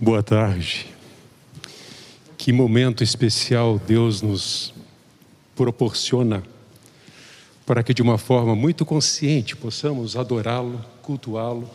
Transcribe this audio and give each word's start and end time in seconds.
Boa 0.00 0.22
tarde. 0.22 0.86
Que 2.36 2.52
momento 2.52 3.02
especial 3.02 3.80
Deus 3.84 4.22
nos 4.22 4.72
proporciona 5.56 6.44
para 7.66 7.82
que, 7.82 7.92
de 7.92 8.00
uma 8.00 8.16
forma 8.16 8.54
muito 8.54 8.86
consciente, 8.86 9.56
possamos 9.56 10.14
adorá-lo, 10.14 10.84
cultuá-lo, 11.02 11.68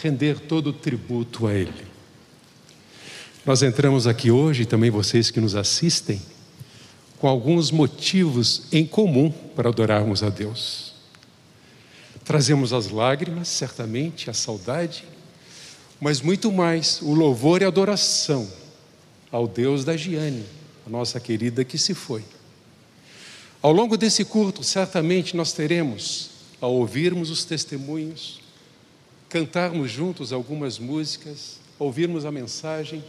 render 0.00 0.38
todo 0.38 0.68
o 0.68 0.72
tributo 0.72 1.48
a 1.48 1.54
Ele. 1.54 1.84
Nós 3.44 3.64
entramos 3.64 4.06
aqui 4.06 4.30
hoje, 4.30 4.64
também 4.64 4.88
vocês 4.88 5.28
que 5.28 5.40
nos 5.40 5.56
assistem, 5.56 6.22
com 7.18 7.26
alguns 7.26 7.72
motivos 7.72 8.62
em 8.70 8.86
comum 8.86 9.32
para 9.56 9.70
adorarmos 9.70 10.22
a 10.22 10.28
Deus. 10.28 10.94
Trazemos 12.24 12.72
as 12.72 12.90
lágrimas, 12.90 13.48
certamente, 13.48 14.30
a 14.30 14.32
saudade, 14.32 15.04
mas 16.00 16.20
muito 16.20 16.52
mais 16.52 17.00
o 17.00 17.14
louvor 17.14 17.62
e 17.62 17.64
adoração 17.64 18.50
ao 19.30 19.46
Deus 19.48 19.84
da 19.84 19.96
Giane, 19.96 20.44
a 20.86 20.90
nossa 20.90 21.18
querida 21.18 21.64
que 21.64 21.78
se 21.78 21.94
foi. 21.94 22.24
Ao 23.62 23.72
longo 23.72 23.96
desse 23.96 24.24
culto, 24.24 24.62
certamente 24.62 25.36
nós 25.36 25.52
teremos, 25.52 26.30
ao 26.60 26.72
ouvirmos 26.74 27.30
os 27.30 27.44
testemunhos, 27.44 28.40
cantarmos 29.28 29.90
juntos 29.90 30.32
algumas 30.32 30.78
músicas, 30.78 31.58
ouvirmos 31.78 32.24
a 32.24 32.30
mensagem, 32.30 33.02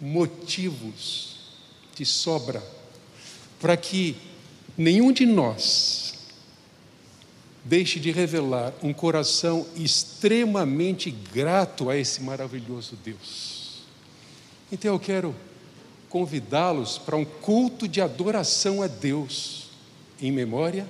motivos 0.00 1.36
de 1.94 2.06
sobra 2.06 2.62
para 3.60 3.76
que 3.76 4.16
nenhum 4.76 5.12
de 5.12 5.26
nós 5.26 6.14
deixe 7.68 8.00
de 8.00 8.10
revelar 8.10 8.72
um 8.82 8.94
coração 8.94 9.66
extremamente 9.76 11.10
grato 11.10 11.90
a 11.90 11.96
esse 11.96 12.22
maravilhoso 12.22 12.96
Deus. 13.04 13.82
Então 14.72 14.94
eu 14.94 14.98
quero 14.98 15.34
convidá-los 16.08 16.96
para 16.96 17.14
um 17.14 17.26
culto 17.26 17.86
de 17.86 18.00
adoração 18.00 18.80
a 18.80 18.86
Deus, 18.86 19.68
em 20.20 20.32
memória, 20.32 20.88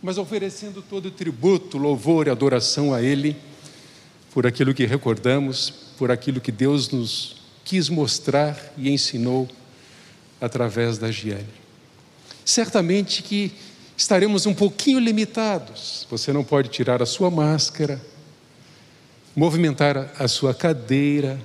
mas 0.00 0.18
oferecendo 0.18 0.82
todo 0.82 1.10
tributo, 1.10 1.78
louvor 1.78 2.28
e 2.28 2.30
adoração 2.30 2.94
a 2.94 3.02
Ele, 3.02 3.36
por 4.32 4.46
aquilo 4.46 4.72
que 4.72 4.86
recordamos, 4.86 5.70
por 5.98 6.12
aquilo 6.12 6.40
que 6.40 6.52
Deus 6.52 6.90
nos 6.90 7.42
quis 7.64 7.88
mostrar 7.88 8.56
e 8.76 8.88
ensinou 8.88 9.48
através 10.40 10.96
da 10.96 11.10
Giane. 11.10 11.44
Certamente 12.44 13.22
que 13.22 13.52
estaremos 14.02 14.46
um 14.46 14.54
pouquinho 14.54 14.98
limitados. 14.98 16.08
Você 16.10 16.32
não 16.32 16.42
pode 16.42 16.68
tirar 16.68 17.00
a 17.00 17.06
sua 17.06 17.30
máscara, 17.30 18.04
movimentar 19.34 20.12
a 20.18 20.26
sua 20.26 20.52
cadeira. 20.52 21.40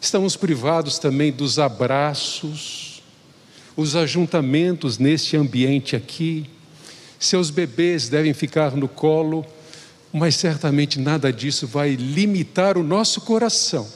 Estamos 0.00 0.34
privados 0.34 0.98
também 0.98 1.30
dos 1.30 1.58
abraços, 1.58 3.02
os 3.76 3.94
ajuntamentos 3.94 4.96
neste 4.96 5.36
ambiente 5.36 5.94
aqui. 5.94 6.48
Seus 7.18 7.50
bebês 7.50 8.08
devem 8.08 8.32
ficar 8.32 8.74
no 8.74 8.88
colo, 8.88 9.44
mas 10.10 10.36
certamente 10.36 10.98
nada 10.98 11.30
disso 11.30 11.66
vai 11.66 11.96
limitar 11.96 12.78
o 12.78 12.82
nosso 12.82 13.20
coração 13.20 13.86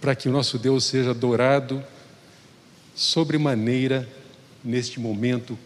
para 0.00 0.14
que 0.14 0.28
o 0.28 0.32
nosso 0.32 0.56
Deus 0.56 0.84
seja 0.84 1.10
adorado 1.10 1.82
sobremaneira 2.94 4.08
neste 4.62 5.00
momento 5.00 5.58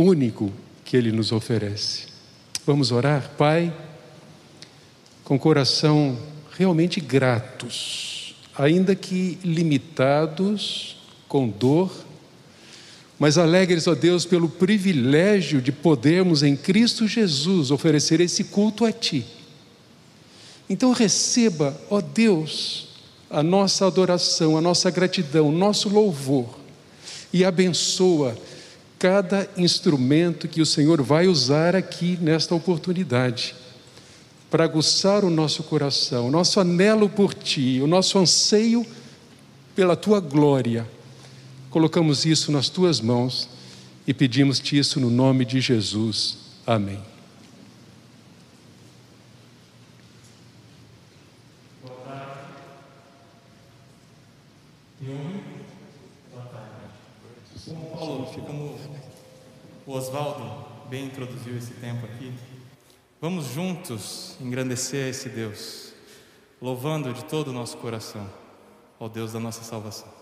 único 0.00 0.52
que 0.84 0.96
Ele 0.96 1.10
nos 1.10 1.32
oferece. 1.32 2.06
Vamos 2.66 2.92
orar, 2.92 3.30
Pai, 3.36 3.72
com 5.24 5.38
coração 5.38 6.18
realmente 6.56 7.00
gratos, 7.00 8.36
ainda 8.56 8.94
que 8.94 9.38
limitados, 9.44 10.96
com 11.28 11.48
dor, 11.48 11.92
mas 13.18 13.38
alegres, 13.38 13.86
ó 13.86 13.94
Deus, 13.94 14.26
pelo 14.26 14.48
privilégio 14.48 15.60
de 15.60 15.72
podermos 15.72 16.42
em 16.42 16.54
Cristo 16.54 17.08
Jesus 17.08 17.70
oferecer 17.70 18.20
esse 18.20 18.44
culto 18.44 18.84
a 18.84 18.92
Ti. 18.92 19.24
Então 20.68 20.92
receba, 20.92 21.78
ó 21.88 22.00
Deus, 22.00 22.88
a 23.30 23.42
nossa 23.42 23.86
adoração, 23.86 24.56
a 24.56 24.60
nossa 24.60 24.90
gratidão, 24.90 25.48
o 25.48 25.52
nosso 25.52 25.88
louvor 25.88 26.58
e 27.32 27.44
abençoa 27.44 28.36
cada 28.98 29.48
instrumento 29.56 30.48
que 30.48 30.60
o 30.60 30.66
Senhor 30.66 31.02
vai 31.02 31.26
usar 31.26 31.76
aqui 31.76 32.18
nesta 32.20 32.54
oportunidade 32.54 33.54
para 34.50 34.64
aguçar 34.64 35.24
o 35.24 35.30
nosso 35.30 35.62
coração, 35.64 36.28
o 36.28 36.30
nosso 36.30 36.60
anelo 36.60 37.08
por 37.08 37.34
Ti, 37.34 37.80
o 37.82 37.86
nosso 37.86 38.18
anseio 38.18 38.86
pela 39.74 39.96
Tua 39.96 40.20
glória. 40.20 40.88
Colocamos 41.68 42.24
isso 42.24 42.50
nas 42.50 42.68
Tuas 42.68 43.00
mãos 43.00 43.48
e 44.06 44.14
pedimos-te 44.14 44.78
isso 44.78 45.00
no 45.00 45.10
nome 45.10 45.44
de 45.44 45.60
Jesus. 45.60 46.38
Amém. 46.66 47.15
O 59.86 59.92
Oswaldo 59.92 60.64
bem 60.88 61.06
introduziu 61.06 61.56
esse 61.56 61.72
tempo 61.74 62.04
aqui, 62.06 62.32
vamos 63.20 63.46
juntos 63.46 64.36
engrandecer 64.40 65.08
esse 65.08 65.28
Deus, 65.28 65.92
louvando 66.60 67.12
de 67.12 67.24
todo 67.24 67.48
o 67.48 67.52
nosso 67.52 67.76
coração 67.76 68.28
ao 68.98 69.08
Deus 69.08 69.32
da 69.32 69.38
nossa 69.38 69.62
salvação. 69.62 70.15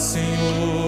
Senhor, 0.00 0.79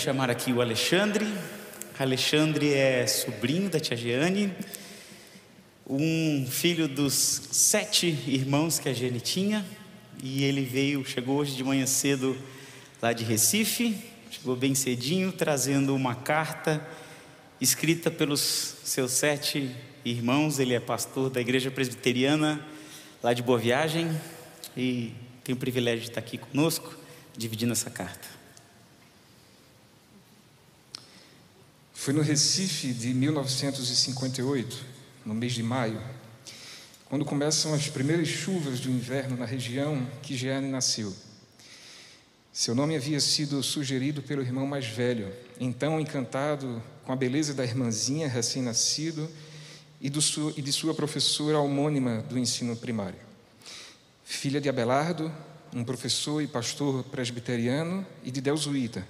chamar 0.00 0.30
aqui 0.30 0.50
o 0.50 0.62
Alexandre. 0.62 1.26
Alexandre 1.98 2.72
é 2.72 3.06
sobrinho 3.06 3.68
da 3.68 3.78
tia 3.78 3.94
Jeane, 3.94 4.50
um 5.86 6.46
filho 6.48 6.88
dos 6.88 7.12
sete 7.12 8.06
irmãos 8.26 8.78
que 8.78 8.88
a 8.88 8.94
Jeane 8.94 9.20
tinha, 9.20 9.62
e 10.22 10.42
ele 10.42 10.62
veio, 10.62 11.04
chegou 11.04 11.36
hoje 11.36 11.54
de 11.54 11.62
manhã 11.62 11.84
cedo 11.84 12.34
lá 13.02 13.12
de 13.12 13.24
Recife, 13.24 13.94
chegou 14.30 14.56
bem 14.56 14.74
cedinho, 14.74 15.32
trazendo 15.32 15.94
uma 15.94 16.14
carta 16.14 16.82
escrita 17.60 18.10
pelos 18.10 18.76
seus 18.82 19.10
sete 19.12 19.70
irmãos. 20.02 20.58
Ele 20.58 20.72
é 20.72 20.80
pastor 20.80 21.28
da 21.28 21.42
igreja 21.42 21.70
presbiteriana 21.70 22.66
lá 23.22 23.34
de 23.34 23.42
Boa 23.42 23.58
Viagem 23.58 24.10
e 24.74 25.12
tem 25.44 25.54
o 25.54 25.58
privilégio 25.58 26.04
de 26.04 26.08
estar 26.08 26.20
aqui 26.20 26.38
conosco, 26.38 26.96
dividindo 27.36 27.72
essa 27.72 27.90
carta. 27.90 28.39
Foi 32.00 32.14
no 32.14 32.22
Recife 32.22 32.94
de 32.94 33.12
1958, 33.12 34.86
no 35.26 35.34
mês 35.34 35.52
de 35.52 35.62
maio, 35.62 36.00
quando 37.10 37.26
começam 37.26 37.74
as 37.74 37.90
primeiras 37.90 38.26
chuvas 38.26 38.80
do 38.80 38.88
inverno 38.88 39.36
na 39.36 39.44
região 39.44 40.08
que 40.22 40.34
Jeane 40.34 40.66
nasceu. 40.66 41.14
Seu 42.50 42.74
nome 42.74 42.96
havia 42.96 43.20
sido 43.20 43.62
sugerido 43.62 44.22
pelo 44.22 44.40
irmão 44.40 44.66
mais 44.66 44.86
velho, 44.86 45.30
então 45.60 46.00
encantado 46.00 46.82
com 47.04 47.12
a 47.12 47.16
beleza 47.16 47.52
da 47.52 47.64
irmãzinha 47.64 48.28
recém-nascido 48.28 49.30
e, 50.00 50.06
e 50.56 50.62
de 50.62 50.72
sua 50.72 50.94
professora 50.94 51.58
homônima 51.58 52.22
do 52.22 52.38
ensino 52.38 52.74
primário. 52.76 53.20
Filha 54.24 54.58
de 54.58 54.70
Abelardo, 54.70 55.30
um 55.74 55.84
professor 55.84 56.40
e 56.40 56.46
pastor 56.46 57.04
presbiteriano, 57.04 58.06
e 58.24 58.30
de 58.30 58.40
Delzuíta, 58.40 59.06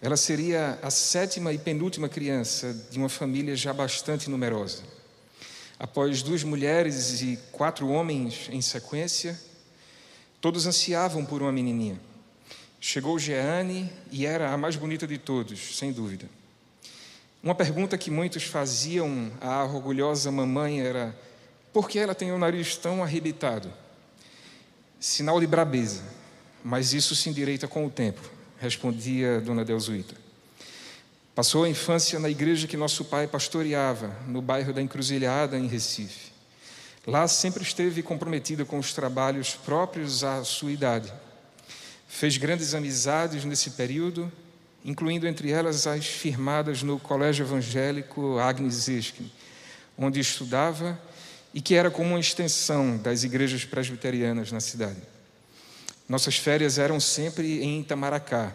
ela 0.00 0.16
seria 0.16 0.78
a 0.82 0.90
sétima 0.90 1.52
e 1.52 1.58
penúltima 1.58 2.08
criança 2.08 2.72
de 2.90 2.98
uma 2.98 3.08
família 3.08 3.56
já 3.56 3.72
bastante 3.72 4.28
numerosa. 4.28 4.82
Após 5.78 6.22
duas 6.22 6.42
mulheres 6.42 7.20
e 7.22 7.38
quatro 7.50 7.88
homens 7.88 8.48
em 8.50 8.60
sequência, 8.60 9.38
todos 10.40 10.66
ansiavam 10.66 11.24
por 11.24 11.42
uma 11.42 11.52
menininha. 11.52 12.00
Chegou 12.80 13.18
Jeane 13.18 13.90
e 14.10 14.26
era 14.26 14.52
a 14.52 14.56
mais 14.56 14.76
bonita 14.76 15.06
de 15.06 15.18
todos, 15.18 15.76
sem 15.76 15.92
dúvida. 15.92 16.28
Uma 17.42 17.54
pergunta 17.54 17.96
que 17.96 18.10
muitos 18.10 18.44
faziam 18.44 19.30
à 19.40 19.64
orgulhosa 19.64 20.30
mamãe 20.30 20.80
era: 20.80 21.16
por 21.72 21.88
que 21.88 21.98
ela 21.98 22.14
tem 22.14 22.32
o 22.32 22.38
nariz 22.38 22.76
tão 22.76 23.02
arrebitado? 23.02 23.72
Sinal 24.98 25.40
de 25.40 25.46
brabeza, 25.46 26.02
mas 26.64 26.92
isso 26.92 27.14
se 27.14 27.28
endireita 27.28 27.68
com 27.68 27.86
o 27.86 27.90
tempo, 27.90 28.20
respondia 28.58 29.40
Dona 29.40 29.64
Delzuíta. 29.64 30.14
Passou 31.34 31.64
a 31.64 31.68
infância 31.68 32.18
na 32.18 32.30
igreja 32.30 32.66
que 32.66 32.76
nosso 32.76 33.04
pai 33.04 33.26
pastoreava, 33.26 34.08
no 34.26 34.40
bairro 34.40 34.72
da 34.72 34.80
Encruzilhada, 34.80 35.58
em 35.58 35.66
Recife. 35.66 36.32
Lá 37.06 37.28
sempre 37.28 37.62
esteve 37.62 38.02
comprometida 38.02 38.64
com 38.64 38.78
os 38.78 38.92
trabalhos 38.92 39.54
próprios 39.54 40.24
à 40.24 40.42
sua 40.44 40.72
idade. 40.72 41.12
Fez 42.08 42.36
grandes 42.36 42.74
amizades 42.74 43.44
nesse 43.44 43.70
período, 43.70 44.32
incluindo 44.84 45.26
entre 45.26 45.50
elas 45.50 45.86
as 45.86 46.06
firmadas 46.06 46.82
no 46.82 46.98
Colégio 46.98 47.44
Evangélico 47.44 48.38
Agnes 48.38 48.88
Eskin, 48.88 49.30
onde 49.98 50.20
estudava 50.20 50.98
e 51.52 51.60
que 51.60 51.74
era 51.74 51.90
como 51.90 52.10
uma 52.10 52.20
extensão 52.20 52.96
das 52.96 53.24
igrejas 53.24 53.64
presbiterianas 53.64 54.50
na 54.50 54.60
cidade. 54.60 55.15
Nossas 56.08 56.36
férias 56.36 56.78
eram 56.78 57.00
sempre 57.00 57.62
em 57.62 57.80
Itamaracá, 57.80 58.54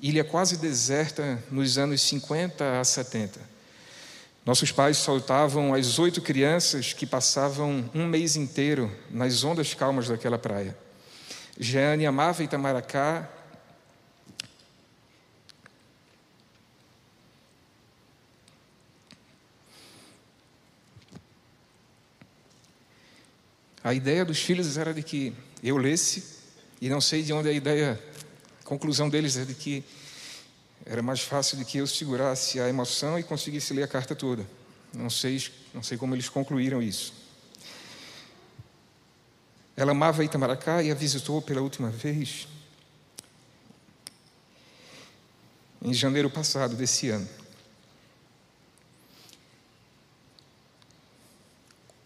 ilha 0.00 0.22
quase 0.22 0.58
deserta 0.58 1.42
nos 1.50 1.78
anos 1.78 2.02
50 2.02 2.80
a 2.80 2.84
70. 2.84 3.40
Nossos 4.44 4.70
pais 4.70 4.98
soltavam 4.98 5.72
as 5.72 5.98
oito 5.98 6.20
crianças 6.20 6.92
que 6.92 7.06
passavam 7.06 7.88
um 7.94 8.06
mês 8.06 8.36
inteiro 8.36 8.94
nas 9.10 9.42
ondas 9.42 9.72
calmas 9.72 10.08
daquela 10.08 10.38
praia. 10.38 10.76
Jeane 11.58 12.04
amava 12.04 12.42
Itamaracá 12.42 13.30
A 23.84 23.92
ideia 23.92 24.24
dos 24.24 24.40
filhos 24.40 24.78
era 24.78 24.94
de 24.94 25.02
que 25.02 25.34
eu 25.62 25.76
lesse, 25.76 26.33
e 26.84 26.88
não 26.90 27.00
sei 27.00 27.22
de 27.22 27.32
onde 27.32 27.48
a 27.48 27.52
ideia, 27.52 27.98
a 28.60 28.64
conclusão 28.64 29.08
deles 29.08 29.38
é 29.38 29.44
de 29.46 29.54
que 29.54 29.82
era 30.84 31.02
mais 31.02 31.22
fácil 31.22 31.56
de 31.56 31.64
que 31.64 31.78
eu 31.78 31.86
segurasse 31.86 32.60
a 32.60 32.68
emoção 32.68 33.18
e 33.18 33.22
conseguisse 33.22 33.72
ler 33.72 33.84
a 33.84 33.88
carta 33.88 34.14
toda. 34.14 34.46
Não 34.92 35.08
sei, 35.08 35.42
não 35.72 35.82
sei 35.82 35.96
como 35.96 36.14
eles 36.14 36.28
concluíram 36.28 36.82
isso. 36.82 37.14
Ela 39.74 39.92
amava 39.92 40.22
Itamaracá 40.22 40.82
e 40.82 40.90
a 40.90 40.94
visitou 40.94 41.40
pela 41.40 41.62
última 41.62 41.88
vez 41.88 42.46
em 45.80 45.94
janeiro 45.94 46.28
passado 46.28 46.76
desse 46.76 47.08
ano. 47.08 47.26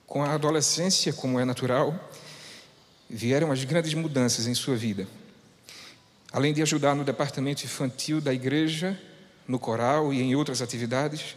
Com 0.06 0.22
a 0.22 0.34
adolescência, 0.34 1.12
como 1.12 1.40
é 1.40 1.44
natural, 1.44 1.98
vieram 3.08 3.50
as 3.50 3.64
grandes 3.64 3.94
mudanças 3.94 4.46
em 4.46 4.54
sua 4.54 4.76
vida. 4.76 5.06
Além 6.30 6.52
de 6.52 6.60
ajudar 6.60 6.94
no 6.94 7.04
departamento 7.04 7.64
infantil 7.64 8.20
da 8.20 8.34
igreja, 8.34 8.98
no 9.46 9.58
coral 9.58 10.12
e 10.12 10.20
em 10.20 10.34
outras 10.34 10.60
atividades, 10.60 11.36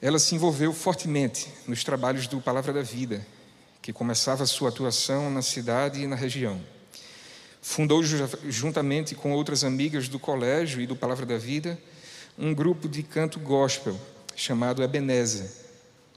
ela 0.00 0.18
se 0.18 0.34
envolveu 0.34 0.72
fortemente 0.74 1.48
nos 1.66 1.82
trabalhos 1.82 2.26
do 2.26 2.40
Palavra 2.40 2.72
da 2.72 2.82
Vida, 2.82 3.26
que 3.80 3.92
começava 3.92 4.44
sua 4.44 4.68
atuação 4.68 5.30
na 5.30 5.40
cidade 5.40 6.02
e 6.02 6.06
na 6.06 6.16
região. 6.16 6.60
Fundou, 7.62 8.02
juntamente 8.02 9.14
com 9.14 9.32
outras 9.32 9.64
amigas 9.64 10.06
do 10.06 10.18
colégio 10.18 10.82
e 10.82 10.86
do 10.86 10.94
Palavra 10.94 11.24
da 11.24 11.38
Vida, 11.38 11.78
um 12.38 12.52
grupo 12.52 12.86
de 12.86 13.02
canto 13.02 13.40
gospel 13.40 13.98
chamado 14.36 14.82
Ebenezer, 14.82 15.50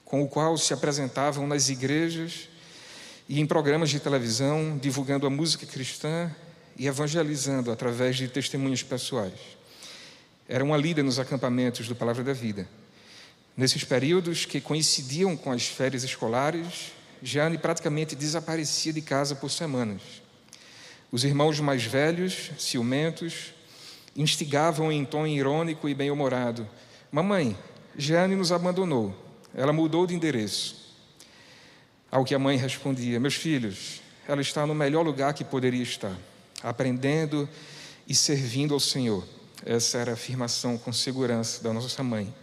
com 0.04 0.22
o 0.22 0.28
qual 0.28 0.58
se 0.58 0.74
apresentavam 0.74 1.48
nas 1.48 1.70
igrejas 1.70 2.50
e 3.30 3.40
em 3.40 3.46
programas 3.46 3.90
de 3.90 4.00
televisão, 4.00 4.78
divulgando 4.78 5.28
a 5.28 5.30
música 5.30 5.66
cristã 5.66 6.34
e 6.78 6.88
evangelizando 6.88 7.72
através 7.72 8.16
de 8.16 8.28
testemunhos 8.28 8.84
pessoais. 8.84 9.58
Era 10.48 10.64
uma 10.64 10.78
líder 10.78 11.04
nos 11.04 11.20
acampamentos 11.20 11.88
do 11.88 11.96
Palavra 11.96 12.24
da 12.24 12.34
Vida. 12.34 12.68
Nesses 13.56 13.84
períodos 13.84 14.46
que 14.46 14.62
coincidiam 14.62 15.36
com 15.36 15.52
as 15.52 15.66
férias 15.66 16.04
escolares, 16.04 16.94
Jane 17.22 17.58
praticamente 17.58 18.16
desaparecia 18.16 18.94
de 18.94 19.02
casa 19.02 19.36
por 19.36 19.50
semanas. 19.50 20.02
Os 21.12 21.24
irmãos 21.24 21.60
mais 21.60 21.84
velhos, 21.84 22.52
ciumentos, 22.58 23.54
instigavam 24.16 24.92
em 24.92 25.04
tom 25.04 25.26
irônico 25.28 25.90
e 25.90 25.94
bem-humorado: 25.94 26.68
Mamãe, 27.12 27.58
Jane 27.98 28.36
nos 28.36 28.52
abandonou. 28.52 29.16
Ela 29.54 29.74
mudou 29.74 30.06
de 30.06 30.14
endereço. 30.14 30.87
Ao 32.10 32.24
que 32.24 32.34
a 32.34 32.40
mãe 32.40 32.58
respondia: 32.58 33.20
Meus 33.20 33.36
filhos, 33.36 34.02
ela 34.28 34.42
está 34.42 34.66
no 34.66 34.74
melhor 34.74 35.04
lugar 35.04 35.34
que 35.34 35.44
poderia 35.44 35.84
estar, 35.84 36.16
aprendendo 36.64 37.48
e 38.08 38.16
servindo 38.16 38.74
ao 38.74 38.80
Senhor. 38.80 39.26
Essa 39.66 39.98
era 39.98 40.12
a 40.12 40.14
afirmação 40.14 40.78
com 40.78 40.94
segurança 40.94 41.64
da 41.64 41.74
nossa 41.74 42.04
mãe. 42.04 42.34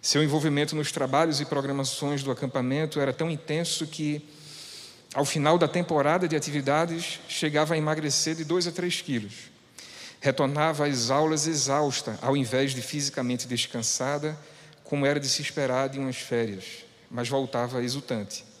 Seu 0.00 0.22
envolvimento 0.22 0.74
nos 0.74 0.90
trabalhos 0.90 1.40
e 1.40 1.44
programações 1.44 2.24
do 2.24 2.30
acampamento 2.32 2.98
era 2.98 3.12
tão 3.12 3.30
intenso 3.30 3.86
que, 3.86 4.28
ao 5.14 5.24
final 5.24 5.56
da 5.56 5.68
temporada 5.68 6.26
de 6.26 6.34
atividades, 6.34 7.20
chegava 7.28 7.74
a 7.74 7.78
emagrecer 7.78 8.34
de 8.34 8.44
2 8.44 8.66
a 8.66 8.72
3 8.72 9.00
quilos. 9.00 9.34
Retornava 10.20 10.86
às 10.86 11.10
aulas 11.10 11.46
exausta, 11.46 12.18
ao 12.20 12.36
invés 12.36 12.74
de 12.74 12.82
fisicamente 12.82 13.46
descansada, 13.46 14.36
como 14.82 15.06
era 15.06 15.20
de 15.20 15.28
se 15.28 15.42
esperar 15.42 15.88
de 15.88 16.00
umas 16.00 16.16
férias, 16.16 16.84
mas 17.10 17.28
voltava 17.28 17.82
exultante. 17.82 18.51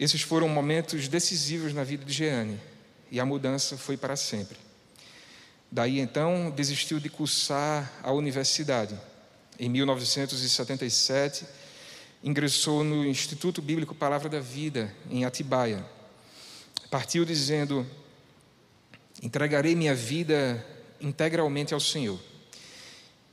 Esses 0.00 0.22
foram 0.22 0.48
momentos 0.48 1.08
decisivos 1.08 1.74
na 1.74 1.84
vida 1.84 2.06
de 2.06 2.12
Jeane, 2.14 2.58
e 3.10 3.20
a 3.20 3.26
mudança 3.26 3.76
foi 3.76 3.98
para 3.98 4.16
sempre. 4.16 4.56
Daí 5.70 6.00
então 6.00 6.50
desistiu 6.50 6.98
de 6.98 7.10
cursar 7.10 7.92
a 8.02 8.10
universidade. 8.10 8.98
Em 9.58 9.68
1977, 9.68 11.44
ingressou 12.24 12.82
no 12.82 13.04
Instituto 13.04 13.60
Bíblico 13.60 13.94
Palavra 13.94 14.30
da 14.30 14.40
Vida, 14.40 14.90
em 15.10 15.26
Atibaia. 15.26 15.84
Partiu 16.90 17.26
dizendo: 17.26 17.86
Entregarei 19.22 19.76
minha 19.76 19.94
vida 19.94 20.66
integralmente 20.98 21.74
ao 21.74 21.80
Senhor. 21.80 22.18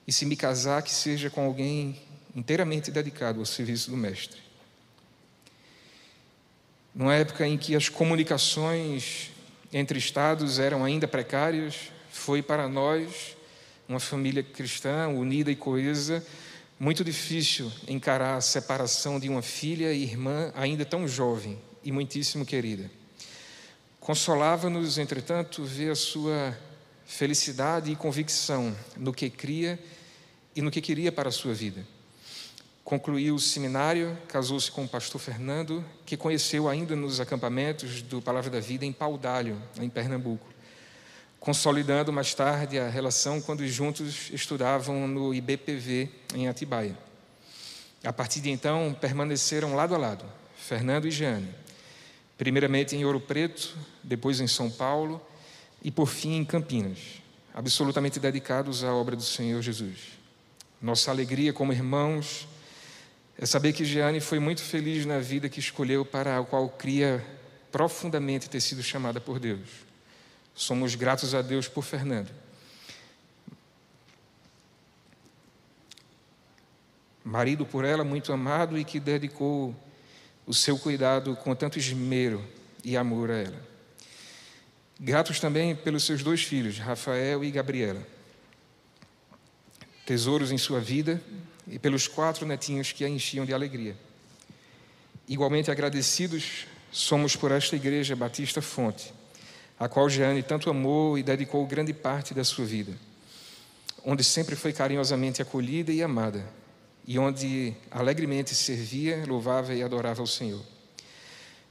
E 0.05 0.11
se 0.11 0.25
me 0.25 0.35
casar, 0.35 0.81
que 0.81 0.91
seja 0.91 1.29
com 1.29 1.45
alguém 1.45 2.01
inteiramente 2.35 2.91
dedicado 2.91 3.39
ao 3.39 3.45
serviço 3.45 3.89
do 3.89 3.95
Mestre. 3.95 4.46
Numa 6.97 7.13
época 7.13 7.45
em 7.45 7.59
que 7.59 7.75
as 7.75 7.89
comunicações 7.89 9.29
entre 9.71 9.99
estados 9.99 10.57
eram 10.57 10.83
ainda 10.83 11.07
precárias, 11.07 11.91
foi 12.09 12.41
para 12.41 12.67
nós, 12.67 13.37
uma 13.87 13.99
família 13.99 14.41
cristã 14.41 15.07
unida 15.07 15.51
e 15.51 15.55
coesa, 15.55 16.25
muito 16.79 17.03
difícil 17.03 17.71
encarar 17.87 18.37
a 18.37 18.41
separação 18.41 19.19
de 19.19 19.29
uma 19.29 19.43
filha 19.43 19.93
e 19.93 20.01
irmã 20.01 20.51
ainda 20.55 20.83
tão 20.83 21.07
jovem 21.07 21.59
e 21.83 21.91
muitíssimo 21.91 22.43
querida. 22.43 22.89
Consolava-nos, 23.99 24.97
entretanto, 24.97 25.63
ver 25.63 25.91
a 25.91 25.95
sua 25.95 26.57
felicidade 27.05 27.91
e 27.91 27.95
convicção 27.95 28.75
no 28.95 29.13
que 29.13 29.29
cria 29.29 29.77
e 30.55 30.63
no 30.63 30.71
que 30.71 30.81
queria 30.81 31.11
para 31.11 31.29
a 31.29 31.31
sua 31.31 31.53
vida. 31.53 31.85
Concluiu 32.87 33.35
o 33.35 33.39
seminário, 33.39 34.17
casou-se 34.29 34.71
com 34.71 34.85
o 34.85 34.87
pastor 34.87 35.19
Fernando, 35.19 35.83
que 36.05 36.15
conheceu 36.15 36.69
ainda 36.69 36.95
nos 36.95 37.19
acampamentos 37.19 38.01
do 38.01 38.21
Palavra 38.21 38.49
da 38.49 38.61
Vida 38.61 38.85
em 38.85 38.93
Paudalho, 38.93 39.61
em 39.77 39.89
Pernambuco 39.89 40.47
consolidando 41.37 42.11
mais 42.13 42.33
tarde 42.33 42.79
a 42.79 42.87
relação 42.89 43.41
quando 43.41 43.67
juntos 43.67 44.29
estudavam 44.31 45.05
no 45.05 45.33
IBPV 45.33 46.09
em 46.33 46.47
Atibaia. 46.47 46.97
A 48.05 48.13
partir 48.13 48.39
de 48.39 48.49
então, 48.49 48.95
permaneceram 48.99 49.75
lado 49.75 49.93
a 49.93 49.97
lado, 49.97 50.25
Fernando 50.57 51.07
e 51.07 51.11
Jeane, 51.11 51.53
primeiramente 52.37 52.95
em 52.95 53.03
Ouro 53.03 53.19
Preto, 53.19 53.77
depois 54.01 54.39
em 54.39 54.47
São 54.47 54.69
Paulo 54.69 55.21
e 55.83 55.91
por 55.91 56.07
fim 56.07 56.37
em 56.37 56.45
Campinas, 56.45 56.99
absolutamente 57.53 58.17
dedicados 58.17 58.83
à 58.83 58.93
obra 58.93 59.15
do 59.15 59.23
Senhor 59.23 59.61
Jesus. 59.61 60.17
Nossa 60.81 61.11
alegria 61.11 61.51
como 61.51 61.73
irmãos 61.73 62.47
é 63.37 63.45
saber 63.45 63.71
que 63.73 63.85
Jeane 63.85 64.19
foi 64.19 64.39
muito 64.39 64.61
feliz 64.61 65.05
na 65.05 65.19
vida 65.19 65.47
que 65.47 65.59
escolheu 65.59 66.03
para 66.03 66.39
a 66.39 66.43
qual 66.43 66.67
cria 66.69 67.23
profundamente 67.71 68.49
ter 68.49 68.59
sido 68.59 68.81
chamada 68.81 69.21
por 69.21 69.39
Deus. 69.39 69.69
Somos 70.55 70.95
gratos 70.95 71.35
a 71.35 71.41
Deus 71.43 71.67
por 71.67 71.83
Fernando. 71.83 72.31
Marido 77.23 77.65
por 77.65 77.85
ela 77.85 78.03
muito 78.03 78.33
amado 78.33 78.77
e 78.77 78.83
que 78.83 78.99
dedicou 78.99 79.75
o 80.45 80.53
seu 80.53 80.79
cuidado 80.79 81.35
com 81.35 81.53
tanto 81.53 81.77
esmero 81.77 82.43
e 82.83 82.97
amor 82.97 83.29
a 83.29 83.37
ela. 83.37 83.67
Gratos 84.99 85.39
também 85.39 85.75
pelos 85.75 86.03
seus 86.05 86.23
dois 86.23 86.41
filhos, 86.41 86.79
Rafael 86.79 87.43
e 87.43 87.51
Gabriela. 87.51 88.01
Tesouros 90.05 90.51
em 90.51 90.57
sua 90.57 90.79
vida 90.79 91.21
e 91.69 91.77
pelos 91.77 92.07
quatro 92.07 92.45
netinhos 92.45 92.91
que 92.91 93.03
a 93.03 93.09
enchiam 93.09 93.45
de 93.45 93.53
alegria. 93.53 93.95
Igualmente 95.27 95.69
agradecidos 95.69 96.65
somos 96.91 97.35
por 97.35 97.51
esta 97.51 97.75
igreja 97.75 98.15
Batista 98.15 98.61
Fonte 98.61 99.13
a 99.79 99.87
qual 99.87 100.09
Jeane 100.09 100.41
tanto 100.41 100.69
amou 100.69 101.17
e 101.17 101.23
dedicou 101.23 101.65
grande 101.65 101.93
parte 101.93 102.33
da 102.33 102.43
sua 102.43 102.65
vida, 102.65 102.93
onde 104.03 104.23
sempre 104.23 104.55
foi 104.55 104.73
carinhosamente 104.73 105.41
acolhida 105.41 105.91
e 105.91 106.01
amada, 106.01 106.43
e 107.05 107.19
onde 107.19 107.73
alegremente 107.91 108.55
servia, 108.55 109.23
louvava 109.27 109.73
e 109.73 109.83
adorava 109.83 110.21
o 110.23 110.27
Senhor. 110.27 110.63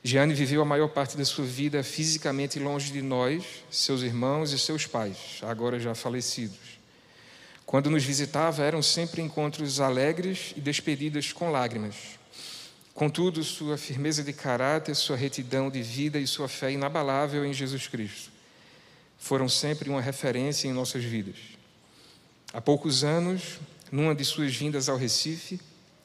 Jeane 0.02 0.34
viveu 0.34 0.62
a 0.62 0.64
maior 0.64 0.88
parte 0.88 1.16
da 1.16 1.24
sua 1.24 1.44
vida 1.44 1.82
fisicamente 1.82 2.60
longe 2.60 2.92
de 2.92 3.02
nós, 3.02 3.64
seus 3.70 4.02
irmãos 4.02 4.52
e 4.52 4.58
seus 4.58 4.86
pais, 4.86 5.40
agora 5.42 5.80
já 5.80 5.94
falecidos. 5.94 6.75
Quando 7.66 7.90
nos 7.90 8.04
visitava, 8.04 8.62
eram 8.62 8.80
sempre 8.80 9.20
encontros 9.20 9.80
alegres 9.80 10.54
e 10.56 10.60
despedidas 10.60 11.32
com 11.32 11.50
lágrimas. 11.50 11.96
Contudo, 12.94 13.44
sua 13.44 13.76
firmeza 13.76 14.22
de 14.22 14.32
caráter, 14.32 14.94
sua 14.94 15.16
retidão 15.16 15.68
de 15.68 15.82
vida 15.82 16.18
e 16.18 16.26
sua 16.26 16.48
fé 16.48 16.70
inabalável 16.70 17.44
em 17.44 17.52
Jesus 17.52 17.86
Cristo 17.86 18.36
foram 19.18 19.48
sempre 19.48 19.88
uma 19.88 20.00
referência 20.00 20.68
em 20.68 20.72
nossas 20.72 21.02
vidas. 21.02 21.36
Há 22.52 22.60
poucos 22.60 23.02
anos, 23.02 23.58
numa 23.90 24.14
de 24.14 24.24
suas 24.24 24.54
vindas 24.54 24.88
ao 24.88 24.96
Recife, 24.96 25.60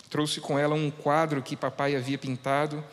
trouxe 0.10 0.40
com 0.40 0.58
ela 0.58 0.76
um 0.76 0.90
quadro 0.90 1.42
que 1.42 1.56
papai 1.56 1.96
havia 1.96 2.18
pintado 2.18 2.84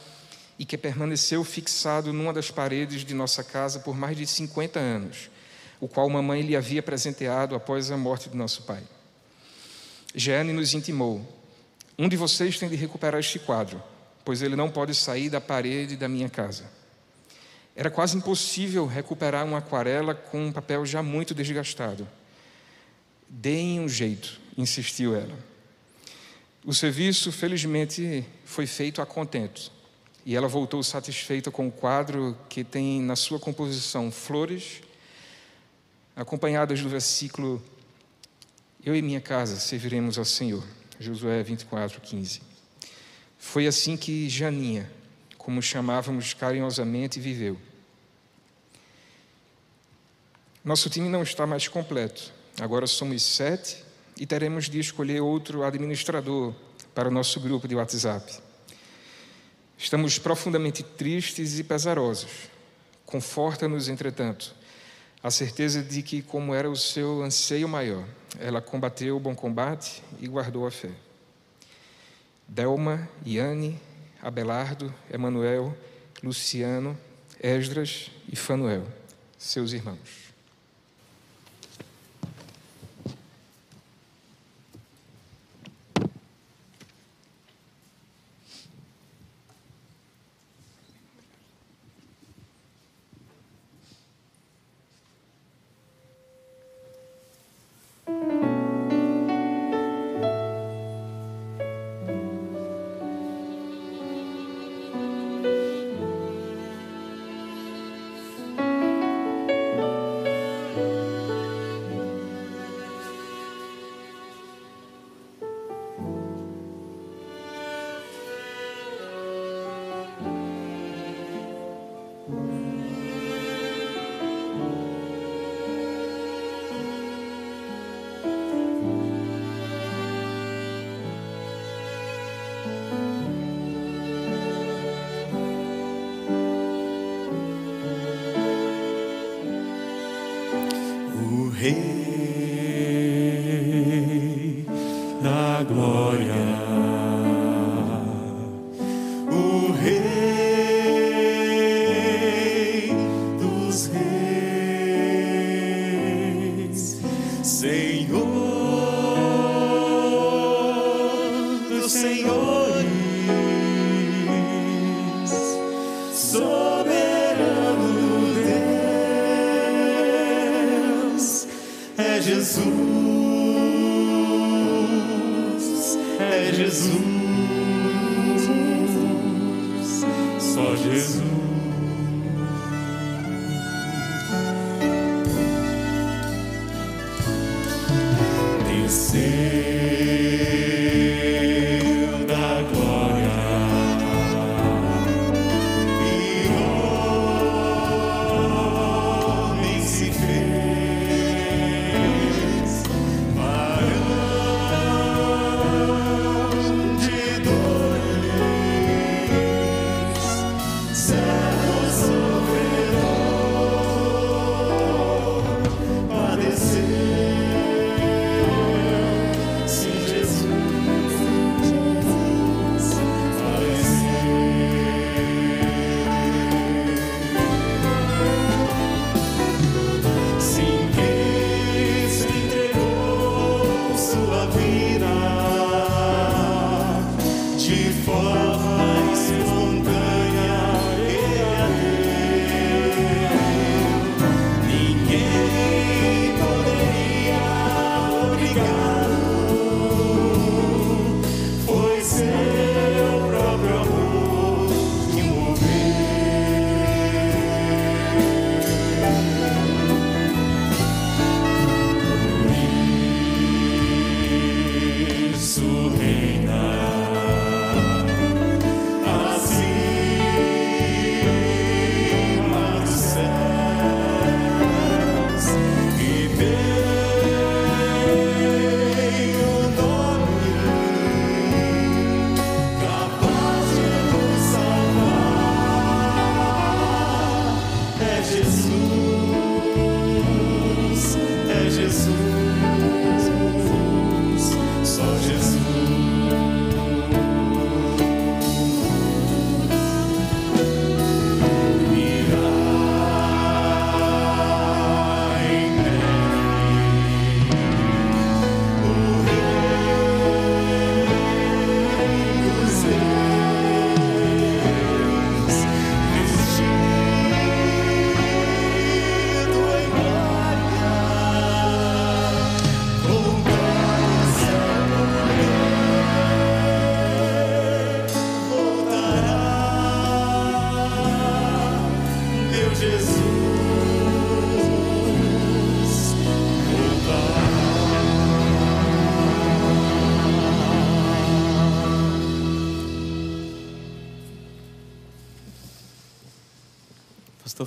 e 0.58 0.64
que 0.64 0.76
permaneceu 0.76 1.42
fixado 1.44 2.12
numa 2.12 2.32
das 2.32 2.50
paredes 2.50 3.04
de 3.04 3.14
nossa 3.14 3.42
casa 3.42 3.78
por 3.80 3.96
mais 3.96 4.16
de 4.16 4.26
50 4.26 4.78
anos, 4.78 5.30
o 5.80 5.88
qual 5.88 6.08
mamãe 6.08 6.42
lhe 6.42 6.56
havia 6.56 6.82
presenteado 6.82 7.54
após 7.54 7.90
a 7.90 7.96
morte 7.96 8.28
de 8.28 8.36
nosso 8.36 8.62
pai. 8.62 8.82
Jeane 10.14 10.52
nos 10.52 10.74
intimou: 10.74 11.26
um 11.98 12.08
de 12.08 12.16
vocês 12.16 12.58
tem 12.58 12.68
de 12.68 12.76
recuperar 12.76 13.20
este 13.20 13.38
quadro, 13.38 13.82
pois 14.24 14.42
ele 14.42 14.56
não 14.56 14.70
pode 14.70 14.94
sair 14.94 15.30
da 15.30 15.40
parede 15.40 15.96
da 15.96 16.08
minha 16.08 16.28
casa. 16.28 16.64
Era 17.74 17.90
quase 17.90 18.16
impossível 18.16 18.86
recuperar 18.86 19.46
uma 19.46 19.58
aquarela 19.58 20.14
com 20.14 20.46
um 20.46 20.52
papel 20.52 20.84
já 20.84 21.02
muito 21.02 21.34
desgastado. 21.34 22.08
Deem 23.28 23.78
um 23.78 23.88
jeito, 23.88 24.40
insistiu 24.56 25.14
ela. 25.14 25.38
O 26.64 26.74
serviço, 26.74 27.30
felizmente, 27.30 28.24
foi 28.44 28.66
feito 28.66 29.00
a 29.00 29.06
contento. 29.06 29.70
E 30.26 30.34
ela 30.34 30.48
voltou 30.48 30.82
satisfeita 30.82 31.50
com 31.50 31.68
o 31.68 31.72
quadro 31.72 32.36
que 32.48 32.64
tem 32.64 33.00
na 33.00 33.16
sua 33.16 33.38
composição 33.38 34.10
flores, 34.10 34.82
acompanhadas 36.18 36.82
do 36.82 36.88
versículo: 36.88 37.62
Eu 38.84 38.94
e 38.94 39.00
minha 39.00 39.20
casa 39.20 39.58
serviremos 39.60 40.18
ao 40.18 40.24
Senhor. 40.24 40.64
Josué 40.98 41.40
24, 41.44 42.00
15. 42.00 42.42
Foi 43.38 43.68
assim 43.68 43.96
que 43.96 44.28
Janinha, 44.28 44.90
como 45.36 45.62
chamávamos 45.62 46.34
carinhosamente, 46.34 47.20
viveu. 47.20 47.56
Nosso 50.64 50.90
time 50.90 51.08
não 51.08 51.22
está 51.22 51.46
mais 51.46 51.68
completo. 51.68 52.32
Agora 52.60 52.88
somos 52.88 53.22
sete 53.22 53.84
e 54.16 54.26
teremos 54.26 54.68
de 54.68 54.80
escolher 54.80 55.20
outro 55.20 55.62
administrador 55.62 56.52
para 56.92 57.08
o 57.08 57.12
nosso 57.12 57.38
grupo 57.38 57.68
de 57.68 57.76
WhatsApp. 57.76 58.40
Estamos 59.78 60.18
profundamente 60.18 60.82
tristes 60.82 61.60
e 61.60 61.62
pesarosos. 61.62 62.50
Conforta-nos, 63.06 63.88
entretanto, 63.88 64.52
a 65.22 65.30
certeza 65.30 65.82
de 65.82 66.02
que, 66.02 66.22
como 66.22 66.54
era 66.54 66.70
o 66.70 66.76
seu 66.76 67.22
anseio 67.22 67.68
maior, 67.68 68.04
ela 68.38 68.60
combateu 68.60 69.16
o 69.16 69.20
bom 69.20 69.34
combate 69.34 70.02
e 70.20 70.28
guardou 70.28 70.66
a 70.66 70.70
fé. 70.70 70.90
Delma, 72.46 73.08
Iane, 73.26 73.80
Abelardo, 74.22 74.94
Emanuel, 75.12 75.76
Luciano, 76.22 76.98
Esdras 77.40 78.10
e 78.30 78.36
Fanuel, 78.36 78.86
seus 79.36 79.72
irmãos. 79.72 80.27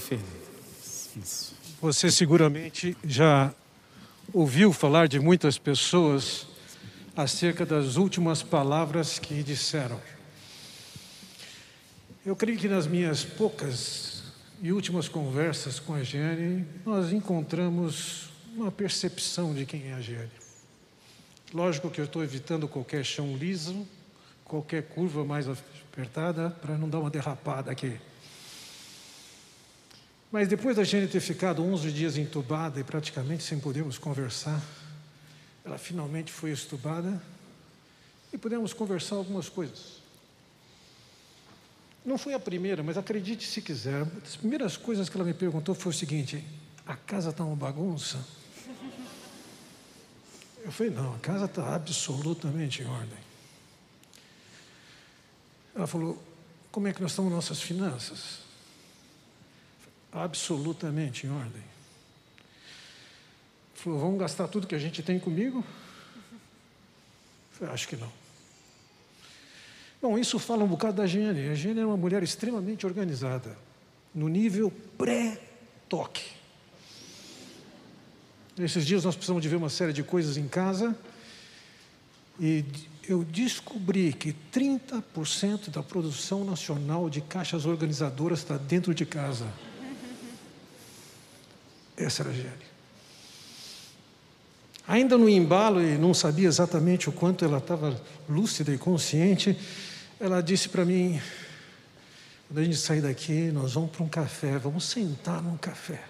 Fernando. 0.02 0.42
Você 1.82 2.12
seguramente 2.12 2.98
já 3.04 3.54
ouviu 4.34 4.74
falar 4.74 5.08
de 5.08 5.20
muitas 5.20 5.58
pessoas 5.58 6.48
acerca 7.16 7.66
das 7.66 7.96
últimas 7.96 8.42
palavras 8.42 9.20
que 9.20 9.44
disseram. 9.44 10.00
Eu 12.26 12.36
creio 12.36 12.58
que 12.58 12.68
nas 12.68 12.88
minhas 12.88 13.24
poucas 13.24 14.24
e 14.62 14.72
últimas 14.72 15.08
conversas 15.08 15.80
com 15.80 15.94
a 15.94 16.04
Giane, 16.04 16.66
nós 16.86 17.12
encontramos 17.12 18.30
uma 18.56 18.72
percepção 18.72 19.54
de 19.54 19.66
quem 19.66 19.90
é 19.90 19.94
a 19.94 20.02
Giane. 20.02 20.30
Lógico 21.54 21.90
que 21.90 22.00
eu 22.00 22.06
estou 22.06 22.24
evitando 22.24 22.68
qualquer 22.68 23.04
chão 23.04 23.36
liso, 23.36 23.88
qualquer 24.46 24.84
curva 24.84 25.26
mais 25.26 25.48
apertada, 25.50 26.50
para 26.50 26.78
não 26.78 26.88
dar 26.88 27.00
uma 27.00 27.10
derrapada 27.10 27.72
aqui. 27.72 28.00
Mas 30.32 30.48
depois 30.48 30.78
da 30.78 30.84
gente 30.84 31.12
ter 31.12 31.20
ficado 31.20 31.62
11 31.62 31.92
dias 31.92 32.18
entubada 32.18 32.80
e 32.80 32.84
praticamente 32.84 33.44
sem 33.44 33.60
podermos 33.60 33.98
conversar, 33.98 34.64
ela 35.66 35.78
finalmente 35.78 36.32
foi 36.32 36.52
estubada 36.52 37.22
e 38.32 38.38
pudemos 38.38 38.72
conversar 38.72 39.16
algumas 39.16 39.50
coisas. 39.50 40.00
Não 42.06 42.18
foi 42.18 42.34
a 42.34 42.40
primeira, 42.40 42.82
mas 42.82 42.98
acredite 42.98 43.46
se 43.46 43.62
quiser, 43.62 44.04
uma 44.04 44.22
das 44.22 44.36
primeiras 44.38 44.78
coisas 44.78 45.10
que 45.10 45.18
ela 45.18 45.26
me 45.26 45.34
perguntou 45.34 45.76
foi 45.76 45.92
o 45.92 45.96
seguinte: 45.96 46.44
a 46.86 46.96
casa 46.96 47.30
está 47.30 47.44
uma 47.44 47.56
bagunça? 47.56 48.26
Eu 50.64 50.72
falei: 50.72 50.94
não, 50.94 51.14
a 51.14 51.20
casa 51.20 51.46
está 51.46 51.76
absolutamente 51.76 52.82
em 52.82 52.86
ordem. 52.86 53.20
Ela 55.76 55.86
falou: 55.86 56.22
como 56.72 56.88
é 56.88 56.94
que 56.94 57.02
nós 57.02 57.12
estamos 57.12 57.32
nossas 57.32 57.62
finanças? 57.62 58.51
Absolutamente 60.12 61.26
em 61.26 61.30
ordem. 61.30 61.64
Falou, 63.76 64.00
vamos 64.00 64.20
gastar 64.20 64.48
tudo 64.48 64.68
que 64.68 64.76
a 64.76 64.80
gente 64.80 65.02
tem 65.02 65.20
comigo? 65.20 65.64
Falei, 67.52 67.74
acho 67.74 67.88
que 67.88 67.96
não. 67.96 68.12
Bom, 70.02 70.18
isso 70.18 70.38
fala 70.40 70.64
um 70.64 70.68
bocado 70.68 70.98
da 70.98 71.08
Gênia. 71.08 71.52
A 71.52 71.56
Gênia 71.56 71.82
é 71.82 71.86
uma 71.86 71.98
mulher 71.98 72.24
extremamente 72.24 72.86
organizada, 72.86 73.58
no 74.14 74.28
nível 74.28 74.72
pré-toque. 74.98 76.26
Nesses 78.58 78.86
dias 78.86 79.04
nós 79.04 79.16
precisamos 79.16 79.42
de 79.42 79.50
ver 79.50 79.56
uma 79.56 79.70
série 79.70 79.94
de 79.94 80.04
coisas 80.04 80.38
em 80.38 80.48
casa 80.48 80.96
e 82.40 82.66
eu 83.08 83.24
descobri 83.24 84.14
que 84.14 84.36
30% 84.52 85.70
da 85.70 85.82
produção 85.82 86.44
nacional 86.44 87.10
de 87.10 87.22
caixas 87.22 87.66
organizadoras 87.66 88.40
está 88.40 88.58
dentro 88.58 88.94
de 88.94 89.06
casa. 89.06 89.48
Essa 92.04 92.24
era 92.24 92.32
a 92.32 92.34
Giane. 92.34 92.72
Ainda 94.88 95.18
no 95.18 95.30
embalo 95.30 95.82
e 95.82 95.98
não 95.98 96.14
sabia 96.14 96.48
exatamente 96.48 97.08
o 97.08 97.12
quanto 97.12 97.46
ela 97.46 97.60
estava 97.60 98.00
lúcida 98.28 98.74
e 98.74 98.78
consciente, 98.78 99.58
ela 100.20 100.42
disse 100.42 100.68
para 100.68 100.84
mim: 100.84 101.22
quando 102.48 102.60
a 102.60 102.64
gente 102.64 102.78
sair 102.78 103.02
daqui, 103.02 103.52
nós 103.52 103.74
vamos 103.74 103.92
para 103.92 104.04
um 104.04 104.10
café, 104.10 104.58
vamos 104.58 104.84
sentar 104.84 105.42
num 105.42 105.56
café. 105.56 106.04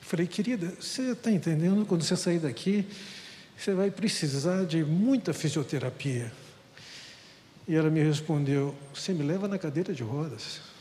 Falei, 0.00 0.26
querida, 0.26 0.74
você 0.80 1.12
está 1.12 1.30
entendendo? 1.30 1.86
Quando 1.86 2.02
você 2.02 2.16
sair 2.16 2.38
daqui, 2.38 2.86
você 3.56 3.72
vai 3.72 3.90
precisar 3.90 4.64
de 4.64 4.84
muita 4.84 5.32
fisioterapia. 5.32 6.32
E 7.66 7.74
ela 7.74 7.90
me 7.90 8.02
respondeu: 8.02 8.74
Você 8.92 9.12
me 9.12 9.22
leva 9.22 9.46
na 9.46 9.58
cadeira 9.58 9.94
de 9.94 10.02
rodas. 10.02 10.73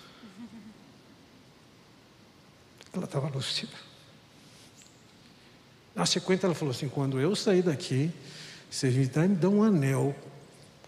Ela 2.94 3.06
estava 3.06 3.28
lúcida. 3.28 3.74
Na 5.96 6.06
sequência, 6.06 6.46
ela 6.46 6.56
falou 6.56 6.72
assim: 6.72 6.88
Quando 6.88 7.20
eu 7.20 7.36
sair 7.36 7.64
daqui, 7.64 8.12
você 8.70 8.90
me 8.90 9.06
dá 9.08 9.50
um 9.50 9.64
anel 9.64 10.16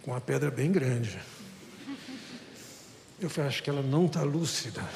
com 0.04 0.12
uma 0.12 0.22
pedra 0.22 0.52
bem 0.52 0.72
grande. 0.72 1.20
Eu 3.20 3.30
falei: 3.30 3.50
Acho 3.50 3.64
que 3.64 3.70
ela 3.70 3.82
não 3.82 4.06
está 4.06 4.22
lúcida. 4.24 4.88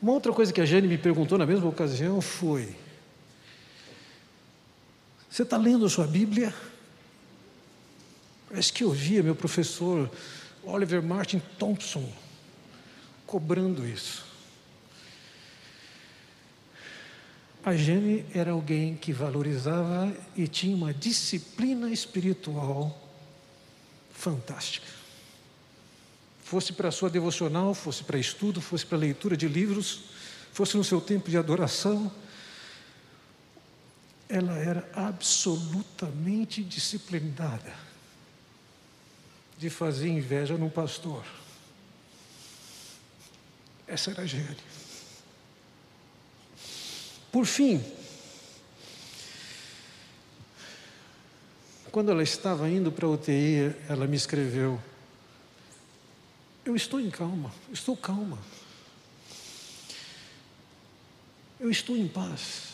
Uma 0.00 0.12
outra 0.12 0.32
coisa 0.32 0.52
que 0.52 0.60
a 0.60 0.64
Jane 0.64 0.88
me 0.88 0.98
perguntou 0.98 1.38
na 1.38 1.46
mesma 1.46 1.68
ocasião 1.68 2.20
foi: 2.20 2.76
Você 5.30 5.42
está 5.42 5.56
lendo 5.56 5.86
a 5.86 5.90
sua 5.90 6.06
Bíblia? 6.06 6.54
Parece 8.48 8.72
que 8.72 8.84
eu 8.84 8.90
via 8.90 9.22
meu 9.22 9.34
professor 9.34 10.10
Oliver 10.64 11.02
Martin 11.02 11.40
Thompson 11.58 12.10
cobrando 13.26 13.86
isso. 13.86 14.24
A 17.64 17.74
Jane 17.74 18.24
era 18.34 18.50
alguém 18.50 18.96
que 18.96 19.12
valorizava 19.12 20.12
e 20.36 20.48
tinha 20.48 20.74
uma 20.74 20.92
disciplina 20.92 21.90
espiritual 21.90 22.98
fantástica 24.12 25.02
fosse 26.52 26.74
para 26.74 26.90
a 26.90 26.92
sua 26.92 27.08
devocional, 27.08 27.72
fosse 27.72 28.04
para 28.04 28.18
estudo, 28.18 28.60
fosse 28.60 28.84
para 28.84 28.98
leitura 28.98 29.38
de 29.38 29.48
livros, 29.48 30.02
fosse 30.52 30.76
no 30.76 30.84
seu 30.84 31.00
tempo 31.00 31.30
de 31.30 31.38
adoração, 31.38 32.12
ela 34.28 34.58
era 34.58 34.86
absolutamente 34.94 36.62
disciplinada 36.62 37.74
de 39.62 39.70
fazer 39.70 40.08
inveja 40.08 40.58
num 40.58 40.68
pastor. 40.68 41.24
Essa 43.86 44.10
era 44.10 44.22
a 44.22 44.26
Gene. 44.26 44.56
Por 47.30 47.46
fim, 47.46 47.80
quando 51.92 52.10
ela 52.10 52.24
estava 52.24 52.68
indo 52.68 52.90
para 52.90 53.06
a 53.06 53.10
UTI, 53.10 53.72
ela 53.88 54.08
me 54.08 54.16
escreveu: 54.16 54.82
eu 56.64 56.74
estou 56.74 57.00
em 57.00 57.08
calma, 57.08 57.54
estou 57.72 57.96
calma. 57.96 58.40
Eu 61.60 61.70
estou 61.70 61.96
em 61.96 62.08
paz. 62.08 62.71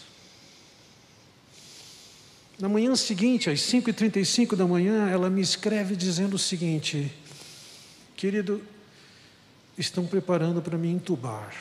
Na 2.59 2.69
manhã 2.69 2.95
seguinte, 2.97 3.49
às 3.49 3.61
5h35 3.61 4.57
da 4.57 4.67
manhã, 4.67 5.09
ela 5.09 5.31
me 5.31 5.41
escreve 5.41 5.95
dizendo 5.95 6.35
o 6.35 6.39
seguinte: 6.39 7.13
Querido, 8.17 8.63
estão 9.77 10.07
preparando 10.07 10.61
para 10.61 10.77
me 10.77 10.89
entubar. 10.89 11.55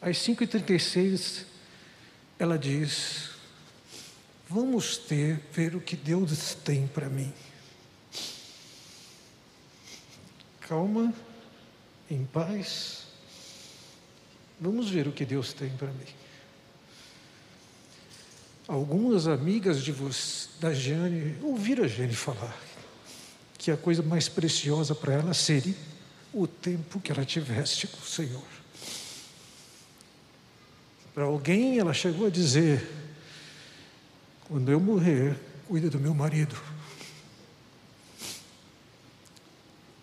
Às 0.00 0.18
5h36, 0.18 1.44
ela 2.38 2.56
diz: 2.56 3.30
Vamos 4.48 4.96
ter, 4.96 5.40
ver 5.52 5.74
o 5.74 5.80
que 5.80 5.96
Deus 5.96 6.54
tem 6.54 6.86
para 6.86 7.08
mim. 7.08 7.32
calma, 10.68 11.14
em 12.10 12.26
paz. 12.26 13.06
Vamos 14.60 14.90
ver 14.90 15.08
o 15.08 15.12
que 15.12 15.24
Deus 15.24 15.54
tem 15.54 15.70
para 15.70 15.88
mim. 15.88 16.04
Algumas 18.68 19.26
amigas 19.26 19.82
de 19.82 19.90
você, 19.92 20.46
da 20.60 20.74
Jane 20.74 21.34
ouviram 21.42 21.84
a 21.84 21.88
Jane 21.88 22.14
falar 22.14 22.54
que 23.56 23.70
a 23.70 23.78
coisa 23.78 24.02
mais 24.02 24.28
preciosa 24.28 24.94
para 24.94 25.14
ela 25.14 25.32
seria 25.32 25.74
o 26.34 26.46
tempo 26.46 27.00
que 27.00 27.10
ela 27.10 27.24
tivesse 27.24 27.86
com 27.86 27.96
o 27.96 28.06
Senhor. 28.06 28.44
Para 31.14 31.24
alguém, 31.24 31.78
ela 31.78 31.94
chegou 31.94 32.26
a 32.26 32.30
dizer: 32.30 32.86
quando 34.44 34.70
eu 34.70 34.78
morrer, 34.78 35.34
cuida 35.66 35.88
do 35.88 35.98
meu 35.98 36.12
marido. 36.12 36.54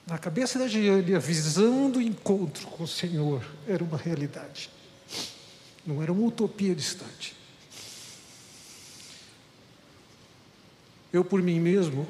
Na 0.08 0.17
cabeça 0.17 0.58
da 0.58 0.67
Giane, 0.67 1.13
a 1.13 1.19
visão 1.19 1.91
do 1.91 2.01
encontro 2.01 2.65
com 2.67 2.84
o 2.84 2.88
Senhor 2.88 3.45
era 3.67 3.84
uma 3.84 3.97
realidade, 3.97 4.71
não 5.86 6.01
era 6.01 6.12
uma 6.12 6.25
utopia 6.25 6.73
distante. 6.73 7.44
Eu, 11.15 11.23
por 11.23 11.41
mim 11.41 11.62
mesmo, 11.62 12.06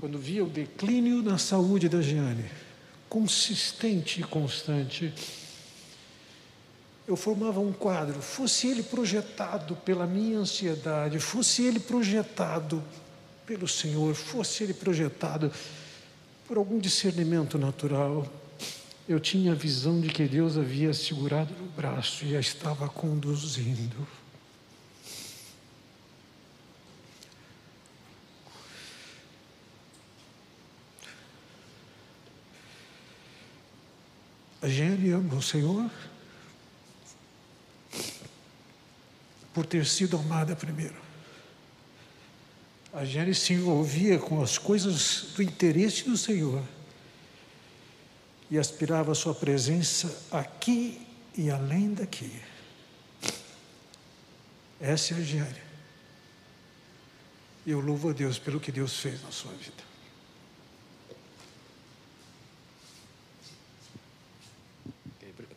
quando 0.00 0.18
via 0.18 0.42
o 0.42 0.48
declínio 0.48 1.22
na 1.22 1.36
saúde 1.36 1.90
da 1.90 2.00
Giane, 2.00 2.46
consistente 3.06 4.22
e 4.22 4.24
constante, 4.24 5.12
eu 7.06 7.14
formava 7.16 7.60
um 7.60 7.70
quadro, 7.70 8.22
fosse 8.22 8.68
ele 8.68 8.82
projetado 8.82 9.76
pela 9.76 10.06
minha 10.06 10.38
ansiedade, 10.38 11.18
fosse 11.18 11.62
ele 11.64 11.78
projetado 11.78 12.82
pelo 13.44 13.68
Senhor, 13.68 14.14
fosse 14.14 14.64
ele 14.64 14.72
projetado 14.72 15.52
por 16.48 16.56
algum 16.56 16.78
discernimento 16.78 17.58
natural, 17.58 18.26
eu 19.06 19.20
tinha 19.20 19.52
a 19.52 19.54
visão 19.54 20.00
de 20.00 20.08
que 20.08 20.24
Deus 20.24 20.56
havia 20.56 20.94
segurado 20.94 21.52
no 21.60 21.66
braço 21.72 22.24
e 22.24 22.34
a 22.34 22.40
estava 22.40 22.88
conduzindo. 22.88 24.23
A 34.64 34.68
Gene 34.68 35.10
ama 35.10 35.34
o 35.34 35.42
Senhor 35.42 35.90
por 39.52 39.66
ter 39.66 39.84
sido 39.84 40.16
amada 40.16 40.56
primeiro. 40.56 40.96
A 42.90 43.04
Jane 43.04 43.34
se 43.34 43.52
envolvia 43.52 44.18
com 44.18 44.42
as 44.42 44.56
coisas 44.56 45.32
do 45.36 45.42
interesse 45.42 46.04
do 46.04 46.16
Senhor 46.16 46.64
e 48.50 48.58
aspirava 48.58 49.12
a 49.12 49.14
sua 49.14 49.34
presença 49.34 50.18
aqui 50.30 51.06
e 51.36 51.50
além 51.50 51.92
daqui. 51.92 52.32
Essa 54.80 55.12
é 55.12 55.18
a 55.18 55.20
Jane. 55.20 55.62
E 57.66 57.70
eu 57.70 57.80
louvo 57.80 58.08
a 58.08 58.12
Deus 58.14 58.38
pelo 58.38 58.58
que 58.58 58.72
Deus 58.72 58.96
fez 58.96 59.22
na 59.22 59.30
sua 59.30 59.52
vida. 59.52 59.93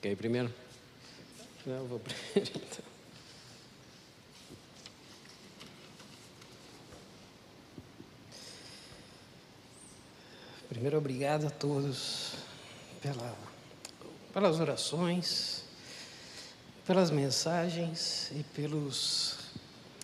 Quer 0.07 0.13
ir 0.13 0.15
primeiro? 0.15 0.53
Não, 1.65 1.85
vou 1.85 1.99
primeiro 1.99 2.33
então. 2.55 2.85
Primeiro, 10.69 10.97
obrigado 10.97 11.47
a 11.47 11.49
todos 11.49 12.35
pela, 13.01 13.35
pelas 14.33 14.61
orações, 14.61 15.65
pelas 16.85 17.11
mensagens 17.11 18.31
e 18.31 18.43
pelos 18.55 19.37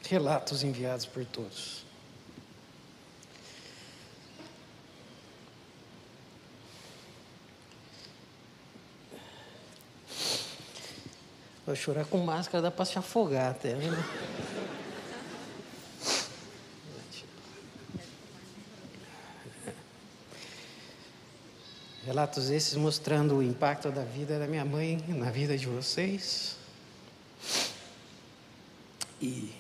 relatos 0.10 0.66
enviados 0.66 1.06
por 1.06 1.24
todos. 1.24 1.83
Vou 11.66 11.76
chorar 11.76 12.04
com 12.06 12.18
máscara, 12.18 12.62
dá 12.62 12.70
para 12.70 12.84
se 12.84 13.00
afogar 13.00 13.52
até, 13.52 13.76
né? 13.76 13.90
Relatos 22.06 22.50
esses 22.50 22.76
mostrando 22.76 23.38
o 23.38 23.42
impacto 23.42 23.90
da 23.90 24.04
vida 24.04 24.38
da 24.38 24.46
minha 24.46 24.66
mãe 24.66 24.98
na 25.08 25.32
vida 25.32 25.58
de 25.58 25.66
vocês. 25.66 26.58
E 29.22 29.56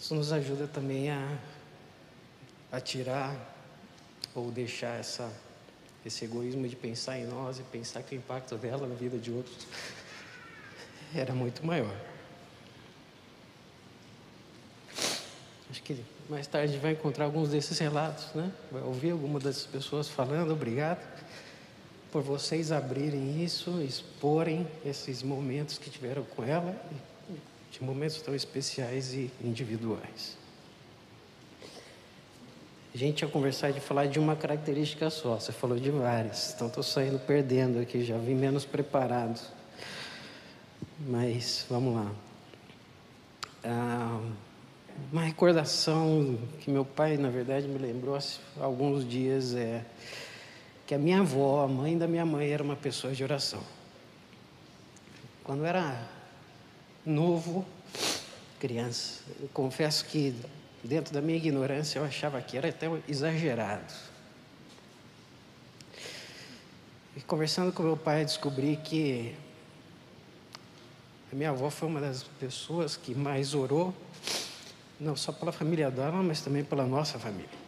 isso 0.00 0.14
nos 0.14 0.32
ajuda 0.32 0.66
também 0.66 1.10
a, 1.10 1.38
a 2.72 2.80
tirar 2.80 3.36
ou 4.34 4.50
deixar 4.50 4.98
essa 4.98 5.30
esse 6.04 6.24
egoísmo 6.24 6.66
de 6.68 6.76
pensar 6.76 7.18
em 7.18 7.26
nós 7.26 7.58
e 7.58 7.62
pensar 7.64 8.02
que 8.02 8.14
o 8.14 8.18
impacto 8.18 8.56
dela 8.56 8.86
na 8.86 8.94
vida 8.94 9.18
de 9.18 9.30
outros 9.30 9.66
era 11.14 11.34
muito 11.34 11.64
maior. 11.64 11.94
Acho 15.70 15.82
que 15.82 16.02
mais 16.28 16.46
tarde 16.46 16.78
vai 16.78 16.92
encontrar 16.92 17.26
alguns 17.26 17.50
desses 17.50 17.78
relatos, 17.78 18.32
né? 18.34 18.50
Vai 18.70 18.82
ouvir 18.82 19.10
algumas 19.10 19.42
dessas 19.42 19.66
pessoas 19.66 20.08
falando, 20.08 20.52
obrigado 20.52 21.06
por 22.10 22.22
vocês 22.22 22.72
abrirem 22.72 23.44
isso, 23.44 23.82
exporem 23.82 24.66
esses 24.84 25.22
momentos 25.22 25.76
que 25.78 25.90
tiveram 25.90 26.24
com 26.24 26.42
ela, 26.42 26.74
de 27.70 27.82
momentos 27.82 28.20
tão 28.22 28.34
especiais 28.34 29.12
e 29.12 29.30
individuais. 29.42 30.36
A 32.98 33.00
gente 33.00 33.22
ia 33.22 33.28
conversar 33.28 33.72
de 33.72 33.78
falar 33.78 34.06
de 34.06 34.18
uma 34.18 34.34
característica 34.34 35.08
só, 35.08 35.38
você 35.38 35.52
falou 35.52 35.78
de 35.78 35.88
várias, 35.88 36.52
então 36.52 36.66
estou 36.66 36.82
saindo 36.82 37.16
perdendo 37.16 37.78
aqui, 37.78 38.02
já 38.02 38.18
vim 38.18 38.34
menos 38.34 38.64
preparado. 38.64 39.40
Mas 41.06 41.64
vamos 41.70 41.94
lá. 41.94 42.10
Ah, 43.62 44.20
uma 45.12 45.22
recordação 45.22 46.36
que 46.58 46.72
meu 46.72 46.84
pai, 46.84 47.16
na 47.16 47.30
verdade, 47.30 47.68
me 47.68 47.78
lembrou 47.78 48.16
há 48.16 48.64
alguns 48.64 49.08
dias 49.08 49.54
é 49.54 49.84
que 50.84 50.92
a 50.92 50.98
minha 50.98 51.20
avó, 51.20 51.62
a 51.62 51.68
mãe 51.68 51.96
da 51.96 52.08
minha 52.08 52.26
mãe, 52.26 52.50
era 52.50 52.64
uma 52.64 52.74
pessoa 52.74 53.12
de 53.12 53.22
oração. 53.22 53.62
Quando 55.44 55.60
eu 55.60 55.66
era 55.66 56.04
novo, 57.06 57.64
criança, 58.58 59.22
eu 59.40 59.48
confesso 59.54 60.04
que 60.06 60.34
dentro 60.84 61.12
da 61.12 61.20
minha 61.20 61.36
ignorância 61.36 61.98
eu 61.98 62.04
achava 62.04 62.40
que 62.40 62.56
era 62.56 62.68
até 62.68 62.86
exagerado. 63.08 63.92
E 67.16 67.20
conversando 67.20 67.72
com 67.72 67.82
meu 67.82 67.96
pai, 67.96 68.24
descobri 68.24 68.76
que 68.76 69.34
a 71.32 71.34
minha 71.34 71.50
avó 71.50 71.68
foi 71.68 71.88
uma 71.88 72.00
das 72.00 72.22
pessoas 72.22 72.96
que 72.96 73.14
mais 73.14 73.54
orou, 73.54 73.92
não 75.00 75.16
só 75.16 75.32
pela 75.32 75.52
família 75.52 75.90
dela, 75.90 76.22
mas 76.22 76.40
também 76.40 76.62
pela 76.62 76.86
nossa 76.86 77.18
família. 77.18 77.58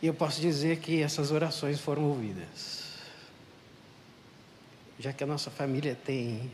E 0.00 0.06
eu 0.06 0.14
posso 0.14 0.40
dizer 0.40 0.80
que 0.80 1.02
essas 1.02 1.30
orações 1.30 1.80
foram 1.80 2.04
ouvidas. 2.04 2.84
Já 4.98 5.12
que 5.12 5.24
a 5.24 5.26
nossa 5.26 5.50
família 5.50 5.98
tem 6.04 6.50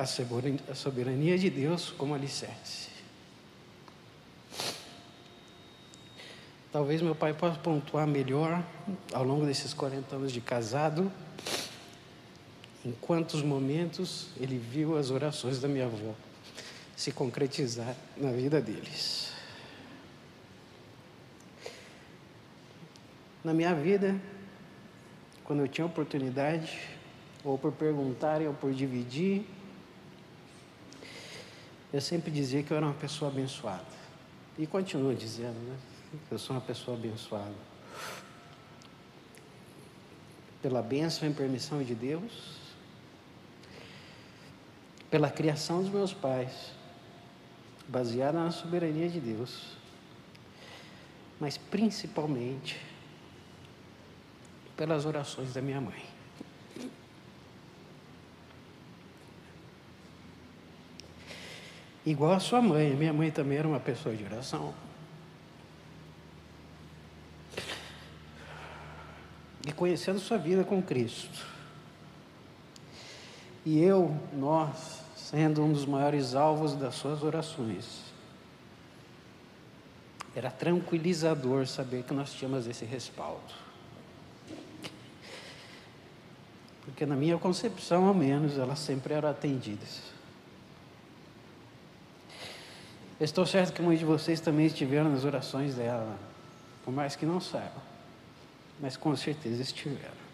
a 0.00 0.74
soberania 0.74 1.38
de 1.38 1.50
Deus 1.50 1.90
como 1.90 2.14
alicerce. 2.14 2.88
Talvez 6.70 7.00
meu 7.00 7.14
pai 7.14 7.32
possa 7.32 7.58
pontuar 7.58 8.06
melhor 8.06 8.62
ao 9.12 9.24
longo 9.24 9.46
desses 9.46 9.72
40 9.72 10.16
anos 10.16 10.32
de 10.32 10.40
casado, 10.40 11.10
em 12.84 12.92
quantos 13.00 13.42
momentos 13.42 14.28
ele 14.38 14.58
viu 14.58 14.96
as 14.96 15.10
orações 15.10 15.60
da 15.60 15.66
minha 15.66 15.86
avó 15.86 16.14
se 16.98 17.12
concretizar 17.12 17.94
na 18.16 18.32
vida 18.32 18.60
deles. 18.60 19.32
Na 23.44 23.54
minha 23.54 23.72
vida, 23.72 24.20
quando 25.44 25.60
eu 25.60 25.68
tinha 25.68 25.86
oportunidade, 25.86 26.76
ou 27.44 27.56
por 27.56 27.70
perguntarem 27.70 28.48
ou 28.48 28.52
por 28.52 28.72
dividir, 28.72 29.46
eu 31.92 32.00
sempre 32.00 32.30
dizia 32.30 32.62
que 32.62 32.70
eu 32.70 32.76
era 32.76 32.86
uma 32.86 32.94
pessoa 32.94 33.30
abençoada. 33.30 33.84
E 34.58 34.66
continuo 34.66 35.14
dizendo, 35.14 35.58
né? 35.68 35.76
Eu 36.30 36.38
sou 36.38 36.56
uma 36.56 36.62
pessoa 36.62 36.96
abençoada. 36.96 37.54
Pela 40.60 40.82
bênção 40.82 41.28
e 41.28 41.32
permissão 41.32 41.82
de 41.82 41.94
Deus, 41.94 42.58
pela 45.10 45.30
criação 45.30 45.80
dos 45.80 45.90
meus 45.90 46.12
pais, 46.12 46.72
baseada 47.86 48.38
na 48.38 48.50
soberania 48.50 49.08
de 49.08 49.20
Deus, 49.20 49.76
mas 51.40 51.56
principalmente 51.56 52.78
pelas 54.76 55.06
orações 55.06 55.54
da 55.54 55.62
minha 55.62 55.80
mãe. 55.80 56.07
Igual 62.08 62.32
a 62.32 62.40
sua 62.40 62.62
mãe, 62.62 62.96
minha 62.96 63.12
mãe 63.12 63.30
também 63.30 63.58
era 63.58 63.68
uma 63.68 63.78
pessoa 63.78 64.16
de 64.16 64.24
oração. 64.24 64.72
E 69.66 69.72
conhecendo 69.72 70.18
sua 70.18 70.38
vida 70.38 70.64
com 70.64 70.82
Cristo. 70.82 71.46
E 73.62 73.82
eu, 73.82 74.18
nós, 74.32 75.02
sendo 75.16 75.62
um 75.62 75.70
dos 75.70 75.84
maiores 75.84 76.34
alvos 76.34 76.74
das 76.74 76.94
suas 76.94 77.22
orações. 77.22 78.00
Era 80.34 80.50
tranquilizador 80.50 81.66
saber 81.66 82.04
que 82.04 82.14
nós 82.14 82.32
tínhamos 82.32 82.66
esse 82.66 82.86
respaldo. 82.86 83.52
Porque 86.86 87.04
na 87.04 87.14
minha 87.14 87.36
concepção, 87.36 88.06
ao 88.06 88.14
menos, 88.14 88.56
elas 88.56 88.78
sempre 88.78 89.12
eram 89.12 89.28
atendidas. 89.28 90.16
Estou 93.24 93.44
certo 93.44 93.72
que 93.72 93.82
muitos 93.82 94.00
de 94.00 94.04
vocês 94.04 94.40
também 94.40 94.66
estiveram 94.66 95.10
nas 95.10 95.24
orações 95.24 95.74
dela, 95.74 96.16
por 96.84 96.92
mais 96.92 97.16
que 97.16 97.26
não 97.26 97.40
saibam, 97.40 97.82
mas 98.80 98.96
com 98.96 99.14
certeza 99.16 99.60
estiveram. 99.60 100.28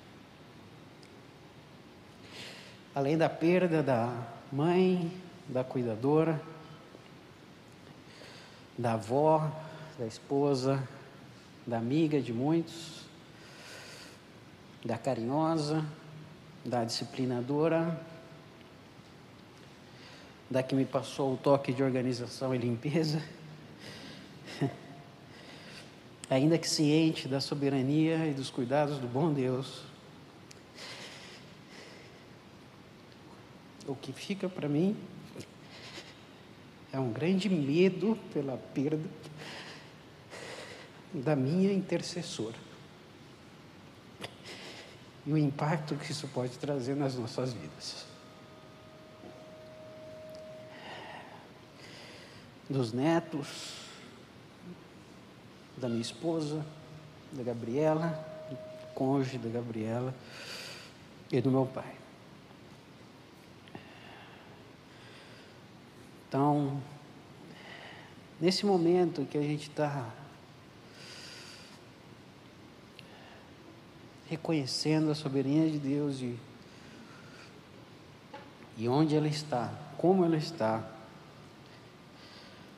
Além 2.95 3.17
da 3.17 3.29
perda 3.29 3.83
da 3.83 4.13
mãe, 4.53 5.11
da 5.49 5.65
cuidadora, 5.65 6.41
da 8.77 8.93
avó, 8.93 9.51
da 9.99 10.07
esposa, 10.07 10.87
da 11.67 11.79
amiga 11.79 12.21
de 12.21 12.33
muitos, 12.33 13.05
da 14.85 14.99
carinhosa, 14.99 15.85
da 16.65 16.85
disciplinadora, 16.85 17.99
da 20.51 20.63
que 20.63 20.75
me 20.75 20.85
passou 20.85 21.35
o 21.35 21.37
toque 21.37 21.73
de 21.73 21.83
organização 21.83 22.55
e 22.55 22.59
limpeza, 22.59 23.23
ainda 26.29 26.59
que 26.59 26.69
ciente 26.69 27.27
da 27.27 27.41
soberania 27.41 28.27
e 28.27 28.35
dos 28.35 28.51
cuidados 28.51 28.99
do 28.99 29.07
bom 29.07 29.33
Deus, 29.33 29.83
o 33.87 33.95
que 33.95 34.13
fica 34.13 34.49
para 34.49 34.69
mim 34.69 34.97
é 36.93 36.99
um 36.99 37.13
grande 37.13 37.49
medo 37.49 38.19
pela 38.33 38.57
perda 38.57 39.09
da 41.13 41.35
minha 41.35 41.73
intercessora 41.73 42.65
e 45.27 45.33
o 45.33 45.39
impacto 45.39 45.95
que 45.97 46.13
isso 46.13 46.29
pode 46.29 46.59
trazer 46.59 46.95
nas 46.95 47.15
nossas 47.17 47.53
vidas. 47.53 48.14
Dos 52.69 52.93
netos, 52.93 53.75
da 55.77 55.89
minha 55.89 56.01
esposa, 56.01 56.65
da 57.33 57.43
Gabriela, 57.43 58.09
do 58.49 58.57
cônjuge 58.95 59.39
da 59.39 59.49
Gabriela 59.49 60.15
e 61.31 61.41
do 61.41 61.51
meu 61.51 61.67
pai. 61.67 61.95
Então, 66.29 66.83
nesse 68.41 68.65
momento 68.65 69.25
que 69.27 69.39
a 69.39 69.43
gente 69.43 69.69
está 69.69 70.11
reconhecendo 74.27 75.11
a 75.11 75.15
soberania 75.15 75.71
de 75.71 75.79
Deus 75.79 76.21
e, 76.21 76.37
e 78.77 78.89
onde 78.89 79.15
ela 79.15 79.29
está, 79.29 79.73
como 79.97 80.25
ela 80.25 80.37
está. 80.37 80.94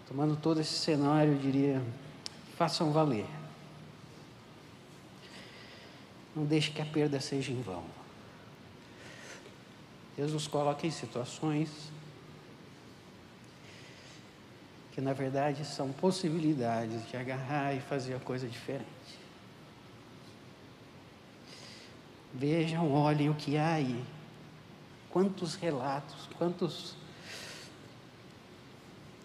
Tomando 0.09 0.37
todo 0.37 0.61
esse 0.61 0.75
cenário, 0.75 1.33
eu 1.33 1.39
diria: 1.39 1.83
façam 2.57 2.93
valer. 2.93 3.27
Não 6.35 6.45
deixe 6.45 6.71
que 6.71 6.81
a 6.81 6.87
perda 6.87 7.21
seja 7.21 7.51
em 7.51 7.61
vão. 7.61 7.85
Deus 10.17 10.33
nos 10.33 10.47
coloca 10.47 10.87
em 10.87 10.91
situações 10.91 11.91
que, 14.93 15.01
na 15.01 15.13
verdade, 15.13 15.65
são 15.65 15.93
possibilidades 15.93 17.07
de 17.09 17.17
agarrar 17.17 17.75
e 17.75 17.81
fazer 17.81 18.15
a 18.15 18.21
coisa 18.21 18.49
diferente. 18.49 18.87
Vejam, 22.33 22.93
olhem 22.93 23.31
o 23.31 23.35
que 23.35 23.57
há 23.57 23.75
aí. 23.75 24.05
Quantos 25.11 25.55
relatos, 25.55 26.29
quantos. 26.39 26.95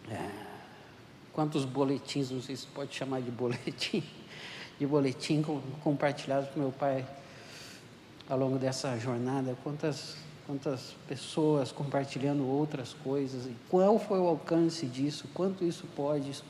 É, 0.10 0.51
quantos 1.34 1.65
boletins, 1.65 2.30
não 2.32 2.41
sei 2.41 2.56
se 2.56 2.67
pode 2.67 2.94
chamar 2.94 3.22
de 3.22 3.32
boletim, 3.32 4.04
de 4.80 4.86
boletim 4.86 5.44
compartilhados 5.84 6.50
com 6.50 6.60
meu 6.60 6.72
pai 6.72 7.06
ao 8.30 8.38
longo 8.38 8.58
dessa 8.58 8.98
jornada, 8.98 9.58
quantas, 9.63 10.15
quantas 10.46 10.96
pessoas 11.08 11.72
compartilhando 11.72 12.48
outras 12.48 12.94
coisas, 12.94 13.46
e 13.46 13.56
qual 13.70 14.00
foi 14.00 14.20
o 14.20 14.28
alcance 14.28 14.86
disso, 14.86 15.28
quanto 15.34 15.63
isso 15.63 15.86
pode 15.96 16.41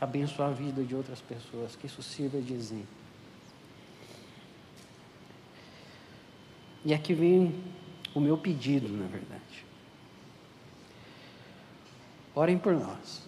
abençoar 0.00 0.50
a 0.50 0.52
vida 0.52 0.82
de 0.82 0.94
outras 0.94 1.20
pessoas, 1.20 1.76
que 1.76 1.86
isso 1.86 2.02
sirva 2.02 2.40
de 2.40 2.54
exemplo. 2.54 2.86
E 6.84 6.94
aqui 6.94 7.14
vem 7.14 7.62
o 8.14 8.20
meu 8.20 8.38
pedido, 8.38 8.88
na 8.88 9.06
verdade. 9.06 9.65
Orem 12.36 12.58
por 12.58 12.74
nós. 12.74 13.22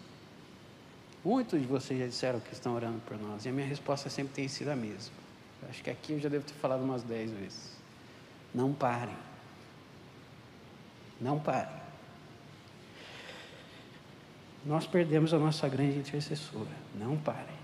Muitos 1.24 1.58
de 1.58 1.66
vocês 1.66 1.98
já 1.98 2.06
disseram 2.06 2.40
que 2.40 2.52
estão 2.52 2.74
orando 2.74 3.00
por 3.06 3.18
nós, 3.18 3.46
e 3.46 3.48
a 3.48 3.52
minha 3.52 3.66
resposta 3.66 4.10
sempre 4.10 4.34
tem 4.34 4.46
sido 4.48 4.68
a 4.68 4.76
mesma. 4.76 5.14
Acho 5.68 5.82
que 5.82 5.88
aqui 5.88 6.12
eu 6.12 6.20
já 6.20 6.28
devo 6.28 6.44
ter 6.44 6.52
falado 6.52 6.82
umas 6.82 7.02
dez 7.02 7.30
vezes. 7.30 7.72
Não 8.54 8.70
parem. 8.74 9.16
Não 11.18 11.40
parem. 11.40 11.74
Nós 14.64 14.86
perdemos 14.86 15.32
a 15.32 15.38
nossa 15.38 15.66
grande 15.68 16.00
intercessora. 16.00 16.68
Não 16.94 17.16
parem. 17.16 17.56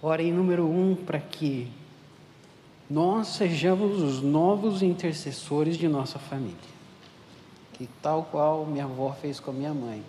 Orem 0.00 0.32
número 0.32 0.66
um 0.66 0.96
para 0.96 1.20
que 1.20 1.70
nós 2.88 3.28
sejamos 3.28 4.00
os 4.00 4.22
novos 4.22 4.82
intercessores 4.82 5.76
de 5.76 5.88
nossa 5.88 6.18
família 6.18 6.75
que 7.76 7.86
tal 8.00 8.24
qual 8.24 8.64
minha 8.64 8.84
avó 8.84 9.12
fez 9.20 9.38
com 9.38 9.50
a 9.50 9.54
minha 9.54 9.74
mãe, 9.74 10.02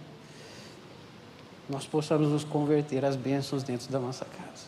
nós 1.69 1.85
possamos 1.85 2.29
nos 2.29 2.45
converter 2.45 3.03
às 3.03 3.17
bênçãos 3.17 3.61
dentro 3.61 3.91
da 3.91 3.99
nossa 3.99 4.23
casa. 4.23 4.67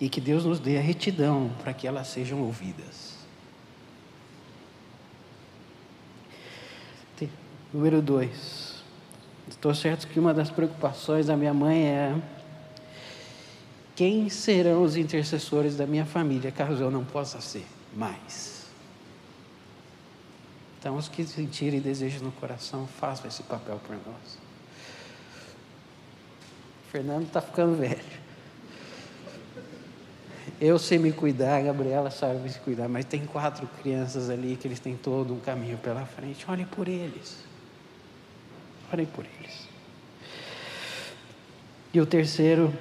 E 0.00 0.08
que 0.08 0.20
Deus 0.20 0.44
nos 0.44 0.58
dê 0.58 0.78
a 0.78 0.80
retidão 0.80 1.50
para 1.62 1.74
que 1.74 1.86
elas 1.86 2.08
sejam 2.08 2.40
ouvidas. 2.40 3.12
Número 7.72 8.02
dois. 8.02 8.82
Estou 9.48 9.74
certo 9.74 10.06
que 10.06 10.18
uma 10.20 10.34
das 10.34 10.50
preocupações 10.50 11.26
da 11.26 11.36
minha 11.36 11.54
mãe 11.54 11.84
é 11.86 12.14
quem 13.96 14.28
serão 14.28 14.82
os 14.82 14.96
intercessores 14.96 15.76
da 15.76 15.86
minha 15.86 16.04
família, 16.04 16.50
caso 16.50 16.82
eu 16.82 16.90
não 16.90 17.04
possa 17.04 17.40
ser 17.40 17.64
mais. 17.94 18.66
Então, 20.78 20.96
os 20.96 21.08
que 21.08 21.24
sentirem 21.24 21.80
desejo 21.80 22.24
no 22.24 22.32
coração, 22.32 22.86
façam 22.86 23.28
esse 23.28 23.42
papel 23.44 23.80
por 23.86 23.94
nós. 23.94 24.38
Fernando 26.90 27.26
está 27.26 27.40
ficando 27.40 27.76
velho. 27.76 28.22
Eu 30.60 30.78
sei 30.78 30.98
me 30.98 31.12
cuidar, 31.12 31.56
a 31.56 31.62
Gabriela 31.62 32.10
sabe 32.10 32.48
se 32.50 32.58
cuidar, 32.58 32.88
mas 32.88 33.04
tem 33.04 33.24
quatro 33.24 33.66
crianças 33.80 34.28
ali 34.28 34.56
que 34.56 34.68
eles 34.68 34.78
têm 34.78 34.96
todo 34.96 35.32
um 35.32 35.40
caminho 35.40 35.78
pela 35.78 36.04
frente. 36.04 36.44
Olhem 36.48 36.66
por 36.66 36.88
eles. 36.88 37.38
Olhem 38.92 39.06
por 39.06 39.24
eles. 39.24 39.68
E 41.94 42.00
o 42.00 42.06
terceiro, 42.06 42.72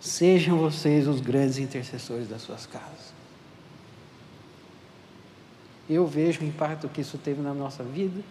sejam 0.00 0.58
vocês 0.58 1.06
os 1.06 1.20
grandes 1.20 1.58
intercessores 1.58 2.28
das 2.28 2.42
suas 2.42 2.66
casas. 2.66 3.11
Eu 5.92 6.06
vejo 6.06 6.40
o 6.40 6.44
impacto 6.44 6.88
que 6.88 7.00
isso 7.00 7.18
teve 7.18 7.42
na 7.42 7.52
nossa 7.52 7.82
vida. 7.82 8.22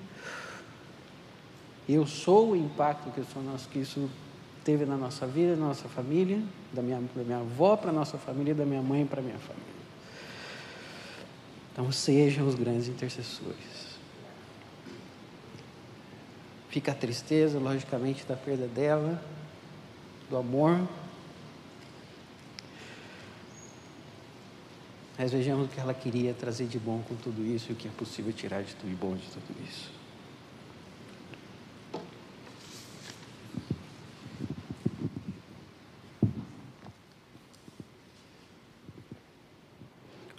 Eu 1.88 2.08
sou 2.08 2.52
o 2.52 2.56
impacto 2.56 3.12
que, 3.12 3.80
isso 3.80 4.10
teve 4.64 4.86
na 4.86 4.96
nossa 4.96 5.28
vida, 5.28 5.56
na 5.56 5.68
nossa 5.68 5.90
família, 5.90 6.42
da 6.72 6.82
minha, 6.82 7.02
da 7.16 7.24
minha 7.24 7.40
avó 7.40 7.76
para 7.76 7.90
a 7.90 7.94
nossa 7.94 8.18
família, 8.18 8.54
da 8.54 8.66
minha 8.66 8.82
mãe 8.82 9.06
para 9.06 9.20
a 9.20 9.24
minha 9.24 9.38
família. 9.38 9.82
Então 11.72 11.92
sejam 11.92 12.48
os 12.48 12.56
grandes 12.56 12.88
intercessores. 12.88 13.82
Fica 16.70 16.92
a 16.92 16.96
tristeza, 16.96 17.60
logicamente, 17.60 18.24
da 18.26 18.36
perda 18.36 18.68
dela, 18.68 19.22
do 20.30 20.38
amor, 20.38 20.88
Mas 25.18 25.32
vejamos 25.32 25.66
o 25.66 25.70
que 25.70 25.80
ela 25.80 25.94
queria 25.94 26.34
trazer 26.34 26.68
de 26.68 26.80
bom 26.80 27.04
com 27.08 27.16
tudo 27.16 27.46
isso 27.46 27.72
e 27.72 27.74
o 27.74 27.76
que 27.76 27.88
é 27.88 27.92
possível 27.92 28.34
tirar 28.34 28.64
de 28.64 28.74
tudo 28.76 28.98
bom 28.98 29.16
de 29.16 29.28
tudo 29.28 29.56
isso. 29.68 29.92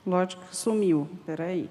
Lógico 0.05 0.45
que 0.47 0.57
sumiu. 0.57 1.09
Peraí. 1.25 1.71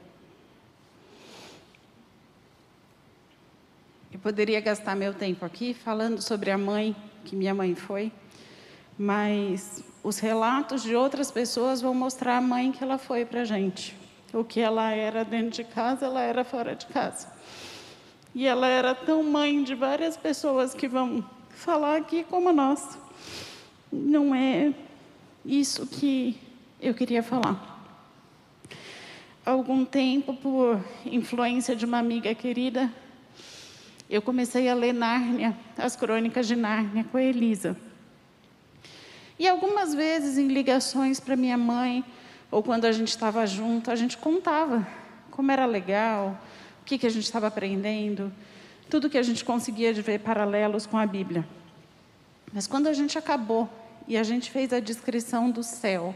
Eu 4.12 4.20
poderia 4.20 4.60
gastar 4.62 4.96
meu 4.96 5.14
tempo 5.14 5.46
aqui 5.46 5.74
falando 5.74 6.22
sobre 6.22 6.50
a 6.50 6.58
mãe 6.58 6.96
que 7.24 7.36
minha 7.36 7.54
mãe 7.54 7.76
foi, 7.76 8.12
mas 8.98 9.84
os 10.04 10.20
relatos 10.20 10.82
de 10.82 10.96
outras 10.96 11.30
pessoas 11.30 11.82
vão 11.82 11.94
mostrar 11.94 12.38
a 12.38 12.42
mãe 12.42 12.72
que 12.72 12.84
ela 12.84 12.98
foi 12.98 13.24
para 13.26 13.42
a 13.42 13.46
gente. 13.46 13.96
O 14.34 14.44
que 14.44 14.60
ela 14.60 14.92
era 14.92 15.24
dentro 15.24 15.52
de 15.52 15.64
casa, 15.64 16.06
ela 16.06 16.22
era 16.22 16.44
fora 16.44 16.76
de 16.76 16.86
casa. 16.88 17.28
E 18.34 18.48
ela 18.48 18.68
era 18.68 18.96
tão 18.96 19.22
mãe 19.24 19.64
de 19.64 19.76
várias 19.76 20.18
pessoas 20.18 20.74
que 20.74 20.88
vão 20.88 21.24
falar 21.50 21.98
aqui 21.98 22.24
como 22.24 22.52
nós. 22.52 22.98
Não 23.92 24.34
é 24.34 24.74
isso 25.46 25.86
que 25.86 26.40
eu 26.82 26.94
queria 26.94 27.22
falar. 27.22 27.68
Algum 29.46 29.84
tempo, 29.84 30.34
por 30.34 30.80
influência 31.06 31.76
de 31.76 31.86
uma 31.86 32.00
amiga 32.00 32.34
querida, 32.34 32.92
eu 34.10 34.22
comecei 34.22 34.70
a 34.70 34.74
ler 34.74 34.94
Nárnia, 34.94 35.58
as 35.78 35.96
crônicas 35.96 36.48
de 36.48 36.56
Nárnia 36.56 37.04
com 37.04 37.18
a 37.18 37.24
Elisa. 37.24 37.78
E 39.42 39.48
algumas 39.48 39.92
vezes 39.96 40.38
em 40.38 40.50
ligações 40.50 41.20
para 41.20 41.36
minha 41.36 41.58
mãe, 41.58 42.06
ou 42.52 42.62
quando 42.62 42.86
a 42.86 42.92
gente 42.92 43.08
estava 43.08 43.44
junto, 43.48 43.90
a 43.90 43.96
gente 43.96 44.16
contava 44.16 44.88
como 45.32 45.52
era 45.52 45.66
legal, 45.66 46.40
o 46.80 46.86
que, 46.86 46.96
que 46.96 47.08
a 47.08 47.10
gente 47.10 47.24
estava 47.24 47.48
aprendendo, 47.48 48.32
tudo 48.88 49.10
que 49.10 49.18
a 49.18 49.24
gente 49.24 49.44
conseguia 49.44 49.96
de 49.96 50.02
ver 50.04 50.20
paralelos 50.20 50.86
com 50.86 50.96
a 50.96 51.08
Bíblia. 51.08 51.44
Mas 52.54 52.68
quando 52.68 52.86
a 52.86 52.94
gente 52.94 53.18
acabou 53.18 53.68
e 54.08 54.16
a 54.16 54.22
gente 54.22 54.52
fez 54.52 54.72
a 54.72 54.80
descrição 54.80 55.50
do 55.50 55.64
céu 55.64 56.14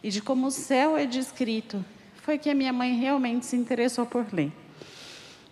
e 0.00 0.08
de 0.08 0.22
como 0.22 0.46
o 0.46 0.52
céu 0.52 0.96
é 0.96 1.06
descrito, 1.06 1.84
foi 2.22 2.38
que 2.38 2.48
a 2.48 2.54
minha 2.54 2.72
mãe 2.72 2.94
realmente 2.94 3.46
se 3.46 3.56
interessou 3.56 4.06
por 4.06 4.32
ler. 4.32 4.52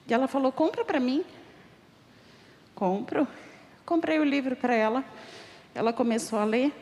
E 0.07 0.15
ela 0.15 0.29
falou: 0.29 0.53
compra 0.53 0.85
para 0.85 1.01
mim. 1.01 1.25
Compro. 2.77 3.27
Comprei 3.85 4.21
o 4.21 4.25
livro 4.25 4.55
para 4.55 4.73
ela. 4.73 5.05
Ela 5.75 5.93
começou 5.93 6.39
a 6.39 6.45
ler 6.45 6.73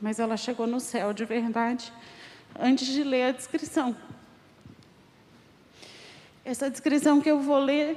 mas 0.00 0.18
ela 0.18 0.36
chegou 0.36 0.66
no 0.66 0.80
céu 0.80 1.12
de 1.12 1.24
verdade 1.24 1.92
antes 2.58 2.86
de 2.86 3.02
ler 3.02 3.24
a 3.24 3.32
descrição. 3.32 3.96
Essa 6.44 6.70
descrição 6.70 7.20
que 7.20 7.30
eu 7.30 7.40
vou 7.40 7.58
ler 7.58 7.96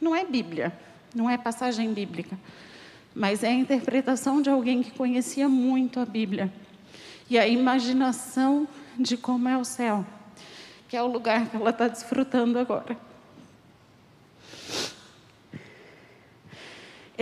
não 0.00 0.14
é 0.14 0.24
Bíblia, 0.24 0.72
não 1.14 1.28
é 1.28 1.36
passagem 1.36 1.92
bíblica, 1.92 2.38
mas 3.14 3.42
é 3.42 3.48
a 3.48 3.52
interpretação 3.52 4.40
de 4.40 4.48
alguém 4.48 4.82
que 4.82 4.90
conhecia 4.92 5.48
muito 5.48 6.00
a 6.00 6.04
Bíblia 6.04 6.52
e 7.28 7.38
a 7.38 7.46
imaginação 7.46 8.66
de 8.98 9.16
como 9.16 9.48
é 9.48 9.56
o 9.56 9.64
céu, 9.64 10.04
que 10.88 10.96
é 10.96 11.02
o 11.02 11.06
lugar 11.06 11.48
que 11.48 11.56
ela 11.56 11.70
está 11.70 11.88
desfrutando 11.88 12.58
agora. 12.58 12.96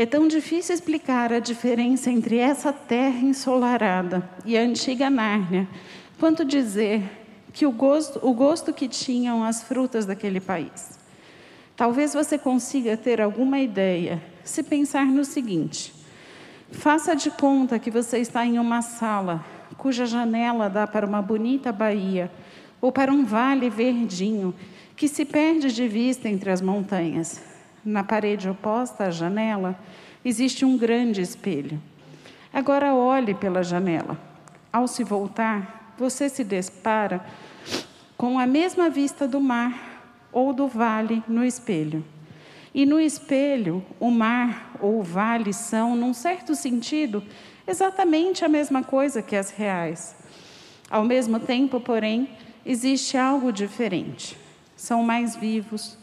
É 0.01 0.07
tão 0.07 0.27
difícil 0.27 0.75
explicar 0.75 1.31
a 1.31 1.39
diferença 1.41 2.11
entre 2.11 2.39
essa 2.39 2.73
terra 2.73 3.19
ensolarada 3.19 4.27
e 4.47 4.57
a 4.57 4.63
antiga 4.63 5.11
Nárnia, 5.11 5.69
quanto 6.19 6.43
dizer 6.43 7.03
que 7.53 7.67
o 7.67 7.71
gosto, 7.71 8.19
o 8.27 8.33
gosto 8.33 8.73
que 8.73 8.89
tinham 8.89 9.45
as 9.45 9.63
frutas 9.63 10.07
daquele 10.07 10.41
país. 10.41 10.99
Talvez 11.77 12.15
você 12.15 12.39
consiga 12.39 12.97
ter 12.97 13.21
alguma 13.21 13.59
ideia 13.59 14.23
se 14.43 14.63
pensar 14.63 15.05
no 15.05 15.23
seguinte: 15.23 15.93
faça 16.71 17.15
de 17.15 17.31
conta 17.31 17.79
que 17.79 17.91
você 17.91 18.21
está 18.21 18.47
em 18.47 18.59
uma 18.59 18.81
sala 18.81 19.45
cuja 19.77 20.07
janela 20.07 20.71
dá 20.71 20.87
para 20.87 21.07
uma 21.07 21.21
bonita 21.21 21.71
baía 21.71 22.33
ou 22.81 22.91
para 22.91 23.13
um 23.13 23.23
vale 23.23 23.69
verdinho 23.69 24.55
que 24.97 25.07
se 25.07 25.27
perde 25.27 25.71
de 25.71 25.87
vista 25.87 26.27
entre 26.27 26.51
as 26.51 26.63
montanhas. 26.63 27.50
Na 27.85 28.05
parede 28.05 28.49
oposta 28.49 29.05
à 29.05 29.11
janela 29.11 29.79
existe 30.25 30.65
um 30.65 30.77
grande 30.77 31.21
espelho. 31.21 31.81
Agora 32.53 32.95
olhe 32.95 33.35
pela 33.35 33.63
janela. 33.63 34.19
Ao 34.73 34.87
se 34.87 35.03
voltar, 35.03 35.95
você 35.99 36.29
se 36.29 36.45
depara 36.45 37.25
com 38.17 38.39
a 38.39 38.47
mesma 38.47 38.91
vista 38.91 39.27
do 39.27 39.41
mar 39.41 40.29
ou 40.33 40.53
do 40.53 40.69
vale 40.69 41.23
no 41.27 41.45
espelho. 41.45 42.05
E 42.75 42.87
no 42.87 43.01
espelho, 43.01 43.85
o 43.99 44.11
mar 44.11 44.77
ou 44.81 45.01
o 45.01 45.03
vale 45.03 45.53
são, 45.53 45.97
num 45.97 46.15
certo 46.15 46.55
sentido, 46.55 47.23
exatamente 47.67 48.45
a 48.45 48.49
mesma 48.49 48.83
coisa 48.83 49.23
que 49.23 49.35
as 49.35 49.51
reais. 49.51 50.15
Ao 50.89 51.05
mesmo 51.05 51.41
tempo, 51.41 51.81
porém, 51.81 52.29
existe 52.65 53.17
algo 53.17 53.53
diferente. 53.53 54.37
São 54.77 55.03
mais 55.03 55.35
vivos, 55.35 55.99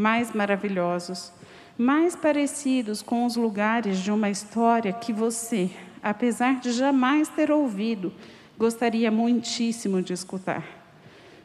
mais 0.00 0.32
maravilhosos, 0.32 1.30
mais 1.76 2.16
parecidos 2.16 3.02
com 3.02 3.26
os 3.26 3.36
lugares 3.36 3.98
de 3.98 4.10
uma 4.10 4.30
história 4.30 4.94
que 4.94 5.12
você, 5.12 5.70
apesar 6.02 6.58
de 6.58 6.72
jamais 6.72 7.28
ter 7.28 7.50
ouvido, 7.50 8.10
gostaria 8.58 9.10
muitíssimo 9.10 10.00
de 10.00 10.14
escutar. 10.14 10.64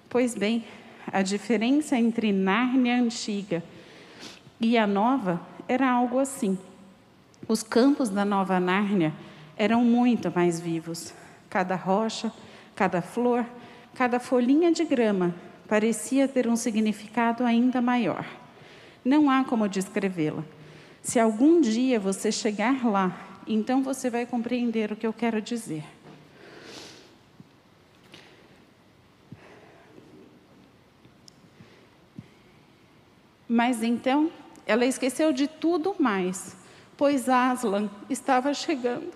Pois 0.07 0.33
bem, 0.35 0.63
a 1.11 1.21
diferença 1.21 1.97
entre 1.97 2.31
Nárnia 2.31 2.95
antiga 2.95 3.61
e 4.57 4.77
a 4.77 4.87
nova 4.87 5.41
era 5.67 5.91
algo 5.91 6.17
assim. 6.17 6.57
Os 7.49 7.61
campos 7.61 8.07
da 8.07 8.23
nova 8.23 8.57
Nárnia 8.57 9.13
eram 9.57 9.83
muito 9.83 10.31
mais 10.33 10.61
vivos. 10.61 11.13
Cada 11.49 11.75
rocha, 11.75 12.31
cada 12.73 13.01
flor, 13.01 13.45
cada 13.93 14.17
folhinha 14.17 14.71
de 14.71 14.85
grama 14.85 15.35
parecia 15.67 16.25
ter 16.25 16.47
um 16.47 16.55
significado 16.55 17.43
ainda 17.43 17.81
maior. 17.81 18.25
Não 19.05 19.29
há 19.29 19.43
como 19.43 19.69
descrevê-la. 19.69 20.43
Se 21.03 21.19
algum 21.19 21.61
dia 21.61 21.99
você 21.99 22.31
chegar 22.31 22.83
lá, 22.83 23.15
então 23.45 23.83
você 23.83 24.09
vai 24.09 24.25
compreender 24.25 24.91
o 24.91 24.95
que 24.95 25.05
eu 25.05 25.13
quero 25.13 25.39
dizer. 25.39 25.83
Mas 33.47 33.83
então 33.83 34.31
ela 34.65 34.85
esqueceu 34.85 35.31
de 35.31 35.47
tudo 35.47 35.95
mais, 35.99 36.57
pois 36.97 37.29
Aslan 37.29 37.87
estava 38.09 38.55
chegando, 38.55 39.13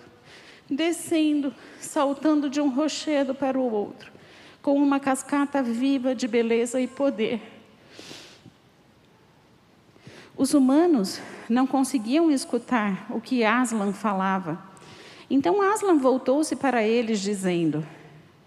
descendo, 0.70 1.52
saltando 1.80 2.48
de 2.48 2.60
um 2.60 2.70
rochedo 2.70 3.34
para 3.34 3.58
o 3.58 3.72
outro, 3.72 4.12
com 4.62 4.80
uma 4.80 5.00
cascata 5.00 5.60
viva 5.60 6.14
de 6.14 6.28
beleza 6.28 6.80
e 6.80 6.86
poder. 6.86 7.59
Os 10.40 10.54
humanos 10.54 11.20
não 11.50 11.66
conseguiam 11.66 12.30
escutar 12.30 13.04
o 13.10 13.20
que 13.20 13.44
Aslan 13.44 13.92
falava. 13.92 14.58
Então 15.28 15.60
Aslan 15.60 15.98
voltou-se 15.98 16.56
para 16.56 16.82
eles, 16.82 17.20
dizendo: 17.20 17.86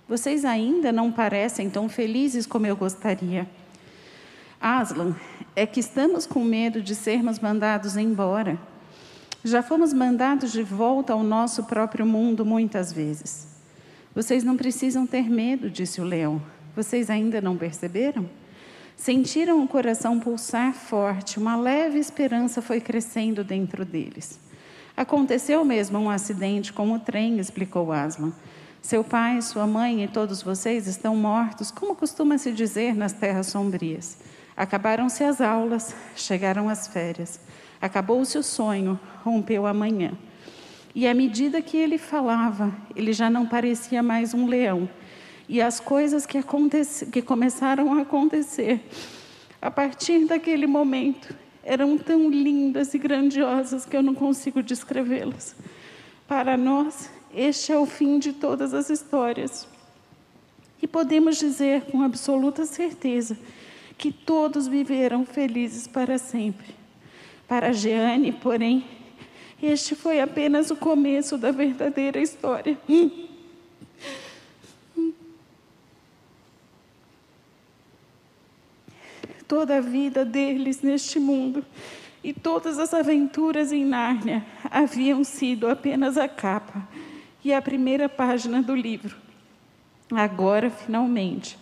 Vocês 0.09 0.43
ainda 0.43 0.91
não 0.91 1.11
parecem 1.11 1.69
tão 1.69 1.87
felizes 1.87 2.47
como 2.47 2.65
eu 2.65 2.75
gostaria. 2.75 3.47
Aslan, 4.59 5.15
é 5.55 5.67
que 5.67 5.79
estamos 5.79 6.25
com 6.25 6.43
medo 6.43 6.81
de 6.81 6.95
sermos 6.95 7.37
mandados 7.37 7.95
embora. 7.95 8.57
Já 9.43 9.61
fomos 9.61 9.93
mandados 9.93 10.51
de 10.51 10.63
volta 10.63 11.13
ao 11.13 11.21
nosso 11.21 11.65
próprio 11.65 12.07
mundo 12.07 12.43
muitas 12.43 12.91
vezes. 12.91 13.47
Vocês 14.15 14.43
não 14.43 14.57
precisam 14.57 15.05
ter 15.05 15.29
medo, 15.29 15.69
disse 15.69 16.01
o 16.01 16.03
leão. 16.03 16.41
Vocês 16.75 17.11
ainda 17.11 17.39
não 17.39 17.55
perceberam? 17.55 18.27
Sentiram 18.95 19.63
o 19.63 19.67
coração 19.67 20.19
pulsar 20.19 20.73
forte, 20.73 21.39
uma 21.39 21.55
leve 21.55 21.99
esperança 21.99 22.61
foi 22.61 22.79
crescendo 22.79 23.43
dentro 23.43 23.83
deles. 23.83 24.39
Aconteceu 24.95 25.65
mesmo 25.65 25.97
um 25.97 26.09
acidente 26.09 26.71
com 26.71 26.93
o 26.93 26.99
trem, 26.99 27.39
explicou 27.39 27.91
Aslan. 27.91 28.31
Seu 28.81 29.03
pai, 29.03 29.41
sua 29.41 29.65
mãe 29.65 30.03
e 30.03 30.07
todos 30.07 30.43
vocês 30.43 30.87
estão 30.87 31.15
mortos, 31.15 31.71
como 31.71 31.95
costuma 31.95 32.37
se 32.37 32.51
dizer 32.51 32.93
nas 32.93 33.13
terras 33.13 33.47
sombrias. 33.47 34.17
Acabaram-se 34.55 35.23
as 35.23 35.41
aulas, 35.41 35.95
chegaram 36.15 36.69
as 36.69 36.87
férias. 36.87 37.39
Acabou-se 37.81 38.37
o 38.37 38.43
sonho, 38.43 38.99
rompeu 39.23 39.65
a 39.65 39.73
manhã. 39.73 40.11
E 40.93 41.07
à 41.07 41.13
medida 41.13 41.61
que 41.61 41.75
ele 41.75 41.97
falava, 41.97 42.71
ele 42.95 43.13
já 43.13 43.29
não 43.29 43.47
parecia 43.47 44.03
mais 44.03 44.33
um 44.33 44.45
leão. 44.45 44.87
E 45.47 45.61
as 45.61 45.79
coisas 45.79 46.25
que, 46.25 46.39
que 47.11 47.21
começaram 47.21 47.93
a 47.93 48.01
acontecer 48.01 48.81
a 49.61 49.71
partir 49.71 50.25
daquele 50.25 50.67
momento 50.67 51.33
eram 51.63 51.97
tão 51.97 52.29
lindas 52.29 52.93
e 52.93 52.97
grandiosas 52.97 53.85
que 53.85 53.95
eu 53.95 54.03
não 54.03 54.13
consigo 54.13 54.61
descrevê-las. 54.61 55.55
Para 56.27 56.57
nós, 56.57 57.09
este 57.33 57.71
é 57.71 57.77
o 57.77 57.85
fim 57.85 58.19
de 58.19 58.33
todas 58.33 58.73
as 58.73 58.89
histórias. 58.89 59.67
E 60.81 60.87
podemos 60.87 61.37
dizer 61.37 61.83
com 61.83 62.01
absoluta 62.01 62.65
certeza 62.65 63.37
que 63.97 64.11
todos 64.11 64.67
viveram 64.67 65.25
felizes 65.25 65.87
para 65.87 66.17
sempre. 66.17 66.75
Para 67.47 67.71
Jeane, 67.71 68.33
porém, 68.33 68.85
este 69.61 69.95
foi 69.95 70.19
apenas 70.19 70.71
o 70.71 70.75
começo 70.75 71.37
da 71.37 71.51
verdadeira 71.51 72.19
história. 72.19 72.77
Toda 79.47 79.77
a 79.77 79.81
vida 79.81 80.23
deles 80.23 80.81
neste 80.81 81.19
mundo 81.19 81.65
e 82.23 82.33
todas 82.33 82.79
as 82.79 82.93
aventuras 82.93 83.71
em 83.71 83.83
Nárnia 83.83 84.45
haviam 84.71 85.23
sido 85.23 85.67
apenas 85.67 86.17
a 86.17 86.27
capa 86.27 86.87
e 87.43 87.53
a 87.53 87.61
primeira 87.61 88.07
página 88.07 88.61
do 88.61 88.73
livro. 88.73 89.17
Agora, 90.11 90.69
finalmente, 90.69 91.57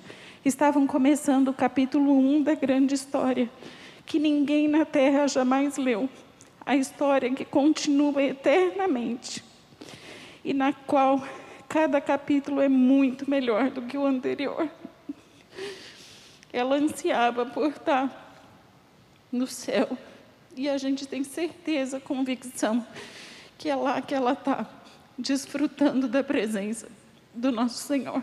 estavam 0.46 0.86
começando 0.86 1.48
o 1.48 1.54
capítulo 1.54 2.18
1 2.18 2.44
da 2.44 2.54
grande 2.54 2.94
história, 2.94 3.50
que 4.06 4.20
ninguém 4.20 4.68
na 4.68 4.86
Terra 4.86 5.28
jamais 5.28 5.78
leu. 5.78 6.10
A 6.64 6.76
história 6.76 7.34
que 7.34 7.44
continua 7.44 8.22
eternamente 8.22 9.44
e 10.44 10.54
na 10.54 10.74
qual 10.74 11.24
cada 11.68 12.00
capítulo 12.00 12.62
é 12.62 12.70
muito 12.70 13.30
melhor 13.30 13.72
do 13.72 13.82
que 13.84 13.98
o 13.98 14.06
anterior. 14.06 14.70
Ela 16.52 16.76
ansiava 16.76 17.46
por 17.46 17.68
estar 17.70 18.36
no 19.32 19.48
céu 19.48 19.98
e 20.56 20.70
a 20.70 20.78
gente 20.78 21.08
tem 21.08 21.24
certeza, 21.24 22.00
convicção, 22.00 22.86
que 23.58 23.70
é 23.70 23.76
lá 23.76 24.02
que 24.02 24.14
ela 24.14 24.34
está, 24.34 24.68
desfrutando 25.18 26.08
da 26.08 26.24
presença 26.24 26.88
do 27.34 27.52
nosso 27.52 27.78
Senhor. 27.78 28.22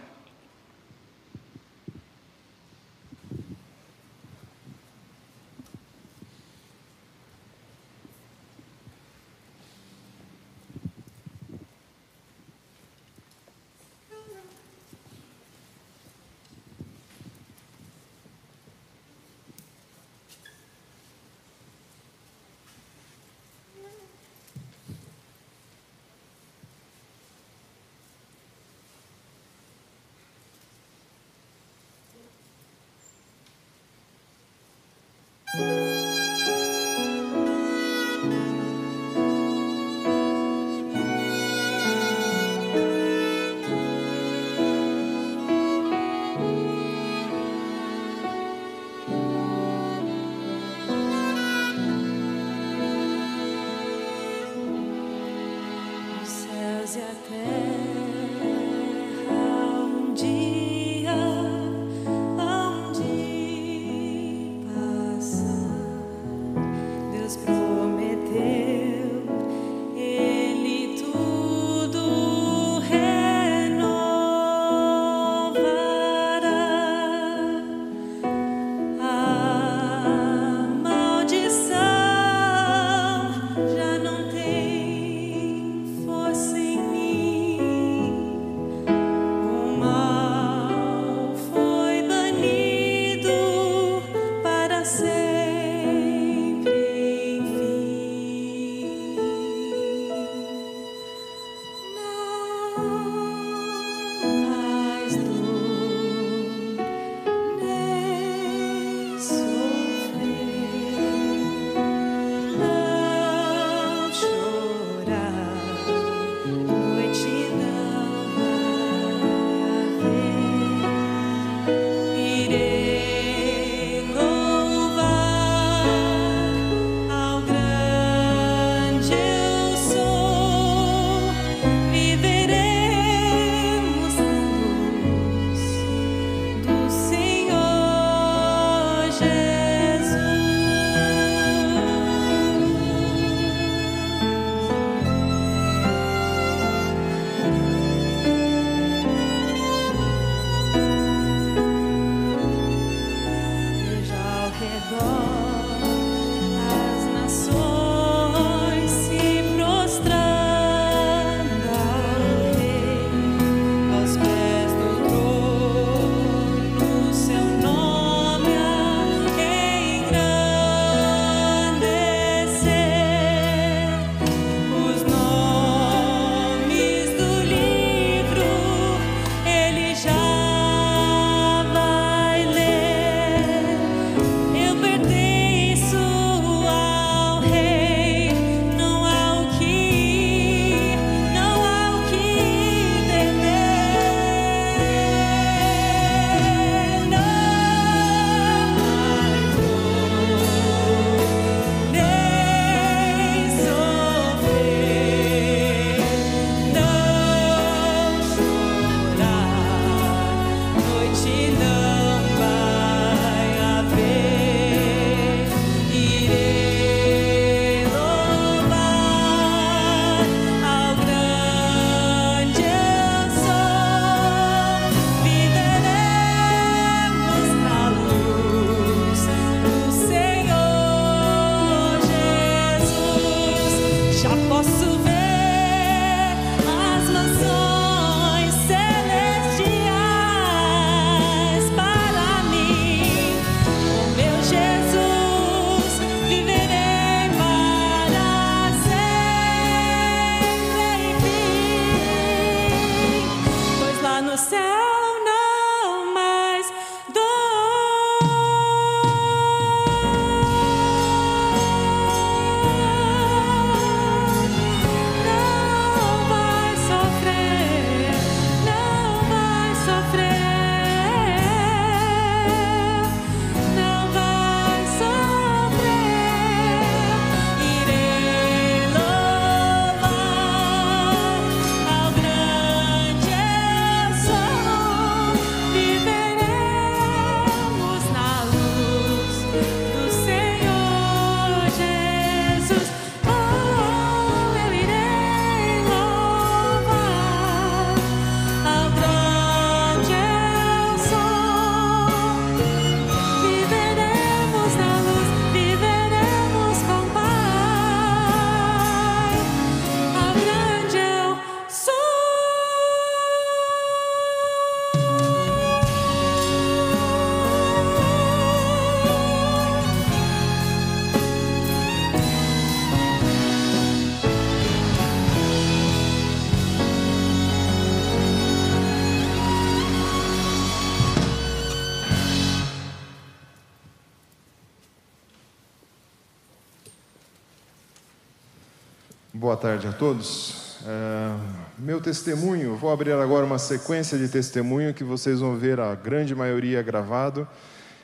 Tarde 339.58 339.86
a 339.86 339.92
todos. 339.92 340.78
É, 340.86 341.34
meu 341.78 342.00
testemunho, 342.00 342.76
vou 342.76 342.90
abrir 342.92 343.12
agora 343.12 343.44
uma 343.44 343.58
sequência 343.58 344.16
de 344.16 344.28
testemunho 344.28 344.94
que 344.94 345.04
vocês 345.04 345.40
vão 345.40 345.56
ver 345.56 345.80
a 345.80 345.94
grande 345.94 346.34
maioria 346.34 346.80
gravado. 346.82 347.46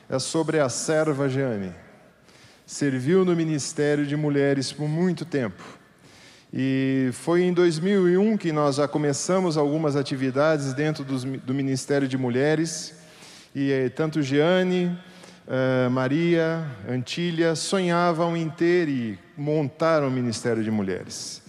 É 0.09 0.19
sobre 0.19 0.59
a 0.59 0.69
serva 0.69 1.27
Jeane. 1.27 1.71
Serviu 2.65 3.23
no 3.25 3.35
Ministério 3.35 4.05
de 4.05 4.15
Mulheres 4.15 4.71
por 4.71 4.87
muito 4.87 5.23
tempo. 5.25 5.63
E 6.53 7.09
foi 7.13 7.43
em 7.43 7.53
2001 7.53 8.37
que 8.37 8.51
nós 8.51 8.75
já 8.75 8.87
começamos 8.87 9.57
algumas 9.57 9.95
atividades 9.95 10.73
dentro 10.73 11.03
dos- 11.03 11.23
do 11.23 11.53
Ministério 11.53 12.07
de 12.07 12.17
Mulheres. 12.17 12.93
E 13.53 13.71
eh, 13.71 13.89
tanto 13.89 14.21
Jeane, 14.21 14.97
eh, 15.47 15.89
Maria, 15.89 16.65
Antília 16.89 17.55
sonhavam 17.55 18.35
em 18.37 18.49
ter 18.49 18.87
e 18.89 19.17
montar 19.37 20.03
um 20.03 20.09
Ministério 20.11 20.63
de 20.63 20.69
Mulheres. 20.71 21.41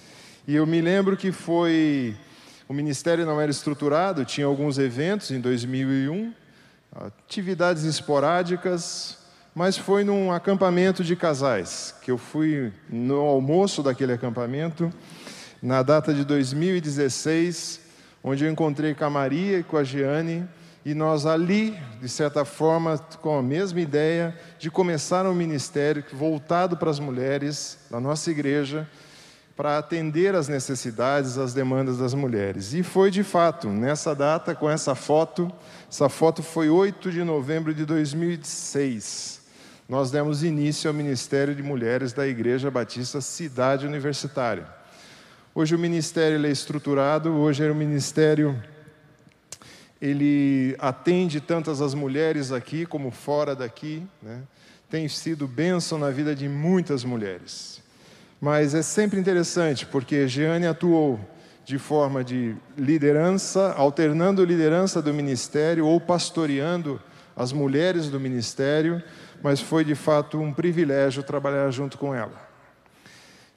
E 0.49 0.55
eu 0.55 0.65
me 0.65 0.81
lembro 0.81 1.17
que 1.17 1.33
foi. 1.33 2.15
O 2.69 2.73
ministério 2.73 3.27
não 3.27 3.41
era 3.41 3.51
estruturado, 3.51 4.25
tinha 4.25 4.47
alguns 4.47 4.79
eventos 4.79 5.33
em 5.33 5.41
2001, 5.41 6.33
atividades 6.95 7.83
esporádicas, 7.83 9.19
mas 9.53 9.77
foi 9.77 10.05
num 10.05 10.31
acampamento 10.31 11.03
de 11.03 11.17
casais, 11.17 11.97
que 12.01 12.13
eu 12.13 12.19
fui 12.19 12.73
no 12.89 13.17
almoço 13.17 13.83
daquele 13.83 14.13
acampamento, 14.13 14.93
na 15.61 15.83
data 15.83 16.15
de 16.15 16.25
2016, 16.25 17.81
onde 18.23 18.45
eu 18.45 18.51
encontrei 18.51 18.95
com 18.95 19.05
a 19.05 19.11
Maria 19.11 19.59
e 19.59 19.65
com 19.65 19.77
a 19.77 19.83
Jeane, 19.83 20.47
e 20.85 20.95
nós 20.95 21.27
ali, 21.27 21.77
de 22.01 22.09
certa 22.09 22.45
forma, 22.45 22.99
com 23.21 23.37
a 23.37 23.43
mesma 23.43 23.81
ideia 23.81 24.37
de 24.61 24.71
começar 24.71 25.27
um 25.27 25.35
ministério 25.35 26.05
voltado 26.13 26.77
para 26.77 26.91
as 26.91 27.01
mulheres 27.01 27.79
da 27.91 27.99
nossa 27.99 28.31
igreja, 28.31 28.89
para 29.57 29.79
atender 29.79 30.35
às 30.35 30.49
necessidades, 30.49 31.39
às 31.39 31.55
demandas 31.55 31.97
das 31.97 32.13
mulheres. 32.13 32.75
E 32.75 32.83
foi 32.83 33.11
de 33.11 33.25
fato, 33.25 33.69
nessa 33.69 34.15
data, 34.15 34.55
com 34.55 34.69
essa 34.69 34.95
foto, 34.95 35.51
essa 35.91 36.09
foto 36.11 36.43
foi 36.43 36.69
8 36.69 37.11
de 37.11 37.25
novembro 37.25 37.73
de 37.73 37.87
2006. 37.87 39.41
Nós 39.89 40.11
demos 40.11 40.45
início 40.45 40.89
ao 40.89 40.95
Ministério 40.95 41.55
de 41.55 41.63
Mulheres 41.63 42.13
da 42.13 42.27
Igreja 42.27 42.71
Batista 42.71 43.21
Cidade 43.21 43.87
Universitária. 43.87 44.67
Hoje 45.55 45.75
o 45.75 45.79
ministério 45.79 46.45
é 46.45 46.51
estruturado, 46.51 47.33
hoje 47.33 47.65
é 47.65 47.71
o 47.71 47.75
ministério 47.75 48.63
ele 50.01 50.77
atende 50.79 51.41
tantas 51.41 51.81
as 51.81 51.95
mulheres 51.95 52.53
aqui 52.53 52.85
como 52.85 53.11
fora 53.11 53.57
daqui, 53.57 54.07
né? 54.23 54.43
tem 54.91 55.09
sido 55.09 55.49
bênção 55.49 55.99
na 55.99 56.11
vida 56.11 56.35
de 56.35 56.49
muitas 56.49 57.03
mulheres. 57.03 57.76
Mas 58.41 58.75
é 58.75 58.83
sempre 58.83 59.19
interessante, 59.19 59.87
porque 59.87 60.29
Jeane 60.29 60.67
atuou 60.67 61.19
de 61.65 61.79
forma 61.79 62.23
de 62.23 62.55
liderança, 62.77 63.73
alternando 63.73 64.45
liderança 64.45 65.03
do 65.03 65.13
ministério 65.13 65.87
ou 65.87 66.01
pastoreando 66.01 67.01
as 67.35 67.53
mulheres 67.53 68.09
do 68.09 68.21
ministério, 68.21 69.03
mas 69.43 69.61
foi 69.61 69.85
de 69.85 69.95
fato 69.95 70.39
um 70.41 70.53
privilégio 70.53 71.23
trabalhar 71.23 71.71
junto 71.71 71.99
com 71.99 72.15
ela. 72.15 72.47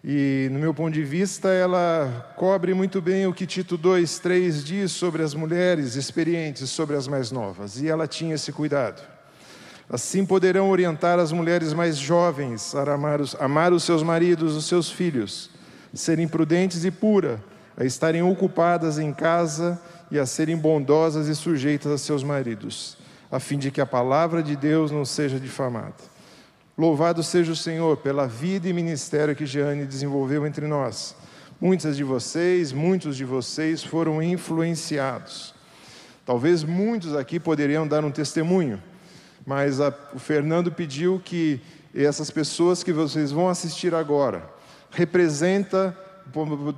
E, 0.03 0.47
no 0.51 0.59
meu 0.59 0.73
ponto 0.73 0.93
de 0.93 1.03
vista, 1.03 1.49
ela 1.49 2.33
cobre 2.37 2.73
muito 2.73 3.01
bem 3.01 3.27
o 3.27 3.33
que 3.33 3.45
Tito 3.45 3.77
2, 3.77 4.19
3 4.19 4.63
diz 4.63 4.91
sobre 4.91 5.21
as 5.21 5.33
mulheres 5.33 5.95
experientes, 5.95 6.69
sobre 6.69 6.95
as 6.95 7.07
mais 7.07 7.31
novas, 7.31 7.81
e 7.81 7.87
ela 7.89 8.07
tinha 8.07 8.35
esse 8.35 8.51
cuidado. 8.51 9.18
Assim 9.89 10.23
poderão 10.23 10.69
orientar 10.69 11.17
as 11.17 11.31
mulheres 11.31 11.73
mais 11.73 11.97
jovens 11.97 12.75
a 12.75 12.93
amar 12.93 13.19
os, 13.19 13.35
amar 13.39 13.73
os 13.73 13.83
seus 13.83 14.03
maridos, 14.03 14.55
os 14.55 14.65
seus 14.65 14.91
filhos, 14.91 15.49
serem 15.91 16.27
prudentes 16.27 16.85
e 16.85 16.91
puras, 16.91 17.39
a 17.75 17.83
estarem 17.83 18.21
ocupadas 18.21 18.99
em 18.99 19.11
casa 19.11 19.81
e 20.11 20.19
a 20.19 20.27
serem 20.27 20.55
bondosas 20.55 21.27
e 21.27 21.35
sujeitas 21.35 21.91
a 21.91 21.97
seus 21.97 22.23
maridos, 22.23 22.97
a 23.31 23.39
fim 23.39 23.57
de 23.57 23.71
que 23.71 23.81
a 23.81 23.85
palavra 23.85 24.43
de 24.43 24.55
Deus 24.55 24.91
não 24.91 25.03
seja 25.03 25.39
difamada. 25.39 25.95
Louvado 26.77 27.23
seja 27.23 27.51
o 27.51 27.55
Senhor 27.55 27.97
pela 27.97 28.27
vida 28.27 28.69
e 28.69 28.73
ministério 28.73 29.35
que 29.35 29.45
Jeane 29.45 29.85
desenvolveu 29.85 30.45
entre 30.45 30.67
nós. 30.67 31.15
Muitas 31.59 31.97
de 31.97 32.03
vocês, 32.03 32.71
muitos 32.71 33.17
de 33.17 33.25
vocês 33.25 33.83
foram 33.83 34.21
influenciados. 34.21 35.53
Talvez 36.25 36.63
muitos 36.63 37.15
aqui 37.15 37.39
poderiam 37.39 37.87
dar 37.87 38.05
um 38.05 38.11
testemunho 38.11 38.79
mas 39.49 39.81
a, 39.81 39.91
o 40.13 40.19
Fernando 40.19 40.71
pediu 40.71 41.19
que 41.25 41.59
essas 41.91 42.29
pessoas 42.29 42.83
que 42.83 42.93
vocês 42.93 43.31
vão 43.31 43.49
assistir 43.49 43.95
agora 43.95 44.47
representa, 44.91 45.97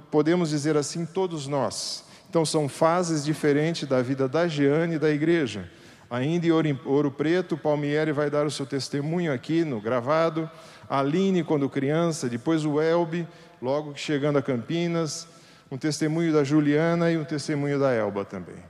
podemos 0.09 0.51
dizer 0.51 0.77
assim, 0.77 1.05
todos 1.05 1.47
nós. 1.47 2.05
Então 2.29 2.45
são 2.45 2.69
fases 2.69 3.25
diferentes 3.25 3.89
da 3.89 4.01
vida 4.01 4.25
da 4.25 4.47
Jeane 4.47 4.95
e 4.95 4.99
da 4.99 5.09
igreja. 5.09 5.69
Ainda 6.09 6.47
em 6.47 6.79
Ouro 6.85 7.11
Preto, 7.11 7.57
Palmieri 7.57 8.13
vai 8.13 8.29
dar 8.29 8.45
o 8.45 8.51
seu 8.51 8.65
testemunho 8.65 9.33
aqui 9.33 9.65
no 9.65 9.81
gravado. 9.81 10.49
A 10.89 10.99
Aline, 10.99 11.43
quando 11.43 11.67
criança, 11.67 12.29
depois 12.29 12.63
o 12.63 12.79
Elbe, 12.79 13.27
logo 13.61 13.97
chegando 13.97 14.37
a 14.37 14.41
Campinas, 14.41 15.27
um 15.69 15.77
testemunho 15.77 16.31
da 16.31 16.45
Juliana 16.45 17.11
e 17.11 17.17
um 17.17 17.25
testemunho 17.25 17.77
da 17.77 17.91
Elba 17.91 18.23
também. 18.23 18.63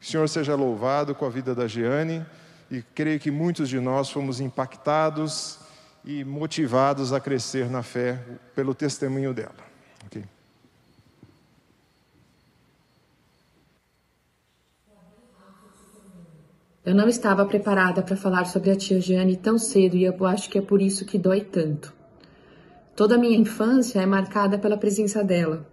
Que 0.00 0.06
o 0.06 0.08
Senhor 0.08 0.28
seja 0.28 0.54
louvado 0.54 1.16
com 1.16 1.26
a 1.26 1.30
vida 1.30 1.52
da 1.52 1.66
Jeane 1.66 2.24
e 2.70 2.82
creio 2.94 3.18
que 3.18 3.30
muitos 3.30 3.68
de 3.68 3.80
nós 3.80 4.10
fomos 4.10 4.40
impactados 4.40 5.58
e 6.04 6.24
motivados 6.24 7.12
a 7.12 7.20
crescer 7.20 7.68
na 7.68 7.82
fé 7.82 8.22
pelo 8.54 8.74
testemunho 8.74 9.34
dela. 9.34 9.54
Okay. 10.06 10.24
Eu 16.84 16.94
não 16.94 17.08
estava 17.08 17.44
preparada 17.44 18.02
para 18.02 18.16
falar 18.16 18.46
sobre 18.46 18.70
a 18.70 18.76
tia 18.76 19.00
Jeane 19.00 19.36
tão 19.36 19.58
cedo 19.58 19.96
e 19.96 20.04
eu 20.04 20.24
acho 20.24 20.48
que 20.48 20.58
é 20.58 20.62
por 20.62 20.80
isso 20.80 21.04
que 21.04 21.18
dói 21.18 21.42
tanto. 21.42 21.92
Toda 22.96 23.16
a 23.16 23.18
minha 23.18 23.36
infância 23.36 24.00
é 24.00 24.06
marcada 24.06 24.58
pela 24.58 24.76
presença 24.76 25.22
dela. 25.22 25.66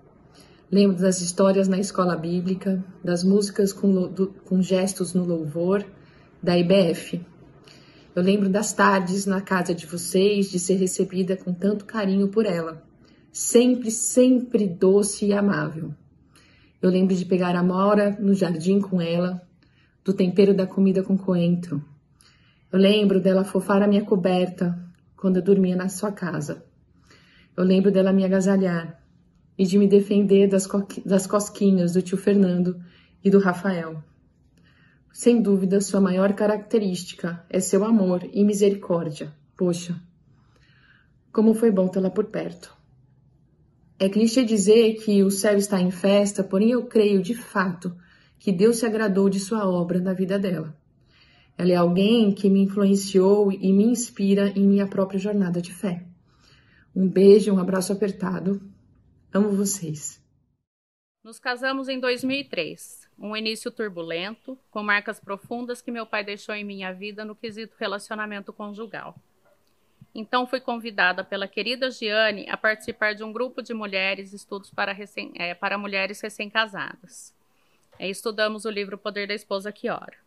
Lembro 0.70 0.98
das 0.98 1.22
histórias 1.22 1.68
na 1.68 1.80
escola 1.80 2.16
bíblica, 2.16 2.84
das 3.02 3.24
músicas 3.24 3.72
com, 3.72 4.08
do, 4.08 4.28
com 4.28 4.62
gestos 4.62 5.14
no 5.14 5.24
louvor 5.24 5.86
da 6.42 6.58
IBF. 6.58 7.22
Eu 8.16 8.24
lembro 8.24 8.50
das 8.50 8.74
tardes 8.74 9.26
na 9.26 9.42
casa 9.42 9.76
de 9.76 9.86
vocês, 9.86 10.50
de 10.50 10.60
ser 10.60 10.76
recebida 10.76 11.38
com 11.38 11.54
tanto 11.54 11.86
carinho 11.86 12.30
por 12.30 12.46
ela. 12.46 12.84
Sempre, 13.32 13.92
sempre 13.92 14.68
doce 14.68 15.28
e 15.28 15.34
amável. 15.34 15.94
Eu 16.82 16.90
lembro 16.90 17.16
de 17.16 17.26
pegar 17.26 17.56
a 17.56 17.64
Mora 17.64 18.18
no 18.20 18.34
jardim 18.34 18.80
com 18.80 19.02
ela, 19.02 19.42
do 20.04 20.14
tempero 20.14 20.54
da 20.54 20.66
comida 20.66 21.04
com 21.04 21.18
coentro. 21.18 21.84
Eu 22.72 22.80
lembro 22.80 23.20
dela 23.20 23.44
fofar 23.44 23.82
a 23.82 23.88
minha 23.88 24.04
coberta 24.04 24.78
quando 25.16 25.38
eu 25.38 25.42
dormia 25.42 25.76
na 25.76 25.90
sua 25.90 26.12
casa. 26.12 26.64
Eu 27.56 27.64
lembro 27.64 27.92
dela 27.92 28.14
me 28.14 28.24
agasalhar 28.24 29.02
e 29.58 29.66
de 29.66 29.78
me 29.78 29.88
defender 29.88 30.48
das, 30.48 30.68
co 30.68 30.86
das 31.06 31.26
cosquinhas 31.26 31.94
do 31.94 32.02
tio 32.02 32.18
Fernando 32.18 32.80
e 33.24 33.30
do 33.30 33.40
Rafael. 33.40 34.04
Sem 35.20 35.42
dúvida, 35.42 35.82
sua 35.82 36.00
maior 36.00 36.32
característica 36.34 37.44
é 37.50 37.60
seu 37.60 37.84
amor 37.84 38.30
e 38.32 38.44
misericórdia. 38.44 39.34
Poxa, 39.58 40.00
como 41.34 41.56
foi 41.56 41.72
bom 41.72 41.88
tê-la 41.88 42.12
por 42.12 42.26
perto. 42.26 42.72
É 43.98 44.08
clichê 44.10 44.44
dizer 44.44 44.94
que 45.04 45.24
o 45.24 45.32
céu 45.32 45.58
está 45.58 45.82
em 45.82 45.90
festa, 45.90 46.44
porém 46.44 46.70
eu 46.70 46.86
creio 46.86 47.20
de 47.20 47.34
fato 47.34 47.98
que 48.38 48.52
Deus 48.52 48.78
se 48.78 48.86
agradou 48.86 49.28
de 49.28 49.40
sua 49.40 49.68
obra 49.68 50.00
na 50.00 50.14
vida 50.14 50.38
dela. 50.38 50.78
Ela 51.58 51.72
é 51.72 51.76
alguém 51.76 52.32
que 52.32 52.48
me 52.48 52.62
influenciou 52.62 53.52
e 53.52 53.74
me 53.74 53.86
inspira 53.86 54.50
em 54.50 54.68
minha 54.68 54.86
própria 54.86 55.20
jornada 55.20 55.60
de 55.60 55.74
fé. 55.74 56.06
Um 56.96 57.10
beijo, 57.10 57.52
um 57.52 57.58
abraço 57.58 57.92
apertado. 57.92 58.62
Amo 59.34 59.50
vocês. 59.50 60.22
Nos 61.24 61.40
casamos 61.40 61.90
em 61.90 62.00
2003 62.00 63.07
um 63.20 63.36
início 63.36 63.72
turbulento, 63.72 64.58
com 64.70 64.84
marcas 64.84 65.20
profundas 65.20 65.82
que 65.82 65.92
meu 65.92 66.06
pai 66.06 66.24
deixou 66.24 66.54
em 66.54 66.64
minha 66.64 66.94
vida 66.94 67.26
no 67.26 67.36
quesito 67.36 67.76
relacionamento 67.80 68.54
conjugal. 68.54 69.16
Então 70.14 70.48
fui 70.48 70.60
convidada 70.60 71.24
pela 71.24 71.48
querida 71.48 71.92
Giane 71.92 72.50
a 72.50 72.58
participar 72.58 73.14
de 73.14 73.24
um 73.24 73.32
grupo 73.32 73.62
de 73.62 73.74
mulheres, 73.74 74.34
estudos 74.34 74.70
para, 74.70 74.92
recém, 74.92 75.32
é, 75.36 75.54
para 75.54 75.78
mulheres 75.78 76.20
recém-casadas. 76.22 77.36
É, 78.00 78.10
estudamos 78.10 78.66
o 78.66 78.70
livro 78.70 78.98
Poder 78.98 79.28
da 79.28 79.34
Esposa 79.34 79.72
que 79.72 79.90
Ora. 79.90 80.18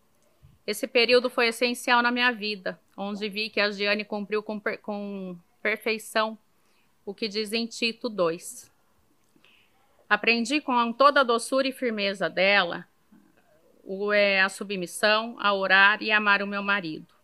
Esse 0.66 0.86
período 0.86 1.28
foi 1.28 1.48
essencial 1.48 2.02
na 2.02 2.10
minha 2.12 2.30
vida, 2.30 2.78
onde 2.96 3.28
vi 3.28 3.50
que 3.50 3.60
a 3.60 3.70
Giane 3.70 4.04
cumpriu 4.04 4.42
com, 4.42 4.60
per, 4.60 4.78
com 4.78 5.36
perfeição 5.60 6.38
o 7.04 7.14
que 7.14 7.26
diz 7.26 7.52
em 7.52 7.66
Tito 7.66 8.08
2, 8.08 8.69
Aprendi 10.10 10.60
com 10.60 10.92
toda 10.92 11.20
a 11.20 11.22
doçura 11.22 11.68
e 11.68 11.72
firmeza 11.72 12.28
dela 12.28 12.84
o, 13.84 14.12
é, 14.12 14.40
a 14.40 14.48
submissão, 14.48 15.36
a 15.38 15.54
orar 15.54 16.02
e 16.02 16.10
amar 16.10 16.42
o 16.42 16.48
meu 16.48 16.64
marido. 16.64 17.14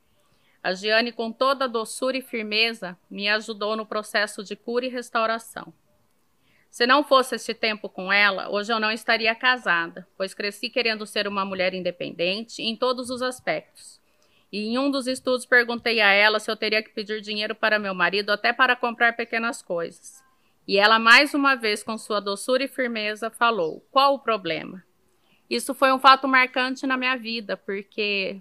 A 0.62 0.72
Giane, 0.72 1.10
com 1.10 1.32
toda 1.32 1.64
a 1.64 1.68
doçura 1.68 2.16
e 2.16 2.22
firmeza, 2.22 2.96
me 3.10 3.28
ajudou 3.28 3.74
no 3.74 3.84
processo 3.84 4.44
de 4.44 4.54
cura 4.54 4.86
e 4.86 4.88
restauração. 4.88 5.74
Se 6.70 6.86
não 6.86 7.02
fosse 7.02 7.34
este 7.34 7.52
tempo 7.54 7.88
com 7.88 8.12
ela, 8.12 8.48
hoje 8.50 8.72
eu 8.72 8.78
não 8.78 8.92
estaria 8.92 9.34
casada, 9.34 10.06
pois 10.16 10.32
cresci 10.32 10.70
querendo 10.70 11.04
ser 11.06 11.26
uma 11.26 11.44
mulher 11.44 11.74
independente 11.74 12.62
em 12.62 12.76
todos 12.76 13.10
os 13.10 13.20
aspectos. 13.20 14.00
E 14.52 14.60
em 14.60 14.78
um 14.78 14.92
dos 14.92 15.08
estudos 15.08 15.44
perguntei 15.44 16.00
a 16.00 16.12
ela 16.12 16.38
se 16.38 16.48
eu 16.48 16.56
teria 16.56 16.84
que 16.84 16.90
pedir 16.90 17.20
dinheiro 17.20 17.56
para 17.56 17.80
meu 17.80 17.94
marido 17.96 18.30
até 18.30 18.52
para 18.52 18.76
comprar 18.76 19.16
pequenas 19.16 19.60
coisas. 19.60 20.24
E 20.66 20.78
ela, 20.78 20.98
mais 20.98 21.32
uma 21.32 21.54
vez, 21.54 21.82
com 21.82 21.96
sua 21.96 22.20
doçura 22.20 22.64
e 22.64 22.68
firmeza, 22.68 23.30
falou: 23.30 23.86
Qual 23.90 24.14
o 24.14 24.18
problema? 24.18 24.82
Isso 25.48 25.72
foi 25.74 25.92
um 25.92 25.98
fato 25.98 26.26
marcante 26.26 26.86
na 26.86 26.96
minha 26.96 27.16
vida, 27.16 27.56
porque 27.56 28.40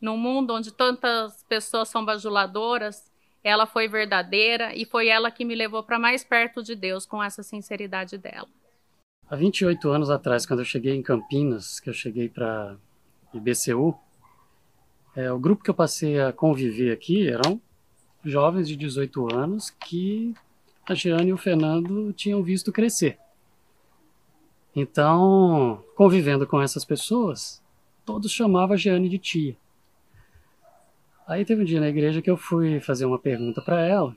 num 0.00 0.16
mundo 0.16 0.54
onde 0.54 0.72
tantas 0.72 1.42
pessoas 1.44 1.88
são 1.88 2.04
bajuladoras, 2.04 3.12
ela 3.44 3.66
foi 3.66 3.88
verdadeira 3.88 4.74
e 4.74 4.84
foi 4.84 5.08
ela 5.08 5.30
que 5.30 5.44
me 5.44 5.54
levou 5.54 5.82
para 5.82 5.98
mais 5.98 6.24
perto 6.24 6.62
de 6.62 6.74
Deus 6.74 7.04
com 7.04 7.22
essa 7.22 7.42
sinceridade 7.42 8.16
dela. 8.16 8.48
Há 9.28 9.36
28 9.36 9.88
anos 9.90 10.10
atrás, 10.10 10.46
quando 10.46 10.60
eu 10.60 10.64
cheguei 10.64 10.94
em 10.94 11.02
Campinas, 11.02 11.78
que 11.78 11.90
eu 11.90 11.94
cheguei 11.94 12.28
para 12.28 12.76
IBCU, 13.34 13.98
é, 15.14 15.30
o 15.30 15.38
grupo 15.38 15.62
que 15.62 15.70
eu 15.70 15.74
passei 15.74 16.20
a 16.20 16.32
conviver 16.32 16.92
aqui 16.92 17.28
eram 17.28 17.60
jovens 18.24 18.68
de 18.68 18.76
18 18.76 19.34
anos 19.34 19.70
que 19.70 20.34
a 20.86 20.94
Jeane 20.94 21.30
e 21.30 21.32
o 21.32 21.36
Fernando 21.36 22.12
tinham 22.12 22.42
visto 22.42 22.72
crescer. 22.72 23.18
Então, 24.74 25.82
convivendo 25.96 26.46
com 26.46 26.60
essas 26.60 26.84
pessoas, 26.84 27.62
todos 28.04 28.30
chamavam 28.30 28.74
a 28.74 28.76
Jeane 28.76 29.08
de 29.08 29.18
tia. 29.18 29.56
Aí 31.26 31.44
teve 31.44 31.62
um 31.62 31.64
dia 31.64 31.80
na 31.80 31.88
igreja 31.88 32.22
que 32.22 32.30
eu 32.30 32.36
fui 32.36 32.78
fazer 32.78 33.04
uma 33.04 33.18
pergunta 33.18 33.60
para 33.60 33.80
ela, 33.80 34.14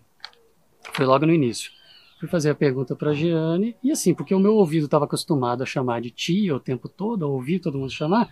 foi 0.94 1.06
logo 1.06 1.26
no 1.26 1.34
início. 1.34 1.72
fui 2.20 2.28
fazer 2.28 2.50
a 2.50 2.56
pergunta 2.56 2.96
para 2.96 3.12
a 3.12 3.14
Giane, 3.14 3.76
e 3.82 3.92
assim, 3.92 4.14
porque 4.14 4.36
o 4.36 4.40
meu 4.40 4.54
ouvido 4.56 4.86
estava 4.86 5.06
acostumado 5.06 5.64
a 5.64 5.66
chamar 5.66 6.02
de 6.02 6.12
tia 6.12 6.56
o 6.56 6.60
tempo 6.60 6.88
todo, 6.90 7.26
a 7.26 7.28
ouvir 7.28 7.60
todo 7.60 7.80
mundo 7.80 7.92
chamar, 7.92 8.30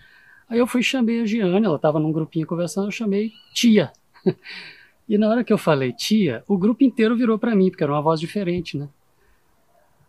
aí 0.48 0.58
eu 0.58 0.66
fui 0.66 0.82
chamei 0.82 1.22
a 1.22 1.26
Giane, 1.26 1.64
ela 1.64 1.76
estava 1.76 1.98
num 1.98 2.12
grupinho 2.12 2.46
conversando, 2.46 2.88
eu 2.88 2.92
chamei 2.92 3.32
tia. 3.52 3.90
E 5.08 5.16
na 5.16 5.28
hora 5.28 5.42
que 5.42 5.52
eu 5.52 5.58
falei 5.58 5.92
tia, 5.92 6.44
o 6.46 6.58
grupo 6.58 6.84
inteiro 6.84 7.16
virou 7.16 7.38
para 7.38 7.54
mim, 7.54 7.70
porque 7.70 7.82
era 7.82 7.92
uma 7.92 8.02
voz 8.02 8.20
diferente, 8.20 8.76
né? 8.76 8.88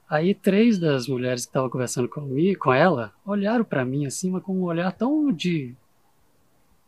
Aí 0.09 0.33
três 0.33 0.77
das 0.77 1.07
mulheres 1.07 1.45
que 1.45 1.49
estavam 1.49 1.69
conversando 1.69 2.09
comigo, 2.09 2.59
com 2.59 2.73
ela, 2.73 3.13
olharam 3.25 3.63
para 3.63 3.85
mim 3.85 4.05
assim, 4.05 4.31
mas 4.31 4.43
com 4.43 4.53
um 4.53 4.63
olhar 4.63 4.91
tão 4.91 5.31
de 5.31 5.75